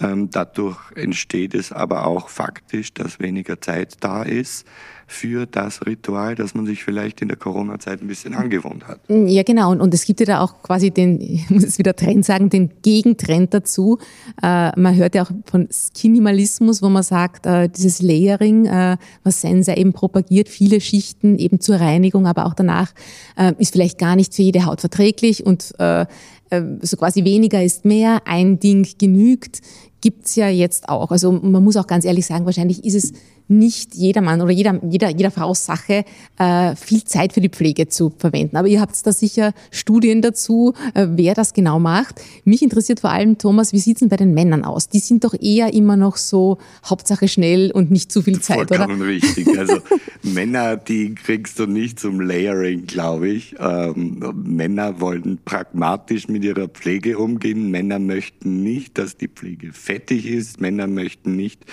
Ähm, 0.00 0.30
dadurch 0.30 0.92
entsteht 0.94 1.54
es 1.54 1.72
aber 1.72 2.06
auch 2.06 2.28
faktisch, 2.28 2.92
dass 2.92 3.20
weniger 3.20 3.60
Zeit 3.60 3.96
da 4.00 4.22
ist 4.22 4.66
für 5.08 5.46
das 5.46 5.86
Ritual, 5.86 6.34
das 6.34 6.54
man 6.54 6.66
sich 6.66 6.82
vielleicht 6.82 7.22
in 7.22 7.28
der 7.28 7.36
Corona-Zeit 7.36 8.02
ein 8.02 8.08
bisschen 8.08 8.34
angewohnt 8.34 8.88
hat. 8.88 9.00
Ja, 9.08 9.44
genau. 9.44 9.70
Und, 9.70 9.80
und 9.80 9.94
es 9.94 10.04
gibt 10.04 10.18
ja 10.20 10.26
da 10.26 10.40
auch 10.40 10.62
quasi 10.62 10.90
den, 10.90 11.20
ich 11.20 11.48
muss 11.48 11.62
es 11.62 11.78
wieder 11.78 11.94
Trend 11.94 12.24
sagen, 12.24 12.50
den 12.50 12.70
Gegentrend 12.82 13.54
dazu. 13.54 13.98
Äh, 14.42 14.78
man 14.78 14.96
hört 14.96 15.14
ja 15.14 15.22
auch 15.22 15.30
von 15.44 15.68
Skinimalismus, 15.70 16.82
wo 16.82 16.88
man 16.88 17.04
sagt, 17.04 17.46
äh, 17.46 17.68
dieses 17.68 18.02
Layering, 18.02 18.66
äh, 18.66 18.96
was 19.22 19.40
Sensor 19.40 19.76
eben 19.76 19.92
propagiert, 19.92 20.48
viele 20.48 20.80
Schichten 20.80 21.38
eben 21.38 21.60
zur 21.60 21.76
Reinigung, 21.76 22.26
aber 22.26 22.46
auch 22.46 22.54
danach, 22.54 22.92
äh, 23.36 23.52
ist 23.58 23.72
vielleicht 23.72 23.98
gar 23.98 24.16
nicht 24.16 24.34
für 24.34 24.42
jede 24.42 24.66
Haut 24.66 24.80
verträglich 24.80 25.46
und 25.46 25.72
äh, 25.78 26.06
äh, 26.50 26.62
so 26.82 26.96
quasi 26.96 27.24
weniger 27.24 27.62
ist 27.62 27.84
mehr, 27.84 28.22
ein 28.24 28.58
Ding 28.58 28.86
genügt, 28.98 29.60
gibt's 30.00 30.36
ja 30.36 30.48
jetzt 30.48 30.88
auch. 30.88 31.10
Also 31.10 31.32
man 31.32 31.64
muss 31.64 31.76
auch 31.76 31.86
ganz 31.86 32.04
ehrlich 32.04 32.26
sagen, 32.26 32.44
wahrscheinlich 32.44 32.84
ist 32.84 32.94
es 32.94 33.12
nicht 33.48 33.94
jedermann 33.94 34.40
oder 34.40 34.50
jeder, 34.50 34.80
jeder, 34.88 35.10
jeder 35.10 35.30
Frau 35.30 35.54
Sache, 35.54 36.04
äh, 36.38 36.74
viel 36.76 37.04
Zeit 37.04 37.32
für 37.32 37.40
die 37.40 37.48
Pflege 37.48 37.88
zu 37.88 38.12
verwenden. 38.16 38.56
Aber 38.56 38.68
ihr 38.68 38.80
habt 38.80 38.94
da 39.06 39.12
sicher 39.12 39.52
Studien 39.70 40.22
dazu, 40.22 40.74
äh, 40.94 41.06
wer 41.10 41.34
das 41.34 41.54
genau 41.54 41.78
macht. 41.78 42.20
Mich 42.44 42.62
interessiert 42.62 43.00
vor 43.00 43.10
allem, 43.10 43.38
Thomas, 43.38 43.72
wie 43.72 43.78
sieht's 43.78 44.00
denn 44.00 44.08
bei 44.08 44.16
den 44.16 44.34
Männern 44.34 44.64
aus? 44.64 44.88
Die 44.88 44.98
sind 44.98 45.24
doch 45.24 45.34
eher 45.40 45.72
immer 45.74 45.96
noch 45.96 46.16
so 46.16 46.58
Hauptsache 46.84 47.28
schnell 47.28 47.70
und 47.70 47.90
nicht 47.90 48.10
zu 48.10 48.22
viel 48.22 48.40
Zeit, 48.40 48.68
Vollkommen 48.68 49.00
oder? 49.00 49.08
richtig. 49.08 49.56
Also 49.58 49.78
Männer, 50.22 50.76
die 50.76 51.14
kriegst 51.14 51.58
du 51.58 51.66
nicht 51.66 52.00
zum 52.00 52.20
Layering, 52.20 52.86
glaube 52.86 53.28
ich. 53.28 53.54
Ähm, 53.58 54.18
Männer 54.44 55.00
wollen 55.00 55.38
pragmatisch 55.44 56.28
mit 56.28 56.44
ihrer 56.44 56.68
Pflege 56.68 57.18
umgehen. 57.18 57.70
Männer 57.70 57.98
möchten 57.98 58.62
nicht, 58.62 58.98
dass 58.98 59.16
die 59.16 59.28
Pflege 59.28 59.72
fettig 59.72 60.26
ist. 60.26 60.60
Männer 60.60 60.86
möchten 60.86 61.36
nicht 61.36 61.64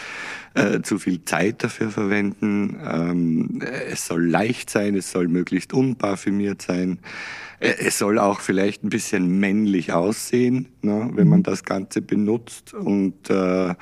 äh, 0.53 0.81
zu 0.81 0.99
viel 0.99 1.23
Zeit 1.25 1.62
dafür 1.63 1.89
verwenden. 1.89 2.77
Ähm, 2.85 3.61
es 3.89 4.05
soll 4.05 4.27
leicht 4.27 4.69
sein, 4.69 4.95
es 4.95 5.11
soll 5.11 5.27
möglichst 5.27 5.73
unparfümiert 5.73 6.61
sein. 6.61 6.99
Äh, 7.59 7.75
es 7.79 7.97
soll 7.97 8.19
auch 8.19 8.41
vielleicht 8.41 8.83
ein 8.83 8.89
bisschen 8.89 9.39
männlich 9.39 9.93
aussehen, 9.93 10.67
ne, 10.81 11.09
wenn 11.13 11.27
man 11.27 11.39
mhm. 11.39 11.43
das 11.43 11.63
Ganze 11.63 12.01
benutzt. 12.01 12.73
Und 12.73 13.29
äh, 13.29 13.75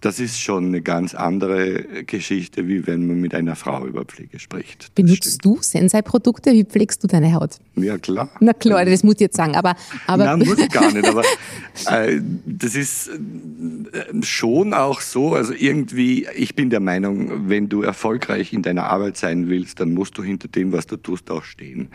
das 0.00 0.20
ist 0.20 0.40
schon 0.40 0.66
eine 0.66 0.80
ganz 0.80 1.14
andere 1.14 2.04
Geschichte, 2.04 2.68
wie 2.68 2.86
wenn 2.86 3.06
man 3.06 3.20
mit 3.20 3.34
einer 3.34 3.56
Frau 3.56 3.84
über 3.84 4.04
Pflege 4.04 4.38
spricht. 4.38 4.94
Benutzt 4.94 5.44
du 5.44 5.58
Sensei-Produkte? 5.60 6.52
Wie 6.52 6.64
pflegst 6.64 7.02
du 7.02 7.08
deine 7.08 7.34
Haut? 7.34 7.56
Ja, 7.74 7.98
klar. 7.98 8.28
Na 8.38 8.52
klar, 8.52 8.84
das 8.84 9.02
muss 9.02 9.14
ich 9.14 9.22
jetzt 9.22 9.36
sagen, 9.36 9.56
aber... 9.56 9.74
aber 10.06 10.24
Nein, 10.24 10.40
muss 10.40 10.58
ich 10.58 10.70
gar 10.70 10.92
nicht, 10.92 11.04
aber 11.04 11.22
äh, 11.90 12.20
das 12.46 12.76
ist 12.76 13.08
äh, 13.08 14.22
schon 14.22 14.72
auch 14.72 15.00
so, 15.00 15.34
also 15.34 15.52
irgendwie, 15.52 16.28
ich 16.34 16.54
bin 16.54 16.70
der 16.70 16.80
Meinung, 16.80 17.48
wenn 17.48 17.68
du 17.68 17.82
erfolgreich 17.82 18.52
in 18.52 18.62
deiner 18.62 18.84
Arbeit 18.84 19.16
sein 19.16 19.48
willst, 19.48 19.80
dann 19.80 19.94
musst 19.94 20.16
du 20.16 20.22
hinter 20.22 20.46
dem, 20.46 20.72
was 20.72 20.86
du 20.86 20.96
tust, 20.96 21.28
auch 21.30 21.42
stehen. 21.42 21.88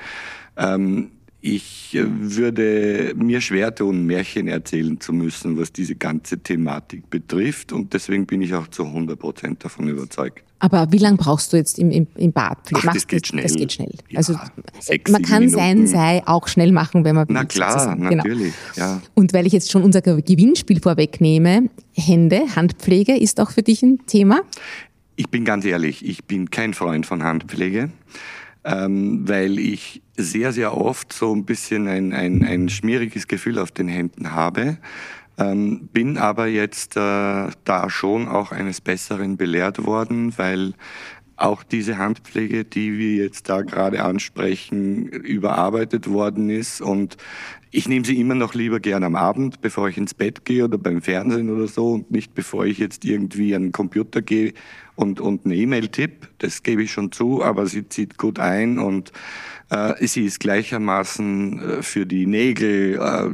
Ähm, 0.57 1.11
ich 1.45 1.93
äh, 1.93 2.05
würde 2.07 3.13
mir 3.17 3.41
schwer 3.41 3.75
tun, 3.75 4.05
Märchen 4.05 4.47
erzählen 4.47 4.97
zu 5.01 5.11
müssen, 5.11 5.59
was 5.59 5.73
diese 5.73 5.93
ganze 5.93 6.39
Thematik 6.39 7.09
betrifft. 7.09 7.73
Und 7.73 7.93
deswegen 7.93 8.25
bin 8.25 8.41
ich 8.41 8.53
auch 8.53 8.67
zu 8.69 8.85
100 8.85 9.19
Prozent 9.19 9.63
davon 9.63 9.89
überzeugt. 9.89 10.41
Aber 10.59 10.89
wie 10.93 10.99
lange 10.99 11.17
brauchst 11.17 11.51
du 11.51 11.57
jetzt 11.57 11.77
im, 11.79 11.91
im, 11.91 12.07
im 12.15 12.31
Bad? 12.31 12.59
Ach, 12.73 12.93
das 12.93 13.05
geht 13.05 13.27
schnell. 13.27 13.43
Das 13.43 13.55
geht 13.55 13.73
schnell. 13.73 13.91
Ja, 14.09 14.19
also 14.19 14.39
sechs, 14.79 15.11
man 15.11 15.21
kann 15.21 15.49
sein 15.49 15.85
Sei 15.85 16.25
auch 16.25 16.47
schnell 16.47 16.71
machen, 16.71 17.03
wenn 17.03 17.15
man 17.15 17.27
will. 17.27 17.33
Na 17.33 17.43
klar, 17.43 17.93
genau. 17.93 18.09
natürlich. 18.09 18.53
Ja. 18.77 19.01
Und 19.13 19.33
weil 19.33 19.45
ich 19.45 19.51
jetzt 19.51 19.69
schon 19.69 19.83
unser 19.83 20.01
Gewinnspiel 20.01 20.79
vorwegnehme, 20.79 21.69
Hände, 21.91 22.55
Handpflege 22.55 23.17
ist 23.17 23.41
auch 23.41 23.51
für 23.51 23.63
dich 23.63 23.83
ein 23.83 23.99
Thema? 24.07 24.43
Ich 25.17 25.27
bin 25.27 25.43
ganz 25.43 25.65
ehrlich, 25.65 26.07
ich 26.07 26.23
bin 26.23 26.49
kein 26.49 26.73
Freund 26.73 27.05
von 27.05 27.21
Handpflege 27.21 27.89
ähm, 28.63 29.27
weil 29.27 29.59
ich 29.59 30.01
sehr, 30.17 30.51
sehr 30.53 30.77
oft 30.77 31.11
so 31.11 31.33
ein 31.33 31.45
bisschen 31.45 31.87
ein, 31.87 32.13
ein, 32.13 32.43
ein 32.43 32.69
schmieriges 32.69 33.27
Gefühl 33.27 33.59
auf 33.59 33.71
den 33.71 33.87
Händen 33.87 34.31
habe. 34.31 34.77
Ähm, 35.37 35.89
bin 35.91 36.17
aber 36.17 36.47
jetzt 36.47 36.95
äh, 36.95 37.49
da 37.63 37.89
schon 37.89 38.27
auch 38.27 38.51
eines 38.51 38.81
Besseren 38.81 39.37
belehrt 39.37 39.83
worden, 39.83 40.37
weil 40.37 40.73
auch 41.35 41.63
diese 41.63 41.97
Handpflege, 41.97 42.63
die 42.63 42.97
wir 42.97 43.15
jetzt 43.23 43.49
da 43.49 43.61
gerade 43.61 44.03
ansprechen, 44.03 45.07
überarbeitet 45.07 46.09
worden 46.09 46.49
ist. 46.49 46.79
Und 46.79 47.17
ich 47.71 47.87
nehme 47.87 48.05
sie 48.05 48.19
immer 48.19 48.35
noch 48.35 48.53
lieber 48.53 48.79
gern 48.79 49.03
am 49.03 49.15
Abend, 49.15 49.59
bevor 49.61 49.89
ich 49.89 49.97
ins 49.97 50.13
Bett 50.13 50.45
gehe 50.45 50.65
oder 50.65 50.77
beim 50.77 51.01
Fernsehen 51.01 51.49
oder 51.49 51.67
so 51.67 51.93
und 51.93 52.11
nicht 52.11 52.35
bevor 52.35 52.65
ich 52.65 52.77
jetzt 52.77 53.03
irgendwie 53.03 53.55
an 53.55 53.63
den 53.63 53.71
Computer 53.71 54.21
gehe 54.21 54.53
und, 54.95 55.19
und 55.19 55.45
eine 55.45 55.55
E-Mail 55.55 55.87
tippe. 55.87 56.27
Das 56.39 56.63
gebe 56.63 56.83
ich 56.83 56.91
schon 56.91 57.11
zu, 57.11 57.43
aber 57.43 57.65
sie 57.65 57.87
zieht 57.87 58.17
gut 58.17 58.39
ein 58.39 58.79
und 58.79 59.11
äh, 59.69 60.05
sie 60.05 60.25
ist 60.25 60.39
gleichermaßen 60.39 61.59
äh, 61.79 61.83
für 61.83 62.05
die 62.05 62.25
Nägel 62.25 62.99
äh, 62.99 63.29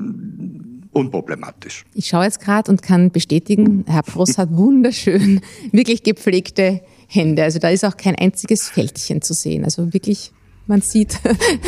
unproblematisch. 0.91 1.85
Ich 1.93 2.07
schaue 2.07 2.25
jetzt 2.25 2.41
gerade 2.41 2.71
und 2.71 2.81
kann 2.81 3.11
bestätigen, 3.11 3.85
Herr 3.87 4.03
Pross 4.03 4.37
hat 4.37 4.51
wunderschön, 4.51 5.41
wirklich 5.71 6.03
gepflegte 6.03 6.81
Hände. 7.07 7.43
Also 7.43 7.59
da 7.59 7.69
ist 7.69 7.83
auch 7.83 7.97
kein 7.97 8.15
einziges 8.15 8.69
Fältchen 8.69 9.21
zu 9.21 9.33
sehen. 9.33 9.63
Also 9.63 9.93
wirklich, 9.93 10.31
man 10.67 10.81
sieht, 10.81 11.19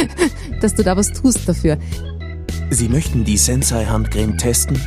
dass 0.62 0.76
du 0.76 0.84
da 0.84 0.96
was 0.96 1.12
tust 1.12 1.48
dafür. 1.48 1.78
Sie 2.70 2.88
möchten 2.88 3.26
die 3.26 3.38
Sensei 3.38 3.86
Handcreme 3.86 4.38
testen? 4.38 4.80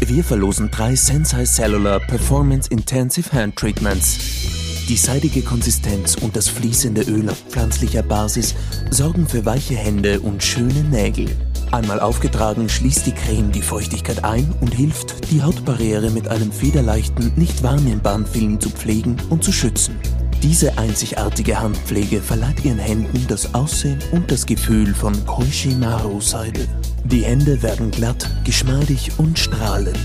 Wir 0.00 0.22
verlosen 0.22 0.70
drei 0.70 0.94
Sensei 0.94 1.44
Cellular 1.44 2.00
Performance 2.00 2.70
Intensive 2.70 3.32
Hand 3.32 3.56
Treatments. 3.56 4.18
Die 4.88 4.96
seidige 4.96 5.42
Konsistenz 5.42 6.16
und 6.16 6.36
das 6.36 6.48
fließende 6.48 7.02
Öl 7.02 7.30
auf 7.30 7.42
pflanzlicher 7.48 8.02
Basis 8.02 8.54
sorgen 8.90 9.26
für 9.26 9.46
weiche 9.46 9.76
Hände 9.76 10.20
und 10.20 10.42
schöne 10.42 10.84
Nägel. 10.84 11.26
Einmal 11.70 12.00
aufgetragen 12.00 12.68
schließt 12.68 13.06
die 13.06 13.12
Creme 13.12 13.50
die 13.50 13.62
Feuchtigkeit 13.62 14.24
ein 14.24 14.52
und 14.60 14.74
hilft, 14.74 15.30
die 15.30 15.42
Hautbarriere 15.42 16.10
mit 16.10 16.28
einem 16.28 16.52
federleichten, 16.52 17.32
nicht 17.36 17.62
wahrnehmbaren 17.62 18.26
Film 18.26 18.60
zu 18.60 18.70
pflegen 18.70 19.16
und 19.30 19.42
zu 19.42 19.52
schützen. 19.52 19.96
Diese 20.42 20.76
einzigartige 20.78 21.60
Handpflege 21.60 22.20
verleiht 22.20 22.64
ihren 22.64 22.78
Händen 22.78 23.26
das 23.28 23.54
Aussehen 23.54 23.98
und 24.12 24.30
das 24.30 24.46
Gefühl 24.46 24.94
von 24.94 25.14
Koishimaru-Seide. 25.26 26.66
Die 27.04 27.24
Hände 27.24 27.62
werden 27.62 27.90
glatt, 27.90 28.30
geschmeidig 28.44 29.12
und 29.18 29.38
strahlend. 29.38 29.98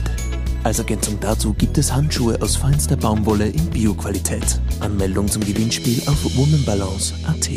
Als 0.63 0.79
Ergänzung 0.79 1.17
dazu 1.21 1.53
gibt 1.53 1.77
es 1.77 1.93
Handschuhe 1.93 2.41
aus 2.41 2.57
feinster 2.57 2.97
Baumwolle 2.97 3.47
in 3.47 3.65
Bioqualität. 3.69 4.59
Anmeldung 4.81 5.27
zum 5.27 5.43
Gewinnspiel 5.43 6.01
auf 6.07 6.23
womanbalance.at. 6.35 7.49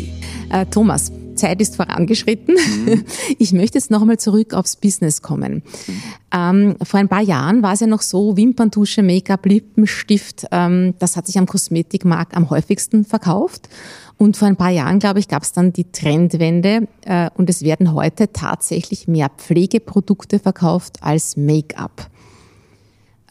Äh, 0.49 0.65
Thomas, 0.67 1.11
Zeit 1.35 1.61
ist 1.61 1.75
vorangeschritten. 1.75 2.55
Mhm. 2.55 3.03
Ich 3.39 3.51
möchte 3.51 3.77
jetzt 3.77 3.91
noch 3.91 4.01
einmal 4.01 4.19
zurück 4.19 4.53
aufs 4.53 4.75
Business 4.75 5.21
kommen. 5.21 5.63
Mhm. 5.87 6.01
Ähm, 6.33 6.75
vor 6.83 6.99
ein 6.99 7.09
paar 7.09 7.21
Jahren 7.21 7.61
war 7.63 7.73
es 7.73 7.79
ja 7.79 7.87
noch 7.87 8.01
so, 8.01 8.37
Wimperntusche, 8.37 9.03
Make-up, 9.03 9.45
Lippenstift, 9.45 10.45
ähm, 10.51 10.93
das 10.99 11.15
hat 11.17 11.27
sich 11.27 11.37
am 11.37 11.45
Kosmetikmarkt 11.45 12.35
am 12.35 12.49
häufigsten 12.49 13.05
verkauft. 13.05 13.69
Und 14.17 14.37
vor 14.37 14.47
ein 14.47 14.55
paar 14.55 14.69
Jahren, 14.69 14.99
glaube 14.99 15.19
ich, 15.19 15.27
gab 15.27 15.43
es 15.43 15.51
dann 15.51 15.73
die 15.73 15.91
Trendwende 15.91 16.87
äh, 17.05 17.29
und 17.35 17.49
es 17.49 17.63
werden 17.63 17.93
heute 17.93 18.31
tatsächlich 18.31 19.07
mehr 19.07 19.29
Pflegeprodukte 19.29 20.39
verkauft 20.39 20.97
als 21.01 21.35
Make-up. 21.35 22.09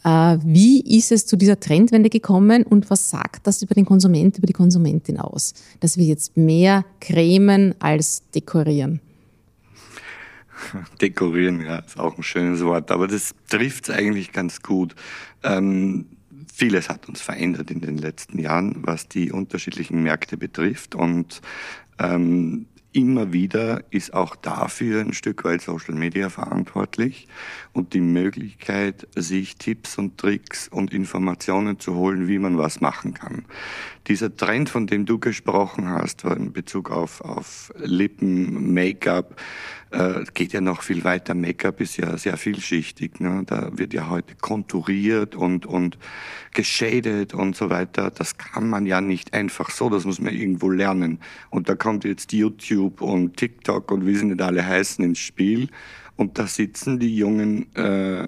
Äh, 0.03 0.37
wie 0.43 0.81
ist 0.97 1.11
es 1.11 1.25
zu 1.25 1.37
dieser 1.37 1.59
Trendwende 1.59 2.09
gekommen 2.09 2.63
und 2.63 2.89
was 2.89 3.09
sagt 3.09 3.47
das 3.47 3.61
über 3.61 3.73
den 3.73 3.85
Konsument, 3.85 4.37
über 4.37 4.47
die 4.47 4.53
Konsumentin 4.53 5.17
aus, 5.19 5.53
dass 5.79 5.97
wir 5.97 6.05
jetzt 6.05 6.35
mehr 6.37 6.85
cremen 6.99 7.75
als 7.79 8.23
dekorieren? 8.31 8.99
Dekorieren, 11.01 11.61
ja, 11.61 11.79
ist 11.79 11.99
auch 11.99 12.17
ein 12.17 12.23
schönes 12.23 12.63
Wort, 12.63 12.91
aber 12.91 13.07
das 13.07 13.33
trifft 13.49 13.89
es 13.89 13.95
eigentlich 13.95 14.31
ganz 14.31 14.61
gut. 14.61 14.95
Ähm, 15.43 16.05
vieles 16.53 16.89
hat 16.89 17.07
uns 17.07 17.21
verändert 17.21 17.71
in 17.71 17.81
den 17.81 17.97
letzten 17.97 18.39
Jahren, 18.39 18.77
was 18.81 19.07
die 19.07 19.31
unterschiedlichen 19.31 20.03
Märkte 20.03 20.37
betrifft 20.37 20.95
und 20.95 21.41
ähm, 21.99 22.67
immer 22.93 23.33
wieder 23.33 23.83
ist 23.89 24.13
auch 24.13 24.35
dafür 24.35 25.01
ein 25.01 25.13
Stück 25.13 25.43
weit 25.43 25.61
Social 25.61 25.95
Media 25.95 26.29
verantwortlich 26.29 27.27
und 27.73 27.93
die 27.93 28.01
Möglichkeit, 28.01 29.07
sich 29.15 29.55
Tipps 29.55 29.97
und 29.97 30.17
Tricks 30.17 30.67
und 30.67 30.93
Informationen 30.93 31.79
zu 31.79 31.95
holen, 31.95 32.27
wie 32.27 32.37
man 32.37 32.57
was 32.57 32.81
machen 32.81 33.15
kann. 33.15 33.45
Dieser 34.07 34.35
Trend, 34.35 34.69
von 34.69 34.85
dem 34.85 35.05
du 35.05 35.17
gesprochen 35.17 35.89
hast, 35.89 36.23
in 36.23 36.53
Bezug 36.53 36.91
auf, 36.91 37.21
auf 37.21 37.73
Lippen, 37.77 38.73
Make-up, 38.73 39.39
äh, 39.89 40.23
geht 40.33 40.53
ja 40.53 40.61
noch 40.61 40.83
viel 40.83 41.03
weiter. 41.03 41.33
Make-up 41.33 41.79
ist 41.81 41.97
ja 41.97 42.17
sehr 42.17 42.37
vielschichtig. 42.37 43.19
Ne? 43.19 43.43
Da 43.45 43.69
wird 43.77 43.93
ja 43.93 44.09
heute 44.09 44.35
konturiert 44.35 45.35
und, 45.35 45.65
und 45.65 45.97
geschadet 46.53 47.33
und 47.33 47.55
so 47.55 47.69
weiter. 47.69 48.11
Das 48.11 48.37
kann 48.37 48.69
man 48.69 48.85
ja 48.85 49.01
nicht 49.01 49.33
einfach 49.33 49.69
so, 49.69 49.89
das 49.89 50.05
muss 50.05 50.19
man 50.19 50.33
irgendwo 50.33 50.69
lernen. 50.69 51.19
Und 51.49 51.69
da 51.69 51.75
kommt 51.75 52.03
jetzt 52.03 52.33
YouTube 52.33 53.01
und 53.01 53.37
TikTok 53.37 53.91
und 53.91 54.05
wie 54.05 54.15
sie 54.15 54.25
nicht 54.25 54.41
alle 54.41 54.65
heißen 54.65 55.03
ins 55.03 55.19
Spiel. 55.19 55.69
Und 56.15 56.37
da 56.37 56.47
sitzen 56.47 56.99
die 56.99 57.15
Jungen 57.15 57.73
äh, 57.75 58.27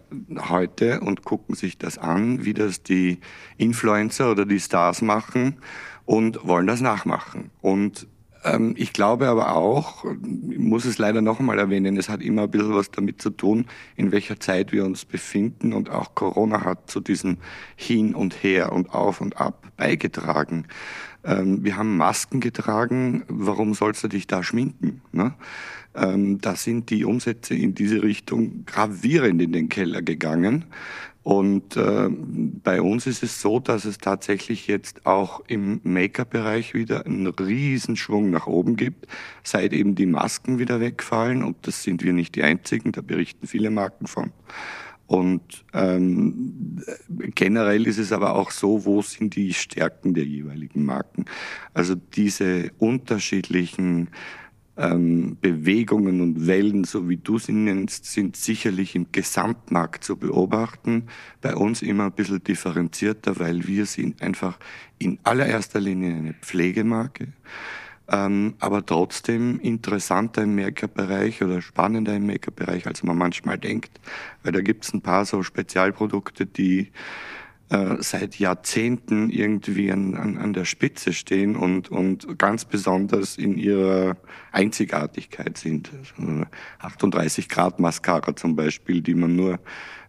heute 0.49 1.01
und 1.01 1.23
gucken 1.23 1.55
sich 1.55 1.77
das 1.77 1.97
an, 1.97 2.43
wie 2.43 2.53
das 2.53 2.81
die 2.81 3.19
Influencer 3.57 4.31
oder 4.31 4.45
die 4.45 4.59
Stars 4.59 5.01
machen 5.01 5.57
und 6.05 6.47
wollen 6.47 6.67
das 6.67 6.81
nachmachen. 6.81 7.51
Und 7.61 8.07
ähm, 8.45 8.75
ich 8.77 8.93
glaube 8.93 9.27
aber 9.27 9.55
auch, 9.55 10.05
ich 10.05 10.59
muss 10.59 10.86
es 10.86 10.97
leider 10.99 11.21
noch 11.21 11.39
einmal 11.39 11.59
erwähnen, 11.59 11.97
es 11.97 12.09
hat 12.09 12.21
immer 12.21 12.43
ein 12.43 12.51
bisschen 12.51 12.75
was 12.75 12.91
damit 12.91 13.21
zu 13.21 13.31
tun, 13.31 13.65
in 13.95 14.11
welcher 14.11 14.39
Zeit 14.39 14.71
wir 14.71 14.86
uns 14.86 15.03
befinden 15.03 15.73
und 15.73 15.89
auch 15.89 16.15
Corona 16.15 16.63
hat 16.63 16.89
zu 16.89 17.01
diesem 17.01 17.38
Hin 17.75 18.13
und 18.13 18.43
Her 18.43 18.71
und 18.71 18.93
Auf 18.93 19.19
und 19.19 19.38
Ab 19.38 19.67
beigetragen. 19.77 20.67
Ähm, 21.23 21.63
wir 21.63 21.75
haben 21.75 21.97
Masken 21.97 22.39
getragen, 22.39 23.23
warum 23.27 23.73
sollst 23.73 24.03
du 24.03 24.07
dich 24.07 24.27
da 24.27 24.43
schminken? 24.43 25.01
Ne? 25.11 25.33
Ähm, 25.95 26.39
da 26.41 26.55
sind 26.55 26.89
die 26.89 27.05
Umsätze 27.05 27.55
in 27.55 27.75
diese 27.75 28.03
Richtung 28.03 28.65
gravierend 28.65 29.41
in 29.41 29.51
den 29.51 29.69
Keller 29.69 30.01
gegangen. 30.01 30.65
Und 31.25 31.75
äh, 31.75 32.07
bei 32.07 32.83
uns 32.83 33.07
ist 33.07 33.23
es 33.23 33.41
so, 33.41 33.59
dass 33.59 33.85
es 33.85 33.97
tatsächlich 33.97 34.67
jetzt 34.67 35.07
auch 35.07 35.41
im 35.47 35.81
Make-up-Bereich 35.83 36.75
wieder 36.75 37.07
einen 37.07 37.25
Riesenschwung 37.25 38.29
nach 38.29 38.45
oben 38.45 38.75
gibt, 38.75 39.07
seit 39.43 39.73
eben 39.73 39.95
die 39.95 40.05
Masken 40.05 40.59
wieder 40.59 40.79
wegfallen. 40.79 41.43
Und 41.43 41.65
das 41.65 41.81
sind 41.81 42.03
wir 42.03 42.13
nicht 42.13 42.35
die 42.35 42.43
Einzigen, 42.43 42.91
da 42.91 43.01
berichten 43.01 43.47
viele 43.47 43.71
Marken 43.71 44.05
von. 44.05 44.31
Und 45.07 45.65
ähm, 45.73 46.83
generell 47.33 47.87
ist 47.87 47.97
es 47.97 48.11
aber 48.11 48.35
auch 48.35 48.51
so, 48.51 48.85
wo 48.85 49.01
sind 49.01 49.35
die 49.35 49.53
Stärken 49.53 50.13
der 50.13 50.25
jeweiligen 50.25 50.85
Marken? 50.85 51.25
Also 51.73 51.95
diese 51.95 52.71
unterschiedlichen 52.77 54.09
ähm, 54.78 55.38
Bewegungen 55.39 56.21
und 56.21 56.47
Wellen, 56.47 56.84
so 56.84 57.07
wie 57.07 57.17
du 57.17 57.39
sie 57.39 57.53
nennst, 57.53 58.05
sind 58.05 58.36
sicherlich 58.36 58.95
im 58.95 59.07
Gesamtmarkt 59.11 60.03
zu 60.03 60.17
beobachten. 60.17 61.07
Bei 61.41 61.55
uns 61.55 61.82
immer 61.82 62.05
ein 62.05 62.11
bisschen 62.11 62.43
differenzierter, 62.43 63.39
weil 63.39 63.67
wir 63.67 63.86
sind 63.86 64.21
einfach 64.21 64.59
in 64.97 65.19
allererster 65.23 65.80
Linie 65.80 66.15
eine 66.15 66.34
Pflegemarke, 66.34 67.30
ähm, 68.09 68.55
aber 68.59 68.86
trotzdem 68.86 69.59
interessanter 69.61 70.43
im 70.43 70.55
Make-up-Bereich 70.55 71.41
oder 71.41 71.61
spannender 71.61 72.15
im 72.15 72.26
Make-up-Bereich, 72.28 72.86
als 72.86 73.03
man 73.03 73.17
manchmal 73.17 73.57
denkt. 73.57 73.99
Weil 74.43 74.51
da 74.51 74.61
gibt 74.61 74.86
es 74.86 74.93
ein 74.93 75.01
paar 75.01 75.26
so 75.26 75.41
Spezialprodukte, 75.41 76.45
die 76.45 76.91
äh, 77.70 77.95
seit 77.99 78.38
Jahrzehnten 78.38 79.32
irgendwie 79.32 79.91
an, 79.91 80.13
an, 80.16 80.38
an 80.38 80.53
der 80.53 80.66
Spitze 80.66 81.13
stehen 81.13 81.55
und, 81.55 81.89
und 81.89 82.38
ganz 82.38 82.63
besonders 82.63 83.38
in 83.38 83.57
ihrer 83.57 84.18
Einzigartigkeit 84.51 85.57
sind. 85.57 85.89
38 86.80 87.49
Grad 87.49 87.80
Mascara 87.80 88.36
zum 88.36 88.55
Beispiel, 88.55 89.01
die 89.01 89.16
man 89.16 89.36
nur 89.36 89.59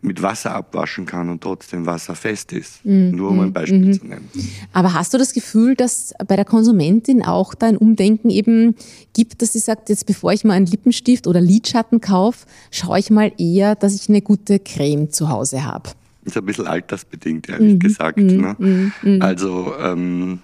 mit 0.03 0.23
Wasser 0.23 0.55
abwaschen 0.55 1.07
kann 1.07 1.31
und 1.31 1.41
trotzdem 1.43 1.87
wasserfest 1.87 2.53
ist. 2.53 2.85
Mm, 2.85 3.11
Nur 3.11 3.31
um 3.31 3.41
ein 3.41 3.53
Beispiel 3.53 3.89
mm, 3.89 3.93
zu 3.95 4.07
nennen. 4.07 4.31
Aber 4.73 4.93
hast 4.93 5.15
du 5.15 5.19
das 5.19 5.33
Gefühl, 5.33 5.75
dass 5.75 6.13
bei 6.29 6.37
der 6.37 6.45
Konsumentin 6.45 7.25
auch 7.25 7.55
da 7.55 7.67
ein 7.67 7.77
Umdenken 7.77 8.29
eben 8.31 8.77
gibt, 9.15 9.41
dass 9.41 9.55
sie 9.55 9.59
sagt, 9.59 9.89
jetzt 9.89 10.07
bevor 10.07 10.33
ich 10.33 10.45
mal 10.45 10.53
einen 10.53 10.67
Lippenstift 10.67 11.27
oder 11.27 11.41
Lidschatten 11.41 12.01
kaufe, 12.01 12.47
schaue 12.71 12.99
ich 12.99 13.11
mal 13.11 13.33
eher, 13.39 13.75
dass 13.75 13.95
ich 13.95 14.09
eine 14.09 14.21
gute 14.21 14.59
Creme 14.61 15.11
zu 15.11 15.31
Hause 15.31 15.65
habe? 15.65 15.91
Ist 16.27 16.37
ein 16.37 16.45
bisschen 16.45 16.67
altersbedingt, 16.67 17.49
ehrlich 17.49 17.75
mhm. 17.75 17.79
gesagt. 17.79 18.19
Mhm. 18.19 18.27
Ne? 18.27 18.57
Mhm. 18.59 18.93
mhm. 19.03 19.23
Also 19.23 19.75
ähm, 19.79 20.41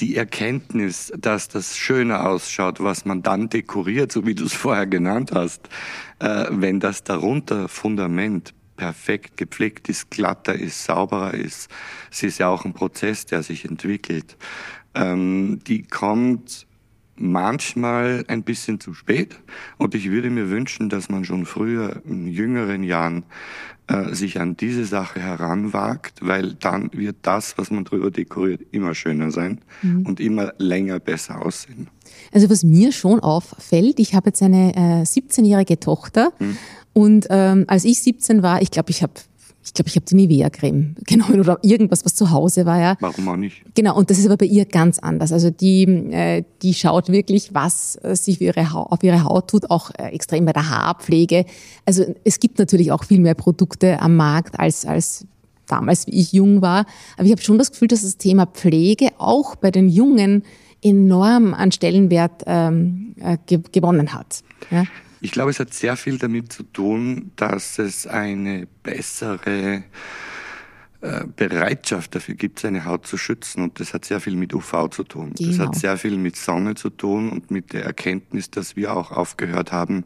die 0.00 0.16
Erkenntnis, 0.16 1.12
dass 1.18 1.48
das 1.48 1.76
schöner 1.76 2.28
ausschaut, 2.28 2.80
was 2.80 3.04
man 3.04 3.22
dann 3.22 3.48
dekoriert, 3.48 4.12
so 4.12 4.26
wie 4.26 4.34
du 4.34 4.44
es 4.44 4.52
vorher 4.52 4.86
genannt 4.86 5.30
hast, 5.32 5.68
äh, 6.18 6.46
wenn 6.50 6.80
das 6.80 7.04
darunter 7.04 7.68
Fundament 7.68 8.52
perfekt 8.76 9.36
gepflegt 9.36 9.88
ist, 9.88 10.10
glatter 10.10 10.54
ist, 10.54 10.84
sauberer 10.84 11.34
ist, 11.34 11.70
es 12.10 12.22
ist 12.22 12.38
ja 12.38 12.48
auch 12.48 12.64
ein 12.64 12.72
Prozess, 12.72 13.26
der 13.26 13.42
sich 13.42 13.64
entwickelt, 13.64 14.36
ähm, 14.94 15.60
die 15.66 15.82
kommt 15.82 16.66
manchmal 17.20 18.24
ein 18.28 18.42
bisschen 18.42 18.80
zu 18.80 18.94
spät. 18.94 19.36
Und 19.78 19.94
ich 19.94 20.10
würde 20.10 20.30
mir 20.30 20.50
wünschen, 20.50 20.88
dass 20.88 21.08
man 21.08 21.24
schon 21.24 21.46
früher 21.46 22.02
in 22.04 22.26
jüngeren 22.26 22.82
Jahren 22.82 23.24
äh, 23.90 24.14
sich 24.14 24.40
an 24.40 24.56
diese 24.56 24.84
Sache 24.84 25.20
heranwagt, 25.20 26.20
weil 26.22 26.54
dann 26.54 26.90
wird 26.92 27.16
das, 27.22 27.58
was 27.58 27.70
man 27.70 27.84
drüber 27.84 28.10
dekoriert, 28.10 28.60
immer 28.70 28.94
schöner 28.94 29.30
sein 29.30 29.60
mhm. 29.82 30.06
und 30.06 30.20
immer 30.20 30.52
länger 30.58 31.00
besser 31.00 31.44
aussehen. 31.44 31.88
Also 32.32 32.48
was 32.50 32.62
mir 32.64 32.92
schon 32.92 33.20
auffällt, 33.20 33.98
ich 33.98 34.14
habe 34.14 34.28
jetzt 34.28 34.42
eine 34.42 34.74
äh, 34.74 35.02
17-jährige 35.02 35.80
Tochter 35.80 36.32
mhm. 36.38 36.56
und 36.92 37.26
ähm, 37.30 37.64
als 37.66 37.84
ich 37.84 38.00
17 38.00 38.42
war, 38.42 38.62
ich 38.62 38.70
glaube, 38.70 38.90
ich 38.90 39.02
habe 39.02 39.14
ich 39.70 39.74
glaube, 39.74 39.88
ich 39.88 39.94
habe 39.94 40.04
die 40.04 40.16
Nivea-Creme 40.16 40.96
genommen 41.06 41.38
oder 41.38 41.60
irgendwas, 41.62 42.04
was 42.04 42.16
zu 42.16 42.32
Hause 42.32 42.66
war. 42.66 42.80
Ja. 42.80 42.96
Warum 42.98 43.28
auch 43.28 43.36
nicht? 43.36 43.62
Genau, 43.76 43.96
und 43.96 44.10
das 44.10 44.18
ist 44.18 44.26
aber 44.26 44.36
bei 44.36 44.46
ihr 44.46 44.64
ganz 44.64 44.98
anders. 44.98 45.30
Also 45.30 45.50
die, 45.50 45.84
äh, 45.84 46.42
die 46.62 46.74
schaut 46.74 47.08
wirklich, 47.08 47.54
was 47.54 47.96
äh, 48.02 48.16
sich 48.16 48.38
für 48.38 48.44
ihre 48.44 48.74
auf 48.74 49.04
ihre 49.04 49.22
Haut 49.22 49.48
tut, 49.48 49.70
auch 49.70 49.92
äh, 49.96 50.08
extrem 50.08 50.44
bei 50.44 50.52
der 50.52 50.68
Haarpflege. 50.68 51.44
Also 51.86 52.04
es 52.24 52.40
gibt 52.40 52.58
natürlich 52.58 52.90
auch 52.90 53.04
viel 53.04 53.20
mehr 53.20 53.34
Produkte 53.34 54.02
am 54.02 54.16
Markt 54.16 54.58
als, 54.58 54.84
als 54.84 55.24
damals, 55.68 56.08
wie 56.08 56.18
ich 56.18 56.32
jung 56.32 56.62
war. 56.62 56.84
Aber 57.16 57.26
ich 57.26 57.30
habe 57.30 57.40
schon 57.40 57.56
das 57.56 57.70
Gefühl, 57.70 57.86
dass 57.86 58.02
das 58.02 58.16
Thema 58.16 58.46
Pflege 58.46 59.10
auch 59.18 59.54
bei 59.54 59.70
den 59.70 59.88
Jungen 59.88 60.42
enorm 60.82 61.54
an 61.54 61.70
Stellenwert 61.70 62.42
ähm, 62.46 63.14
äh, 63.20 63.38
ge 63.46 63.60
gewonnen 63.70 64.14
hat. 64.14 64.42
Ja? 64.72 64.82
Ich 65.22 65.32
glaube, 65.32 65.50
es 65.50 65.60
hat 65.60 65.74
sehr 65.74 65.96
viel 65.96 66.16
damit 66.18 66.52
zu 66.52 66.62
tun, 66.62 67.32
dass 67.36 67.78
es 67.78 68.06
eine 68.06 68.66
bessere 68.82 69.84
Bereitschaft 71.00 72.14
dafür 72.14 72.34
gibt, 72.34 72.58
seine 72.58 72.84
Haut 72.84 73.06
zu 73.06 73.16
schützen. 73.16 73.62
Und 73.62 73.80
das 73.80 73.94
hat 73.94 74.04
sehr 74.04 74.20
viel 74.20 74.36
mit 74.36 74.52
UV 74.52 74.88
zu 74.90 75.02
tun. 75.02 75.32
Genau. 75.34 75.48
Das 75.48 75.58
hat 75.58 75.74
sehr 75.74 75.96
viel 75.96 76.18
mit 76.18 76.36
Sonne 76.36 76.74
zu 76.74 76.90
tun 76.90 77.30
und 77.30 77.50
mit 77.50 77.72
der 77.72 77.84
Erkenntnis, 77.84 78.50
dass 78.50 78.76
wir 78.76 78.94
auch 78.94 79.10
aufgehört 79.10 79.72
haben, 79.72 80.04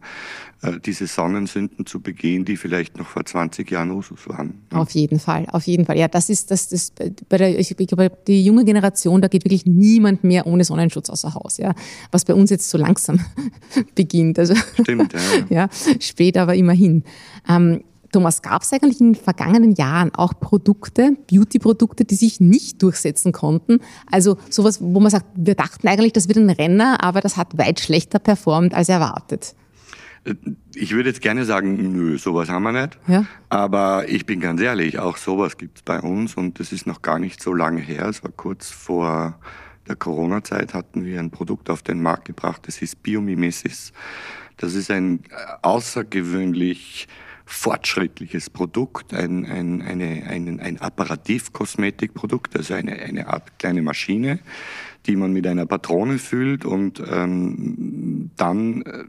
äh, 0.62 0.78
diese 0.78 1.08
Sonnensünden 1.08 1.84
zu 1.84 2.00
begehen, 2.00 2.44
die 2.44 2.56
vielleicht 2.56 2.96
noch 2.96 3.08
vor 3.08 3.24
20 3.24 3.68
Jahren 3.72 3.90
Usus 3.90 4.28
waren. 4.28 4.62
Auf 4.70 4.90
jeden 4.90 5.18
Fall, 5.18 5.46
auf 5.50 5.64
jeden 5.64 5.84
Fall. 5.84 5.98
Ja, 5.98 6.06
das 6.06 6.30
ist 6.30 6.52
das, 6.52 6.68
das 6.68 6.92
bei 7.28 7.38
der, 7.38 7.58
ich 7.58 7.76
glaube, 7.76 8.12
die 8.28 8.44
junge 8.44 8.64
Generation, 8.64 9.20
da 9.20 9.26
geht 9.26 9.44
wirklich 9.44 9.66
niemand 9.66 10.22
mehr 10.22 10.46
ohne 10.46 10.62
Sonnenschutz 10.62 11.10
außer 11.10 11.34
Haus, 11.34 11.58
ja. 11.58 11.74
Was 12.12 12.24
bei 12.24 12.34
uns 12.34 12.50
jetzt 12.50 12.70
so 12.70 12.78
langsam 12.78 13.18
beginnt. 13.96 14.38
Also, 14.38 14.54
Stimmt, 14.80 15.12
ja. 15.12 15.20
ja. 15.50 15.68
Spät, 16.00 16.36
aber 16.36 16.54
immerhin. 16.54 17.02
Ähm, 17.48 17.82
Thomas, 18.14 18.42
gab 18.42 18.62
es 18.62 18.72
eigentlich 18.72 19.00
in 19.00 19.14
den 19.14 19.20
vergangenen 19.20 19.72
Jahren 19.72 20.14
auch 20.14 20.34
Produkte, 20.38 21.16
Beauty-Produkte, 21.28 22.04
die 22.04 22.14
sich 22.14 22.38
nicht 22.38 22.80
durchsetzen 22.80 23.32
konnten? 23.32 23.80
Also 24.08 24.38
sowas, 24.50 24.80
wo 24.80 25.00
man 25.00 25.10
sagt, 25.10 25.26
wir 25.34 25.56
dachten 25.56 25.88
eigentlich, 25.88 26.12
das 26.12 26.28
wird 26.28 26.38
ein 26.38 26.50
Renner, 26.50 27.02
aber 27.02 27.20
das 27.20 27.36
hat 27.36 27.58
weit 27.58 27.80
schlechter 27.80 28.20
performt 28.20 28.72
als 28.72 28.88
erwartet. 28.88 29.56
Ich 30.76 30.92
würde 30.92 31.08
jetzt 31.08 31.22
gerne 31.22 31.44
sagen, 31.44 31.92
nö, 31.92 32.16
sowas 32.16 32.48
haben 32.48 32.62
wir 32.62 32.72
nicht. 32.72 32.98
Ja? 33.08 33.26
Aber 33.48 34.08
ich 34.08 34.26
bin 34.26 34.38
ganz 34.38 34.60
ehrlich, 34.60 35.00
auch 35.00 35.16
sowas 35.16 35.56
gibt 35.58 35.78
es 35.78 35.82
bei 35.82 36.00
uns 36.00 36.36
und 36.36 36.60
das 36.60 36.70
ist 36.70 36.86
noch 36.86 37.02
gar 37.02 37.18
nicht 37.18 37.42
so 37.42 37.52
lange 37.52 37.80
her. 37.80 38.06
Es 38.08 38.22
war 38.22 38.30
kurz 38.30 38.70
vor 38.70 39.40
der 39.88 39.96
Corona-Zeit 39.96 40.72
hatten 40.72 41.04
wir 41.04 41.18
ein 41.18 41.30
Produkt 41.30 41.68
auf 41.68 41.82
den 41.82 42.00
Markt 42.00 42.26
gebracht, 42.26 42.62
das 42.68 42.76
hieß 42.76 42.94
Biomimesis. 42.94 43.92
Das 44.56 44.74
ist 44.74 44.90
ein 44.90 45.20
außergewöhnlich 45.62 47.08
fortschrittliches 47.46 48.50
Produkt, 48.50 49.12
ein, 49.12 49.44
ein, 49.44 49.82
eine, 49.82 50.24
ein, 50.26 50.60
ein 50.60 50.80
Apparativkosmetikprodukt, 50.80 52.56
also 52.56 52.74
eine, 52.74 52.92
eine 52.92 53.28
Art 53.28 53.58
kleine 53.58 53.82
Maschine, 53.82 54.38
die 55.06 55.16
man 55.16 55.32
mit 55.32 55.46
einer 55.46 55.66
Patrone 55.66 56.18
füllt 56.18 56.64
und 56.64 57.02
ähm, 57.06 58.30
dann 58.36 58.82
äh, 58.82 59.04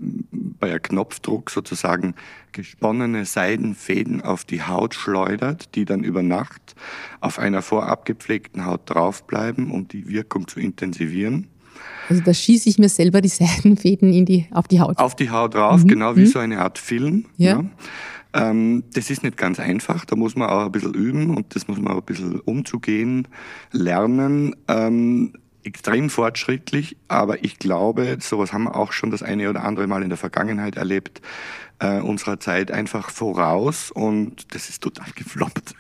bei 0.60 0.72
einem 0.72 0.82
Knopfdruck 0.82 1.50
sozusagen 1.50 2.16
gesponnene 2.52 3.26
Seidenfäden 3.26 4.22
auf 4.22 4.44
die 4.44 4.64
Haut 4.64 4.94
schleudert, 4.96 5.76
die 5.76 5.86
dann 5.86 6.04
über 6.04 6.22
Nacht 6.22 6.76
auf 7.22 7.40
einer 7.40 7.62
vorab 7.62 8.06
gepflegten 8.06 8.66
Haut 8.66 8.82
draufbleiben, 8.86 9.72
um 9.72 9.88
die 9.88 10.10
Wirkung 10.10 10.48
zu 10.48 10.60
intensivieren. 10.60 11.48
Also 12.10 12.22
da 12.22 12.34
schieße 12.34 12.70
ich 12.70 12.78
mir 12.78 12.90
selber 12.90 13.22
die 13.22 13.30
Seidenfäden 13.30 14.14
in 14.14 14.26
die, 14.26 14.48
auf 14.52 14.68
die 14.68 14.80
Haut. 14.80 14.98
Auf 14.98 15.16
die 15.16 15.30
Haut 15.30 15.56
drauf, 15.56 15.84
mhm. 15.84 15.88
genau 15.88 16.16
wie 16.16 16.22
mhm. 16.22 16.28
so 16.28 16.40
eine 16.40 16.60
Art 16.60 16.78
Film. 16.78 17.26
Ja. 17.38 17.58
ja. 17.58 17.66
Ähm, 18.36 18.84
das 18.94 19.10
ist 19.10 19.24
nicht 19.24 19.38
ganz 19.38 19.60
einfach, 19.60 20.04
da 20.04 20.16
muss 20.16 20.36
man 20.36 20.50
auch 20.50 20.66
ein 20.66 20.72
bisschen 20.72 20.94
üben 20.94 21.36
und 21.36 21.56
das 21.56 21.68
muss 21.68 21.80
man 21.80 21.94
auch 21.94 22.00
ein 22.00 22.06
bisschen 22.06 22.40
umzugehen, 22.42 23.28
lernen. 23.72 24.56
Ähm, 24.68 25.34
extrem 25.64 26.10
fortschrittlich, 26.12 26.98
aber 27.08 27.44
ich 27.44 27.58
glaube, 27.58 28.18
sowas 28.20 28.54
haben 28.54 28.66
wir 28.66 28.76
auch 28.76 28.92
schon 28.92 29.10
das 29.10 29.24
eine 29.24 29.50
oder 29.50 29.64
andere 29.64 29.88
Mal 29.88 30.04
in 30.04 30.10
der 30.10 30.18
Vergangenheit 30.18 30.76
erlebt, 30.76 31.22
äh, 31.80 32.00
unserer 32.00 32.40
Zeit 32.40 32.72
einfach 32.72 33.10
voraus 33.10 33.92
und 33.92 34.54
das 34.54 34.70
ist 34.70 34.82
total 34.82 35.08
gefloppt. 35.16 35.76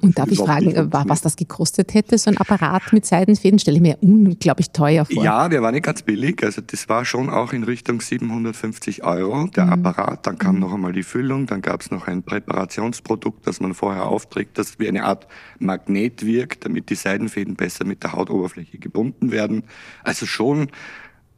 Und 0.00 0.18
darf 0.18 0.30
ich 0.30 0.38
fragen, 0.38 0.72
äh, 0.72 0.86
was 0.90 1.20
das 1.20 1.36
gekostet 1.36 1.94
hätte, 1.94 2.18
so 2.18 2.30
ein 2.30 2.36
Apparat 2.36 2.92
mit 2.92 3.06
Seidenfäden? 3.06 3.58
Stelle 3.58 3.76
ich 3.76 3.82
mir 3.82 3.98
unglaublich 4.00 4.70
teuer 4.70 5.04
vor. 5.04 5.22
Ja, 5.22 5.48
der 5.48 5.62
war 5.62 5.72
nicht 5.72 5.84
ganz 5.84 6.02
billig. 6.02 6.42
Also 6.42 6.62
das 6.62 6.88
war 6.88 7.04
schon 7.04 7.30
auch 7.30 7.52
in 7.52 7.62
Richtung 7.62 8.00
750 8.00 9.04
Euro, 9.04 9.46
der 9.54 9.66
mhm. 9.66 9.72
Apparat. 9.72 10.26
Dann 10.26 10.38
kam 10.38 10.56
mhm. 10.56 10.60
noch 10.62 10.74
einmal 10.74 10.92
die 10.92 11.02
Füllung, 11.02 11.46
dann 11.46 11.62
gab 11.62 11.80
es 11.80 11.90
noch 11.90 12.06
ein 12.06 12.22
Präparationsprodukt, 12.22 13.46
das 13.46 13.60
man 13.60 13.74
vorher 13.74 14.06
aufträgt, 14.06 14.58
das 14.58 14.78
wie 14.78 14.88
eine 14.88 15.04
Art 15.04 15.26
Magnet 15.58 16.24
wirkt, 16.24 16.64
damit 16.64 16.90
die 16.90 16.96
Seidenfäden 16.96 17.54
besser 17.54 17.84
mit 17.84 18.02
der 18.02 18.12
Hautoberfläche 18.12 18.78
gebunden 18.78 19.30
werden. 19.30 19.64
Also 20.02 20.26
schon 20.26 20.70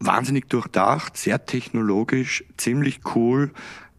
wahnsinnig 0.01 0.49
durchdacht, 0.49 1.17
sehr 1.17 1.45
technologisch, 1.45 2.45
ziemlich 2.57 3.01
cool 3.15 3.51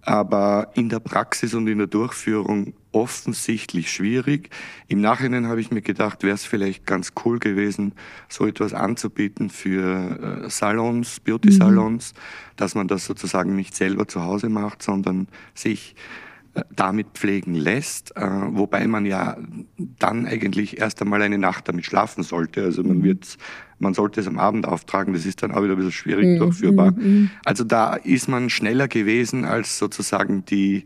aber 0.02 0.72
in 0.74 0.90
der 0.90 1.00
Praxis 1.00 1.54
und 1.54 1.68
in 1.68 1.78
der 1.78 1.88
Durchführung 1.88 2.74
offensichtlich 2.92 3.92
schwierig. 3.92 4.50
Im 4.88 5.02
Nachhinein 5.02 5.48
habe 5.48 5.62
ich 5.62 5.72
mir 5.72 5.82
gedacht, 5.82 6.24
wäre 6.24 6.34
es 6.34 6.46
vielleicht 6.46 6.86
ganz 6.86 7.14
cool 7.24 7.40
gewesen, 7.40 7.94
so 8.28 8.48
etwas 8.48 8.74
anzubieten 8.74 9.50
für 9.50 10.46
äh, 10.46 10.50
Salons, 10.50 11.20
Beauty-Salons, 11.20 12.14
mhm. 12.14 12.20
dass 12.56 12.76
man 12.76 12.88
das 12.88 13.06
sozusagen 13.06 13.56
nicht 13.56 13.76
selber 13.76 14.08
zu 14.08 14.22
Hause 14.22 14.50
macht, 14.50 14.82
sondern 14.82 15.28
sich 15.54 15.96
damit 16.76 17.08
pflegen 17.14 17.54
lässt, 17.56 18.16
äh, 18.16 18.22
wobei 18.22 18.88
man 18.88 19.06
ja 19.06 19.38
dann 19.78 20.26
eigentlich 20.26 20.80
erst 20.80 21.02
einmal 21.02 21.22
eine 21.22 21.38
Nacht 21.38 21.68
damit 21.68 21.86
schlafen 21.86 22.24
sollte. 22.24 22.64
Also 22.64 22.84
man 22.84 23.00
mhm. 23.00 23.04
wird, 23.04 23.38
man 23.80 23.94
sollte 23.94 24.22
es 24.22 24.28
am 24.28 24.40
Abend 24.40 24.68
auftragen, 24.68 25.14
das 25.14 25.26
ist 25.26 25.44
dann 25.44 25.52
auch 25.52 25.64
wieder 25.64 25.74
ein 25.74 25.78
bisschen 25.78 25.92
schwierig 25.92 26.26
mhm. 26.26 26.38
durchführbar. 26.40 26.92
Mhm. 26.92 27.32
Also 27.46 27.64
da 27.64 27.96
ist 27.96 28.28
man 28.28 28.50
schneller 28.50 28.88
gewesen 28.88 29.46
als 29.46 29.78
sozusagen 29.78 30.46
die 30.46 30.86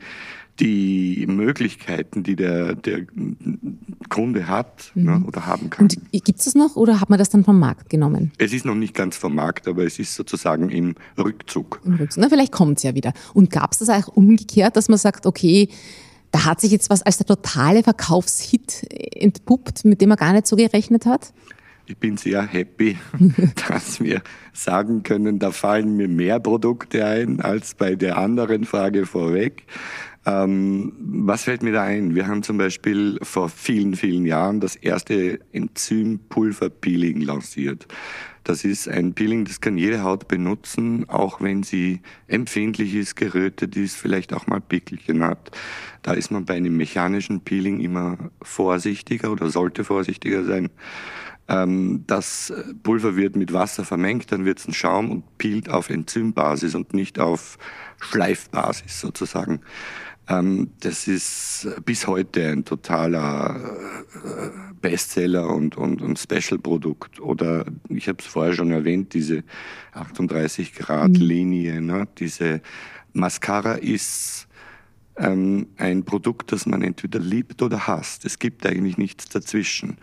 die 0.60 1.26
Möglichkeiten, 1.28 2.22
die 2.24 2.36
der, 2.36 2.76
der 2.76 3.06
Kunde 4.10 4.48
hat 4.48 4.92
mhm. 4.94 5.04
ne, 5.04 5.24
oder 5.28 5.48
haben 5.48 5.70
kann. 5.70 5.86
Und 5.86 5.98
gibt 6.12 6.40
es 6.40 6.46
das 6.46 6.56
noch 6.56 6.76
oder 6.76 7.02
hat 7.02 7.10
man 7.10 7.18
das 7.18 7.30
dann 7.30 7.44
vom 7.44 7.60
Markt 7.60 7.90
genommen? 7.90 8.32
Es 8.38 8.54
ist 8.54 8.66
noch 8.66 8.76
nicht 8.76 8.94
ganz 8.94 9.18
vom 9.18 9.36
Markt, 9.36 9.68
aber 9.68 9.84
es 9.84 9.98
ist 9.98 10.14
sozusagen 10.14 10.70
im 10.70 10.96
Rückzug. 11.18 11.82
Im 11.84 11.96
Rückzug. 11.96 12.22
Na, 12.22 12.30
vielleicht 12.30 12.52
kommt 12.52 12.78
es 12.78 12.84
ja 12.84 12.94
wieder. 12.94 13.14
Und 13.34 13.50
gab 13.50 13.72
es 13.72 13.80
das 13.80 13.90
auch 13.90 14.10
umgekehrt, 14.10 14.76
dass 14.76 14.90
man 14.90 15.00
sagt, 15.00 15.26
okay, 15.26 15.70
da 16.32 16.46
hat 16.46 16.62
sich 16.62 16.72
jetzt 16.72 16.90
was 16.90 17.02
als 17.04 17.18
der 17.18 17.28
totale 17.28 17.84
Verkaufshit 17.84 18.88
entpuppt, 19.16 19.86
mit 19.86 20.02
dem 20.02 20.10
man 20.10 20.18
gar 20.18 20.34
nicht 20.34 20.48
so 20.48 20.56
gerechnet 20.56 21.06
hat? 21.06 21.34
Ich 21.86 21.98
bin 21.98 22.16
sehr 22.16 22.44
happy, 22.44 22.98
dass 23.68 24.00
wir 24.00 24.22
sagen 24.54 25.04
können, 25.04 25.40
da 25.40 25.52
fallen 25.52 25.98
mir 25.98 26.08
mehr 26.08 26.40
Produkte 26.40 27.06
ein 27.06 27.42
als 27.42 27.76
bei 27.76 27.96
der 27.96 28.18
anderen 28.18 28.64
Frage 28.66 29.06
vorweg. 29.06 29.64
Ähm, 30.26 30.94
was 31.00 31.44
fällt 31.44 31.64
mir 31.64 31.74
da 31.74 31.84
ein? 31.84 32.16
Wir 32.16 32.28
haben 32.28 32.44
zum 32.44 32.58
Beispiel 32.58 33.20
vor 33.22 33.50
vielen, 33.50 33.96
vielen 33.96 34.26
Jahren 34.26 34.62
das 34.62 34.76
erste 34.76 35.40
Enzympulver-Peeling 35.52 37.22
lanciert. 37.22 37.88
Das 38.46 38.66
ist 38.66 38.90
ein 38.90 39.14
Peeling, 39.14 39.46
das 39.46 39.62
kann 39.62 39.78
jede 39.78 40.04
Haut 40.04 40.28
benutzen, 40.28 41.08
auch 41.08 41.40
wenn 41.40 41.64
sie 41.64 42.02
empfindlich 42.28 42.94
ist, 42.94 43.16
gerötet 43.16 43.78
ist, 43.78 43.96
vielleicht 43.96 44.34
auch 44.34 44.48
mal 44.48 44.60
Pickelchen 44.60 45.24
hat. 45.24 45.52
Da 46.02 46.14
ist 46.14 46.30
man 46.30 46.44
bei 46.44 46.56
einem 46.56 46.76
mechanischen 46.76 47.42
Peeling 47.42 47.80
immer 47.80 48.18
vorsichtiger 48.42 49.32
oder 49.32 49.50
sollte 49.50 49.86
vorsichtiger 49.86 50.44
sein. 50.44 50.70
Ähm, 51.48 52.04
das 52.08 52.54
Pulver 52.84 53.16
wird 53.16 53.36
mit 53.36 53.54
Wasser 53.54 53.86
vermengt, 53.86 54.32
dann 54.32 54.46
wird 54.46 54.60
es 54.60 54.68
ein 54.68 54.74
Schaum 54.74 55.12
und 55.12 55.38
peelt 55.38 55.70
auf 55.70 55.90
Enzymbasis 55.90 56.76
und 56.76 56.94
nicht 56.94 57.20
auf 57.20 57.58
Schleifbasis 58.02 59.00
sozusagen. 59.00 59.62
Ähm, 60.30 60.72
das 60.80 61.08
ist 61.08 61.68
bis 61.86 62.08
heute 62.08 62.48
ein 62.48 62.64
totaler 62.64 63.78
äh, 64.24 64.74
Bestseller 64.82 65.50
und, 65.50 65.78
und, 65.78 66.02
und 66.02 66.18
Special-Produkt. 66.18 67.20
Oder 67.20 67.66
ich 67.90 68.08
habe 68.08 68.20
es 68.20 68.26
vorher 68.26 68.54
schon 68.54 68.72
erwähnt, 68.72 69.14
diese 69.14 69.44
38-Grad-Linie. 69.94 71.82
Mhm. 71.82 71.88
Ne? 71.88 72.08
Diese 72.18 72.62
Mascara 73.14 73.74
ist 73.74 74.48
ähm, 75.18 75.68
ein 75.78 76.04
Produkt, 76.04 76.52
das 76.52 76.66
man 76.66 76.82
entweder 76.82 77.20
liebt 77.20 77.62
oder 77.62 77.88
hasst. 77.88 78.26
Es 78.26 78.40
gibt 78.40 78.66
eigentlich 78.66 78.98
nichts 78.98 79.30
dazwischen. 79.30 79.98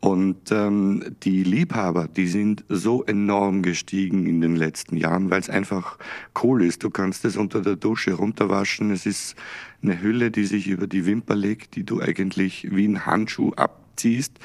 Und 0.00 0.52
ähm, 0.52 1.16
die 1.24 1.42
Liebhaber, 1.42 2.06
die 2.08 2.28
sind 2.28 2.64
so 2.68 3.04
enorm 3.04 3.62
gestiegen 3.62 4.26
in 4.26 4.40
den 4.40 4.54
letzten 4.54 4.96
Jahren, 4.96 5.30
weil 5.30 5.40
es 5.40 5.50
einfach 5.50 5.98
cool 6.42 6.62
ist. 6.62 6.84
Du 6.84 6.90
kannst 6.90 7.24
es 7.24 7.36
unter 7.36 7.62
der 7.62 7.76
Dusche 7.76 8.12
runterwaschen. 8.12 8.92
Es 8.92 9.06
ist 9.06 9.34
eine 9.82 10.00
Hülle, 10.00 10.30
die 10.30 10.44
sich 10.44 10.68
über 10.68 10.86
die 10.86 11.04
Wimper 11.04 11.34
legt, 11.34 11.74
die 11.74 11.84
du 11.84 12.00
eigentlich 12.00 12.68
wie 12.70 12.86
ein 12.86 13.06
Handschuh 13.06 13.52
abziehst. 13.54 14.38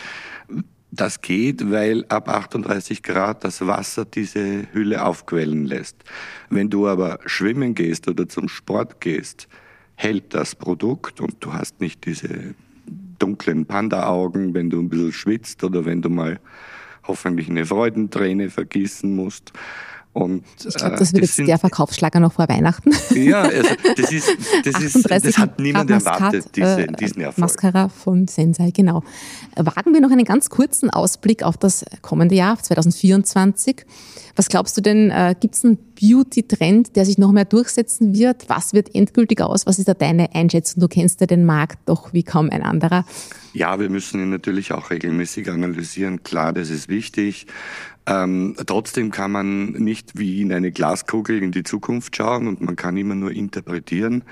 Das 0.89 1.21
geht, 1.21 1.71
weil 1.71 2.05
ab 2.09 2.29
38 2.29 3.01
Grad 3.01 3.43
das 3.43 3.65
Wasser 3.65 4.05
diese 4.05 4.71
Hülle 4.73 5.05
aufquellen 5.05 5.65
lässt. 5.65 5.97
Wenn 6.49 6.69
du 6.69 6.87
aber 6.87 7.19
schwimmen 7.25 7.73
gehst 7.73 8.07
oder 8.07 8.29
zum 8.29 8.47
Sport 8.47 9.01
gehst, 9.01 9.47
hält 9.95 10.33
das 10.33 10.55
Produkt 10.55 11.21
und 11.21 11.35
du 11.39 11.53
hast 11.53 11.79
nicht 11.79 12.05
diese 12.05 12.55
dunklen 13.19 13.65
Panda-Augen, 13.65 14.53
wenn 14.53 14.69
du 14.69 14.79
ein 14.79 14.89
bisschen 14.89 15.13
schwitzt 15.13 15.63
oder 15.63 15.85
wenn 15.85 16.01
du 16.01 16.09
mal 16.09 16.39
hoffentlich 17.05 17.49
eine 17.49 17.65
Freudenträne 17.65 18.49
vergießen 18.49 19.15
musst. 19.15 19.53
Und, 20.13 20.43
ich 20.63 20.75
glaube, 20.75 20.95
das 20.97 21.11
wird 21.11 21.23
das 21.23 21.37
jetzt 21.37 21.47
der 21.47 21.57
Verkaufsschlager 21.57 22.19
noch 22.19 22.33
vor 22.33 22.47
Weihnachten. 22.47 22.91
Ja, 23.13 23.43
also 23.43 23.69
das, 23.95 24.11
ist, 24.11 24.37
das, 24.65 24.81
ist, 24.81 25.09
das 25.09 25.37
hat 25.37 25.59
niemand 25.59 25.89
erwartet, 25.89 26.47
diese, 26.55 26.81
äh, 26.81 26.91
diesen 26.93 27.21
Erfolg. 27.21 27.37
Mascara 27.37 27.89
von 27.89 28.27
Sensei, 28.27 28.71
genau. 28.71 29.03
Wagen 29.55 29.93
wir 29.93 30.01
noch 30.01 30.11
einen 30.11 30.25
ganz 30.25 30.49
kurzen 30.49 30.89
Ausblick 30.89 31.43
auf 31.43 31.57
das 31.57 31.85
kommende 32.01 32.35
Jahr, 32.35 32.61
2024. 32.61 33.85
Was 34.35 34.49
glaubst 34.49 34.75
du 34.75 34.81
denn, 34.81 35.11
äh, 35.11 35.35
gibt 35.39 35.55
es 35.55 35.63
einen 35.63 35.77
Beauty-Trend, 35.99 36.95
der 36.95 37.05
sich 37.05 37.17
noch 37.17 37.31
mehr 37.31 37.45
durchsetzen 37.45 38.15
wird? 38.15 38.49
Was 38.49 38.73
wird 38.73 38.93
endgültig 38.95 39.41
aus? 39.41 39.67
Was 39.67 39.77
ist 39.77 39.87
da 39.87 39.93
deine 39.93 40.33
Einschätzung? 40.33 40.81
Du 40.81 40.87
kennst 40.87 41.21
ja 41.21 41.27
den 41.27 41.45
Markt 41.45 41.77
doch 41.85 42.13
wie 42.13 42.23
kaum 42.23 42.49
ein 42.49 42.63
anderer. 42.63 43.05
Ja, 43.53 43.79
wir 43.79 43.89
müssen 43.89 44.19
ihn 44.19 44.31
natürlich 44.31 44.71
auch 44.71 44.89
regelmäßig 44.89 45.49
analysieren. 45.51 46.23
Klar, 46.23 46.51
das 46.53 46.71
ist 46.71 46.89
wichtig. 46.89 47.45
Ähm, 48.05 48.55
trotzdem 48.65 49.11
kann 49.11 49.31
man 49.31 49.71
nicht 49.71 50.17
wie 50.17 50.41
in 50.41 50.51
eine 50.51 50.71
Glaskugel 50.71 51.41
in 51.41 51.51
die 51.51 51.63
Zukunft 51.63 52.15
schauen 52.15 52.47
und 52.47 52.61
man 52.61 52.75
kann 52.75 52.97
immer 52.97 53.15
nur 53.15 53.31
interpretieren. 53.31 54.23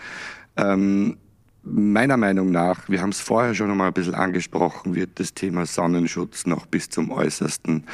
Ähm, 0.58 1.18
meiner 1.64 2.18
Meinung 2.18 2.52
nach, 2.52 2.90
wir 2.90 3.02
haben 3.02 3.12
es 3.12 3.22
vorher 3.22 3.54
schon 3.54 3.72
einmal 3.72 3.88
ein 3.88 3.94
bisschen 3.94 4.16
angesprochen, 4.16 4.96
wird 4.96 5.20
das 5.20 5.34
Thema 5.34 5.66
Sonnenschutz 5.66 6.46
noch 6.46 6.66
bis 6.66 6.90
zum 6.90 7.12
Äußersten 7.12 7.86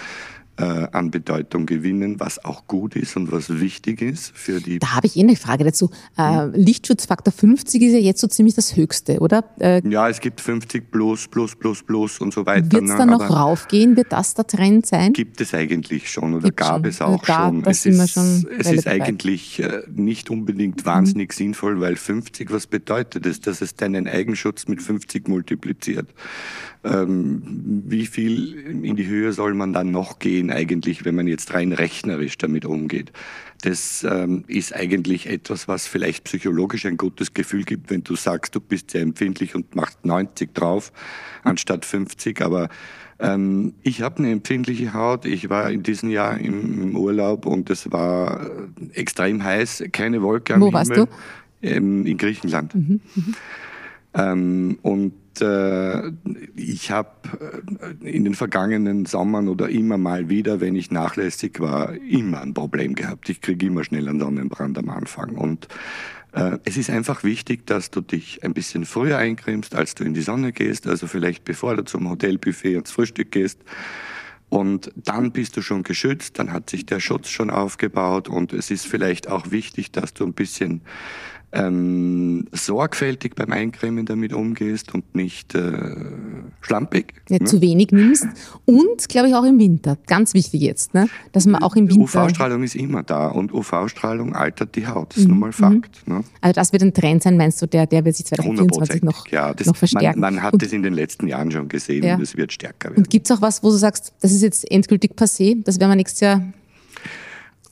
äh, 0.58 0.88
an 0.92 1.12
Bedeutung 1.12 1.66
gewinnen, 1.66 2.20
was 2.20 2.44
auch 2.44 2.68
gut 2.68 2.96
ist 2.96 3.16
und 3.16 3.32
was 3.32 3.60
wichtig 3.60 4.02
ist 4.02 4.32
für 4.36 4.60
die. 4.60 4.80
Da 4.80 4.96
habe 4.96 5.08
ich 5.08 5.16
eh 5.16 5.22
eine 5.22 5.36
Frage 5.36 5.64
dazu. 5.64 5.90
Äh, 6.18 6.42
hm. 6.42 6.54
Lichtschutzfaktor 6.54 7.32
50 7.32 7.82
ist 7.82 7.94
ja 7.94 8.00
jetzt 8.00 8.22
so 8.22 8.28
ziemlich 8.28 8.56
das 8.56 8.76
Höchste, 8.76 9.20
oder? 9.20 9.44
Äh, 9.60 9.88
ja, 9.88 10.10
es 10.10 10.20
gibt 10.20 10.42
50 10.42 10.92
plus, 10.92 11.28
plus, 11.28 11.56
plus, 11.56 11.84
plus 11.84 12.20
und 12.20 12.34
so 12.34 12.46
weiter. 12.46 12.72
Wird 12.72 12.84
es 12.84 12.90
ne? 12.92 12.98
da 12.98 13.06
noch 13.06 13.30
raufgehen? 13.30 13.96
Wird 13.96 14.12
das 14.12 14.34
der 14.34 14.48
Trend 14.48 14.86
sein? 14.86 15.14
Gibt 15.14 15.42
es 15.42 15.54
eigentlich 15.54 16.10
schon 16.10 16.34
oder 16.34 16.46
gibt 16.46 16.58
gab 16.58 16.78
schon. 16.78 16.86
es 16.86 17.02
auch 17.02 17.24
da, 17.24 17.48
schon. 17.48 17.64
Es 17.66 17.86
ist, 17.86 18.12
schon 18.12 18.48
es 18.58 18.72
ist 18.72 18.88
eigentlich 18.88 19.60
äh, 19.62 19.84
nicht 19.94 20.30
unbedingt 20.30 20.86
wahnsinnig 20.86 21.30
mhm. 21.34 21.38
sinnvoll, 21.38 21.80
weil 21.80 21.96
50, 21.96 22.52
was 22.52 22.68
bedeutet 22.68 23.26
es? 23.26 23.42
Dass 23.42 23.62
es 23.62 23.76
deinen 23.76 24.08
Eigenschutz 24.08 24.68
mit 24.68 24.82
50 24.82 25.28
multipliziert. 25.28 26.08
Ähm, 26.84 27.84
wie 27.88 28.06
viel 28.06 28.54
in 28.84 28.96
die 28.96 29.08
Höhe 29.08 29.34
soll 29.34 29.54
man 29.54 29.74
dann 29.74 29.92
noch 29.92 30.20
gehen 30.20 30.47
eigentlich, 30.52 31.06
wenn 31.06 31.16
man 31.16 31.28
jetzt 31.28 31.54
rein 31.54 31.74
rechnerisch 31.74 32.38
damit 32.38 32.66
umgeht? 32.66 33.12
Das 33.62 34.06
ähm, 34.08 34.44
ist 34.48 34.76
eigentlich 34.76 35.28
etwas, 35.28 35.68
was 35.68 35.88
vielleicht 35.88 36.26
psychologisch 36.26 36.86
ein 36.86 36.98
gutes 36.98 37.34
Gefühl 37.34 37.64
gibt, 37.64 37.90
wenn 37.90 38.04
du 38.04 38.16
sagst, 38.16 38.56
du 38.56 38.60
bist 38.60 38.92
sehr 38.92 39.02
empfindlich 39.02 39.56
und 39.56 39.76
machst 39.76 40.06
90 40.06 40.54
drauf 40.54 40.92
anstatt 41.44 41.86
50. 41.86 42.42
Aber 42.42 42.70
ähm, 43.20 43.74
ich 43.82 44.02
habe 44.02 44.20
eine 44.20 44.32
empfindliche 44.32 44.94
Haut. 44.94 45.26
Ich 45.26 45.50
war 45.50 45.72
in 45.72 45.82
diesem 45.82 46.10
Jahr 46.10 46.38
im, 46.40 46.82
im 46.82 46.96
Urlaub 46.96 47.46
und 47.46 47.70
es 47.70 47.92
war 47.92 48.46
äh, 48.46 49.00
extrem 49.00 49.44
heiß, 49.44 49.86
keine 49.92 50.22
Wolke 50.22 50.54
am 50.54 50.62
Wo 50.62 50.68
Himmel. 50.68 50.74
Wo 50.74 50.78
warst 50.78 50.98
du? 50.98 51.08
Ähm, 51.64 52.06
in 52.06 52.18
Griechenland. 52.18 52.76
Mhm, 52.76 53.02
mhm. 53.16 53.36
Ähm, 54.14 54.80
und 54.84 55.14
äh, 55.42 56.12
ich 56.56 56.92
habe 56.92 57.10
äh, 58.02 58.10
in 58.10 58.26
den 58.26 58.36
vergangenen 58.36 59.06
Sommern 59.06 59.48
oder 59.48 59.70
immer 59.70 59.98
mal 59.98 60.30
wieder, 60.30 60.62
wenn 60.62 60.76
ich 60.76 60.92
nachlässig 60.92 61.60
war, 61.60 61.94
immer 61.96 62.42
ein 62.42 62.54
Problem 62.54 62.96
gehabt. 62.96 63.30
Ich 63.30 63.42
kriege 63.42 63.66
immer 63.66 63.84
schnell 63.84 64.08
einen 64.08 64.20
Sonnenbrand 64.20 64.78
am 64.78 64.90
Anfang. 64.90 65.36
Und 65.36 65.68
äh, 66.34 66.58
es 66.66 66.78
ist 66.78 66.90
einfach 66.90 67.24
wichtig, 67.24 67.66
dass 67.66 67.92
du 67.92 68.02
dich 68.02 68.44
ein 68.44 68.54
bisschen 68.54 68.86
früher 68.86 69.18
eincremst, 69.18 69.76
als 69.76 69.96
du 69.96 70.04
in 70.04 70.14
die 70.14 70.22
Sonne 70.22 70.52
gehst. 70.52 70.88
Also 70.88 71.08
vielleicht 71.08 71.46
bevor 71.46 71.76
du 71.76 71.84
zum 71.84 72.10
Hotelbuffet 72.10 72.76
ins 72.76 72.92
Frühstück 72.92 73.32
gehst. 73.32 73.62
Und 74.50 74.92
dann 74.96 75.32
bist 75.32 75.58
du 75.58 75.62
schon 75.62 75.84
geschützt, 75.84 76.40
dann 76.40 76.54
hat 76.54 76.70
sich 76.70 76.86
der 76.86 77.02
Schutz 77.02 77.28
schon 77.28 77.50
aufgebaut 77.50 78.30
und 78.30 78.54
es 78.54 78.72
ist 78.72 78.88
vielleicht 78.88 79.28
auch 79.28 79.52
wichtig, 79.52 79.92
dass 79.92 80.14
du 80.14 80.26
ein 80.26 80.32
bisschen 80.32 80.84
ähm, 81.54 82.46
sorgfältig 82.52 83.36
beim 83.36 83.52
Eincremen 83.52 84.06
damit 84.06 84.34
umgehst 84.34 84.94
und 84.94 85.16
nicht 85.16 85.56
äh, 85.56 85.72
schlampig. 86.60 87.14
Nicht 87.30 87.44
ne? 87.44 87.48
zu 87.48 87.62
wenig 87.62 87.92
nimmst. 87.92 88.28
Und, 88.66 89.08
glaube 89.08 89.30
ich, 89.30 89.36
auch 89.36 89.46
im 89.46 89.58
Winter. 89.58 89.98
Ganz 90.08 90.34
wichtig 90.34 90.62
jetzt, 90.62 90.94
ne? 90.94 91.08
dass 91.32 91.46
man 91.46 91.62
auch 91.62 91.76
im 91.76 91.90
Winter... 91.90 92.02
UV-Strahlung 92.02 92.64
ist 92.64 92.76
immer 92.76 93.04
da 93.04 93.28
und 93.28 93.54
UV-Strahlung 93.54 94.36
altert 94.36 94.76
die 94.76 94.88
Haut. 94.88 95.12
Das 95.12 95.20
ist 95.20 95.24
mhm. 95.26 95.32
nun 95.32 95.40
mal 95.40 95.52
Fakt. 95.54 96.06
Mhm. 96.06 96.16
Ne? 96.16 96.24
Also 96.42 96.54
das 96.54 96.74
wird 96.74 96.84
ein 96.84 96.94
Trend 96.94 97.24
sein, 97.24 97.38
meinst 97.38 97.62
du, 97.62 97.66
der, 97.66 97.88
der 97.88 98.04
wird 98.04 98.18
sich 98.18 98.26
2024 98.26 99.04
noch, 99.04 99.28
ja, 99.28 99.54
das, 99.54 99.68
noch 99.68 99.76
verstärken? 99.78 100.20
Man, 100.20 100.36
man 100.36 100.44
hat 100.44 100.62
es 100.62 100.74
in 100.74 100.84
den 100.84 100.94
letzten 100.94 101.28
Jahren 101.28 101.50
schon 101.52 101.70
gesehen 101.70 102.04
ja. 102.04 102.16
und 102.16 102.22
es 102.22 102.36
wird 102.36 102.52
stärker 102.52 102.90
werden. 102.90 102.98
Und 102.98 103.10
gibt 103.10 103.30
es 103.30 103.36
auch 103.36 103.42
was, 103.42 103.64
wo 103.64 103.70
du 103.70 103.78
sagst, 103.78 104.14
das 104.20 104.32
ist 104.32 104.42
jetzt 104.42 104.70
endgültig 104.70 105.14
passé, 105.14 105.64
das 105.64 105.80
werden 105.80 105.92
wir 105.92 105.96
nächstes 105.96 106.20
Jahr 106.20 106.42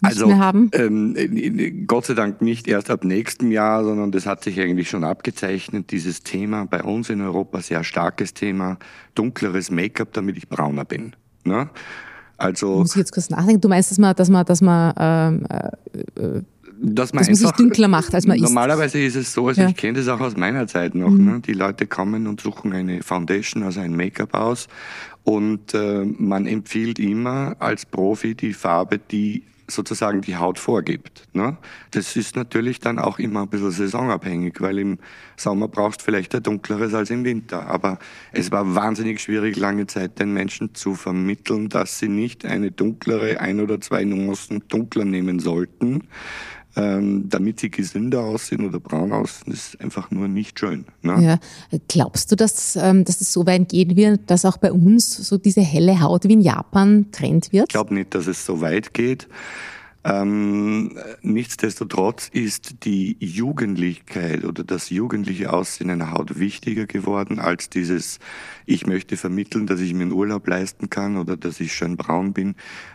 also, 0.02 0.28
mehr 0.28 0.40
haben? 0.40 0.70
Ähm, 0.74 1.86
Gott 1.88 2.06
sei 2.06 2.14
Dank 2.14 2.42
nicht 2.42 2.68
erst 2.68 2.90
ab 2.90 3.04
nächstem 3.04 3.52
Jahr, 3.52 3.84
sondern 3.84 4.12
das 4.12 4.26
hat 4.26 4.44
sich 4.44 4.60
eigentlich 4.60 4.90
schon 4.90 5.04
abgezeichnet. 5.04 5.92
Dieses 5.92 6.22
Thema 6.22 6.66
bei 6.66 6.84
uns 6.84 7.10
in 7.10 7.22
Europa 7.22 7.62
sehr 7.62 7.84
starkes 7.84 8.34
Thema, 8.34 8.78
dunkleres 9.14 9.72
Make-up, 9.72 10.14
damit 10.14 10.38
ich 10.38 10.48
brauner 10.48 10.86
bin. 10.86 11.16
Ne? 11.44 11.70
Also, 12.38 12.80
Muss 12.80 12.92
ich 12.92 12.98
jetzt 12.98 13.14
kurz 13.14 13.30
nachdenken? 13.30 13.62
Du 13.62 13.70
meinst, 13.70 13.92
dass 13.92 13.98
man, 13.98 14.16
dass 14.16 14.30
man, 14.30 14.46
dass 14.46 14.62
man 14.62 14.94
ähm, 14.98 15.46
äh, 15.50 16.22
äh 16.22 16.42
dass 16.78 17.14
man, 17.14 17.22
dass 17.22 17.28
man 17.28 17.36
sich 17.36 17.52
dünkler 17.52 17.88
macht, 17.88 18.14
als 18.14 18.28
man 18.28 18.38
normalerweise 18.38 19.00
ist. 19.00 19.06
Normalerweise 19.06 19.20
ist 19.20 19.28
es 19.28 19.34
so, 19.34 19.48
also 19.48 19.62
ja. 19.62 19.70
ich 19.70 19.76
kenne 19.76 19.98
das 20.00 20.10
auch 20.10 20.20
aus 20.20 20.36
meiner 20.36 20.68
Zeit 20.68 20.94
noch. 20.94 21.10
Mhm. 21.10 21.26
Ne? 21.26 21.40
Die 21.40 21.54
Leute 21.54 21.88
kommen 21.88 22.28
und 22.28 22.42
suchen 22.42 22.74
eine 22.74 23.02
Foundation, 23.02 23.64
also 23.64 23.80
ein 23.80 23.96
Make-up 23.96 24.34
aus. 24.34 24.68
Und 25.24 25.74
äh, 25.74 26.06
man 26.06 26.46
empfiehlt 26.46 27.00
immer 27.00 27.56
als 27.60 27.86
Profi 27.86 28.36
die 28.36 28.54
Farbe, 28.54 29.00
die 29.00 29.44
sozusagen 29.68 30.22
die 30.22 30.38
Haut 30.38 30.60
vorgibt. 30.60 31.24
Ne? 31.34 31.58
Das 31.92 32.16
ist 32.16 32.36
natürlich 32.36 32.80
dann 32.80 33.00
auch 33.00 33.20
immer 33.20 33.44
ein 33.44 33.50
bisschen 33.50 33.72
saisonabhängig, 33.72 34.62
weil 34.62 34.80
im 34.80 35.00
Sommer 35.38 35.68
brauchst 35.68 36.02
du 36.02 36.06
vielleicht 36.06 36.36
ein 36.36 36.44
dunkleres 36.44 36.94
als 36.94 37.10
im 37.10 37.26
Winter. 37.26 37.68
Aber 37.68 38.00
es 38.32 38.52
war 38.52 38.76
wahnsinnig 38.76 39.22
schwierig, 39.22 39.56
lange 39.56 39.88
Zeit 39.88 40.20
den 40.20 40.34
Menschen 40.34 40.76
zu 40.76 40.96
vermitteln, 40.96 41.70
dass 41.70 42.00
sie 42.00 42.10
nicht 42.10 42.46
eine 42.46 42.72
dunklere, 42.72 43.40
ein 43.40 43.60
oder 43.60 43.82
zwei 43.82 44.04
Nuancen 44.04 44.64
dunkler 44.68 45.06
nehmen 45.06 45.40
sollten, 45.40 46.08
ähm, 46.76 47.30
damit 47.30 47.60
sie 47.60 47.70
gesünder 47.70 48.22
aussehen 48.22 48.68
oder 48.68 48.80
braun 48.80 49.12
aussehen, 49.12 49.54
ist 49.54 49.80
einfach 49.80 50.12
nur 50.12 50.28
nicht 50.28 50.60
schön. 50.60 50.86
Ne? 51.02 51.40
Ja. 51.72 51.78
Glaubst 51.88 52.32
du, 52.32 52.36
dass, 52.36 52.76
ähm, 52.76 53.06
dass 53.06 53.22
es 53.22 53.32
so 53.32 53.46
weit 53.46 53.70
gehen 53.70 53.96
wird, 53.96 54.30
dass 54.30 54.46
auch 54.46 54.58
bei 54.58 54.72
uns 54.72 55.16
so 55.16 55.38
diese 55.38 55.62
helle 55.62 56.02
Haut 56.02 56.26
wie 56.26 56.34
in 56.34 56.42
Japan 56.42 57.08
Trend 57.12 57.52
wird? 57.52 57.66
Ich 57.70 57.74
glaube 57.74 57.94
nicht, 57.94 58.14
dass 58.14 58.28
es 58.28 58.46
so 58.46 58.62
weit 58.62 58.94
geht. 58.94 59.28
Ähm, 60.08 61.00
nichtsdestotrotz 61.24 62.30
ist 62.32 62.86
die 62.86 63.18
Jugendlichkeit 63.20 64.46
oder 64.46 64.64
das 64.64 64.92
jugendliche 64.92 65.52
Aussehen 65.52 65.90
einer 65.90 66.12
Haut 66.12 66.38
wichtiger 66.38 66.86
geworden 66.86 67.40
als 67.40 67.72
dieses, 67.72 68.20
ich 68.68 68.86
möchte 68.86 69.18
vermitteln, 69.18 69.66
dass 69.66 69.80
ich 69.80 69.96
mir 69.96 70.04
einen 70.04 70.12
Urlaub 70.12 70.48
leisten 70.48 70.92
kann 70.92 71.18
oder 71.18 71.38
dass 71.38 71.60
ich 71.60 71.74
schön 71.74 71.98
braun 71.98 72.34
bin. 72.34 72.54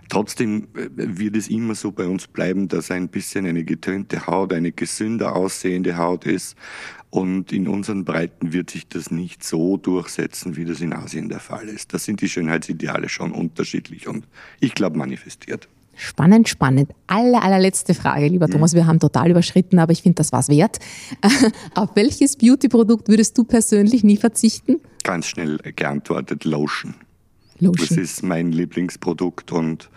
Trotzdem 0.09 0.69
äh, 0.77 0.89
wird 0.95 1.37
es 1.37 1.49
immer 1.49 1.75
so 1.75 1.91
bei 1.91 2.07
uns 2.07 2.29
bleiben, 2.29 2.69
dass 2.69 2.93
ein 2.93 3.09
bisschen 3.09 3.45
eine 3.45 3.65
getönte 3.65 4.29
Haut, 4.29 4.53
eine 4.53 4.71
gesünder 4.71 5.35
aussehende 5.35 5.97
Haut 5.97 6.27
ist. 6.27 6.57
Und 7.11 7.51
in 7.51 7.67
unseren 7.67 8.05
Breiten 8.05 8.53
wird 8.53 8.71
sich 8.71 8.87
das 8.87 9.11
nicht 9.11 9.43
so 9.43 9.77
durchsetzen, 9.77 10.55
wie 10.55 10.65
das 10.65 10.81
in 10.81 10.93
Asien 10.93 11.29
der 11.29 11.41
Fall 11.41 11.69
ist. 11.69 11.93
Da 11.93 11.99
sind 11.99 12.21
die 12.21 12.29
Schönheitsideale 12.29 13.09
schon 13.09 13.33
unterschiedlich 13.33 14.07
und 14.07 14.29
ich 14.61 14.75
glaube 14.75 14.97
manifestiert. 14.97 15.69
Spannend, 16.01 16.49
spannend. 16.49 16.93
Aller, 17.09 17.43
allerletzte 17.43 17.93
Frage, 17.93 18.27
lieber 18.27 18.49
mhm. 18.49 18.53
Thomas. 18.53 18.73
Wir 18.73 18.87
haben 18.87 18.99
total 18.99 19.31
überschritten, 19.31 19.79
aber 19.79 19.93
ich 19.93 20.01
finde, 20.01 20.17
das 20.17 20.33
war's 20.33 20.49
wert. 20.49 20.79
Auf 21.75 21.91
welches 21.95 22.37
Beauty-Produkt 22.37 23.09
würdest 23.09 23.37
du 23.37 23.45
persönlich 23.45 24.03
nie 24.03 24.17
verzichten? 24.17 24.81
Ganz 25.03 25.27
schnell 25.27 25.59
geantwortet, 25.77 26.45
Lotion. 26.45 26.95
Lotion. 27.59 27.89
Das 27.89 27.99
ist 27.99 28.23
mein 28.23 28.51
Lieblingsprodukt 28.51 29.53
und 29.53 29.91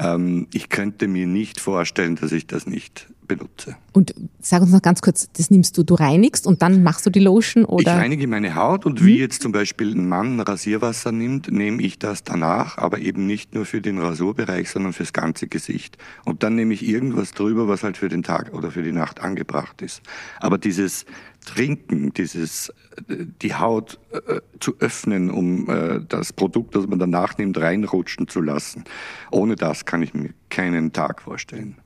ähm, 0.00 0.48
ich 0.52 0.68
könnte 0.70 1.08
mir 1.08 1.26
nicht 1.26 1.60
vorstellen, 1.60 2.16
dass 2.16 2.32
ich 2.32 2.46
das 2.46 2.66
nicht 2.66 3.06
benutze. 3.28 3.76
Und 3.92 4.14
sag 4.40 4.62
uns 4.62 4.72
noch 4.72 4.82
ganz 4.82 5.02
kurz, 5.02 5.30
das 5.32 5.50
nimmst 5.50 5.78
du, 5.78 5.84
du 5.84 5.94
reinigst 5.94 6.46
und 6.48 6.62
dann 6.62 6.82
machst 6.82 7.06
du 7.06 7.10
die 7.10 7.20
Lotion 7.20 7.64
oder? 7.64 7.82
Ich 7.82 7.88
reinige 7.88 8.26
meine 8.26 8.56
Haut 8.56 8.86
und 8.86 9.04
wie 9.04 9.14
hm? 9.14 9.20
jetzt 9.20 9.42
zum 9.42 9.52
Beispiel 9.52 9.94
ein 9.94 10.08
Mann 10.08 10.40
Rasierwasser 10.40 11.12
nimmt, 11.12 11.52
nehme 11.52 11.80
ich 11.82 11.98
das 11.98 12.24
danach, 12.24 12.78
aber 12.78 12.98
eben 12.98 13.26
nicht 13.26 13.54
nur 13.54 13.66
für 13.66 13.80
den 13.80 13.98
Rasurbereich, 13.98 14.70
sondern 14.70 14.92
fürs 14.92 15.12
ganze 15.12 15.46
Gesicht. 15.46 15.96
Und 16.24 16.42
dann 16.42 16.56
nehme 16.56 16.74
ich 16.74 16.86
irgendwas 16.86 17.32
drüber, 17.32 17.68
was 17.68 17.84
halt 17.84 17.96
für 17.96 18.08
den 18.08 18.24
Tag 18.24 18.52
oder 18.52 18.72
für 18.72 18.82
die 18.82 18.92
Nacht 18.92 19.20
angebracht 19.20 19.80
ist. 19.82 20.02
Aber 20.40 20.58
dieses 20.58 21.04
Trinken, 21.44 22.12
dieses 22.12 22.72
die 23.08 23.54
Haut 23.54 23.98
äh, 24.12 24.40
zu 24.58 24.74
öffnen, 24.78 25.30
um 25.30 25.68
äh, 25.68 26.00
das 26.06 26.32
Produkt, 26.32 26.74
das 26.74 26.86
man 26.86 26.98
danach 26.98 27.38
nimmt, 27.38 27.58
reinrutschen 27.58 28.28
zu 28.28 28.40
lassen. 28.40 28.84
Ohne 29.30 29.56
das 29.56 29.84
kann 29.84 30.02
ich 30.02 30.14
mir 30.14 30.30
keinen 30.48 30.92
Tag 30.92 31.22
vorstellen. 31.22 31.76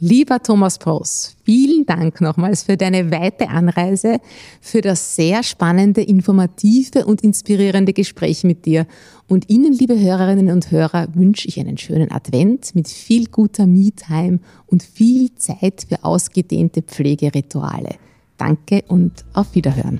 Lieber 0.00 0.40
Thomas 0.40 0.78
Pross, 0.78 1.34
vielen 1.42 1.84
Dank 1.84 2.20
nochmals 2.20 2.62
für 2.62 2.76
deine 2.76 3.10
weite 3.10 3.48
Anreise, 3.48 4.20
für 4.60 4.80
das 4.80 5.16
sehr 5.16 5.42
spannende, 5.42 6.02
informative 6.02 7.04
und 7.04 7.22
inspirierende 7.22 7.92
Gespräch 7.92 8.44
mit 8.44 8.64
dir. 8.64 8.86
Und 9.26 9.50
Ihnen, 9.50 9.72
liebe 9.72 9.98
Hörerinnen 9.98 10.52
und 10.52 10.70
Hörer, 10.70 11.08
wünsche 11.14 11.48
ich 11.48 11.58
einen 11.58 11.78
schönen 11.78 12.12
Advent 12.12 12.76
mit 12.76 12.86
viel 12.86 13.26
guter 13.26 13.66
Me-Time 13.66 14.38
und 14.66 14.84
viel 14.84 15.34
Zeit 15.34 15.86
für 15.88 16.04
ausgedehnte 16.04 16.82
Pflegerituale. 16.82 17.96
Danke 18.38 18.82
und 18.88 19.24
auf 19.34 19.54
Wiederhören. 19.54 19.98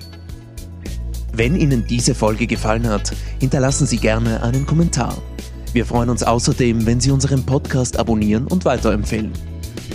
Wenn 1.33 1.55
Ihnen 1.55 1.85
diese 1.87 2.15
Folge 2.15 2.47
gefallen 2.47 2.87
hat, 2.87 3.13
hinterlassen 3.39 3.85
Sie 3.85 3.97
gerne 3.97 4.41
einen 4.41 4.65
Kommentar. 4.65 5.15
Wir 5.73 5.85
freuen 5.85 6.09
uns 6.09 6.23
außerdem, 6.23 6.85
wenn 6.85 6.99
Sie 6.99 7.11
unseren 7.11 7.45
Podcast 7.45 7.99
abonnieren 7.99 8.47
und 8.47 8.65
weiterempfehlen. 8.65 9.31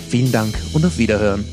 Vielen 0.07 0.31
Dank 0.31 0.55
und 0.73 0.85
auf 0.85 0.97
Wiederhören. 0.97 1.43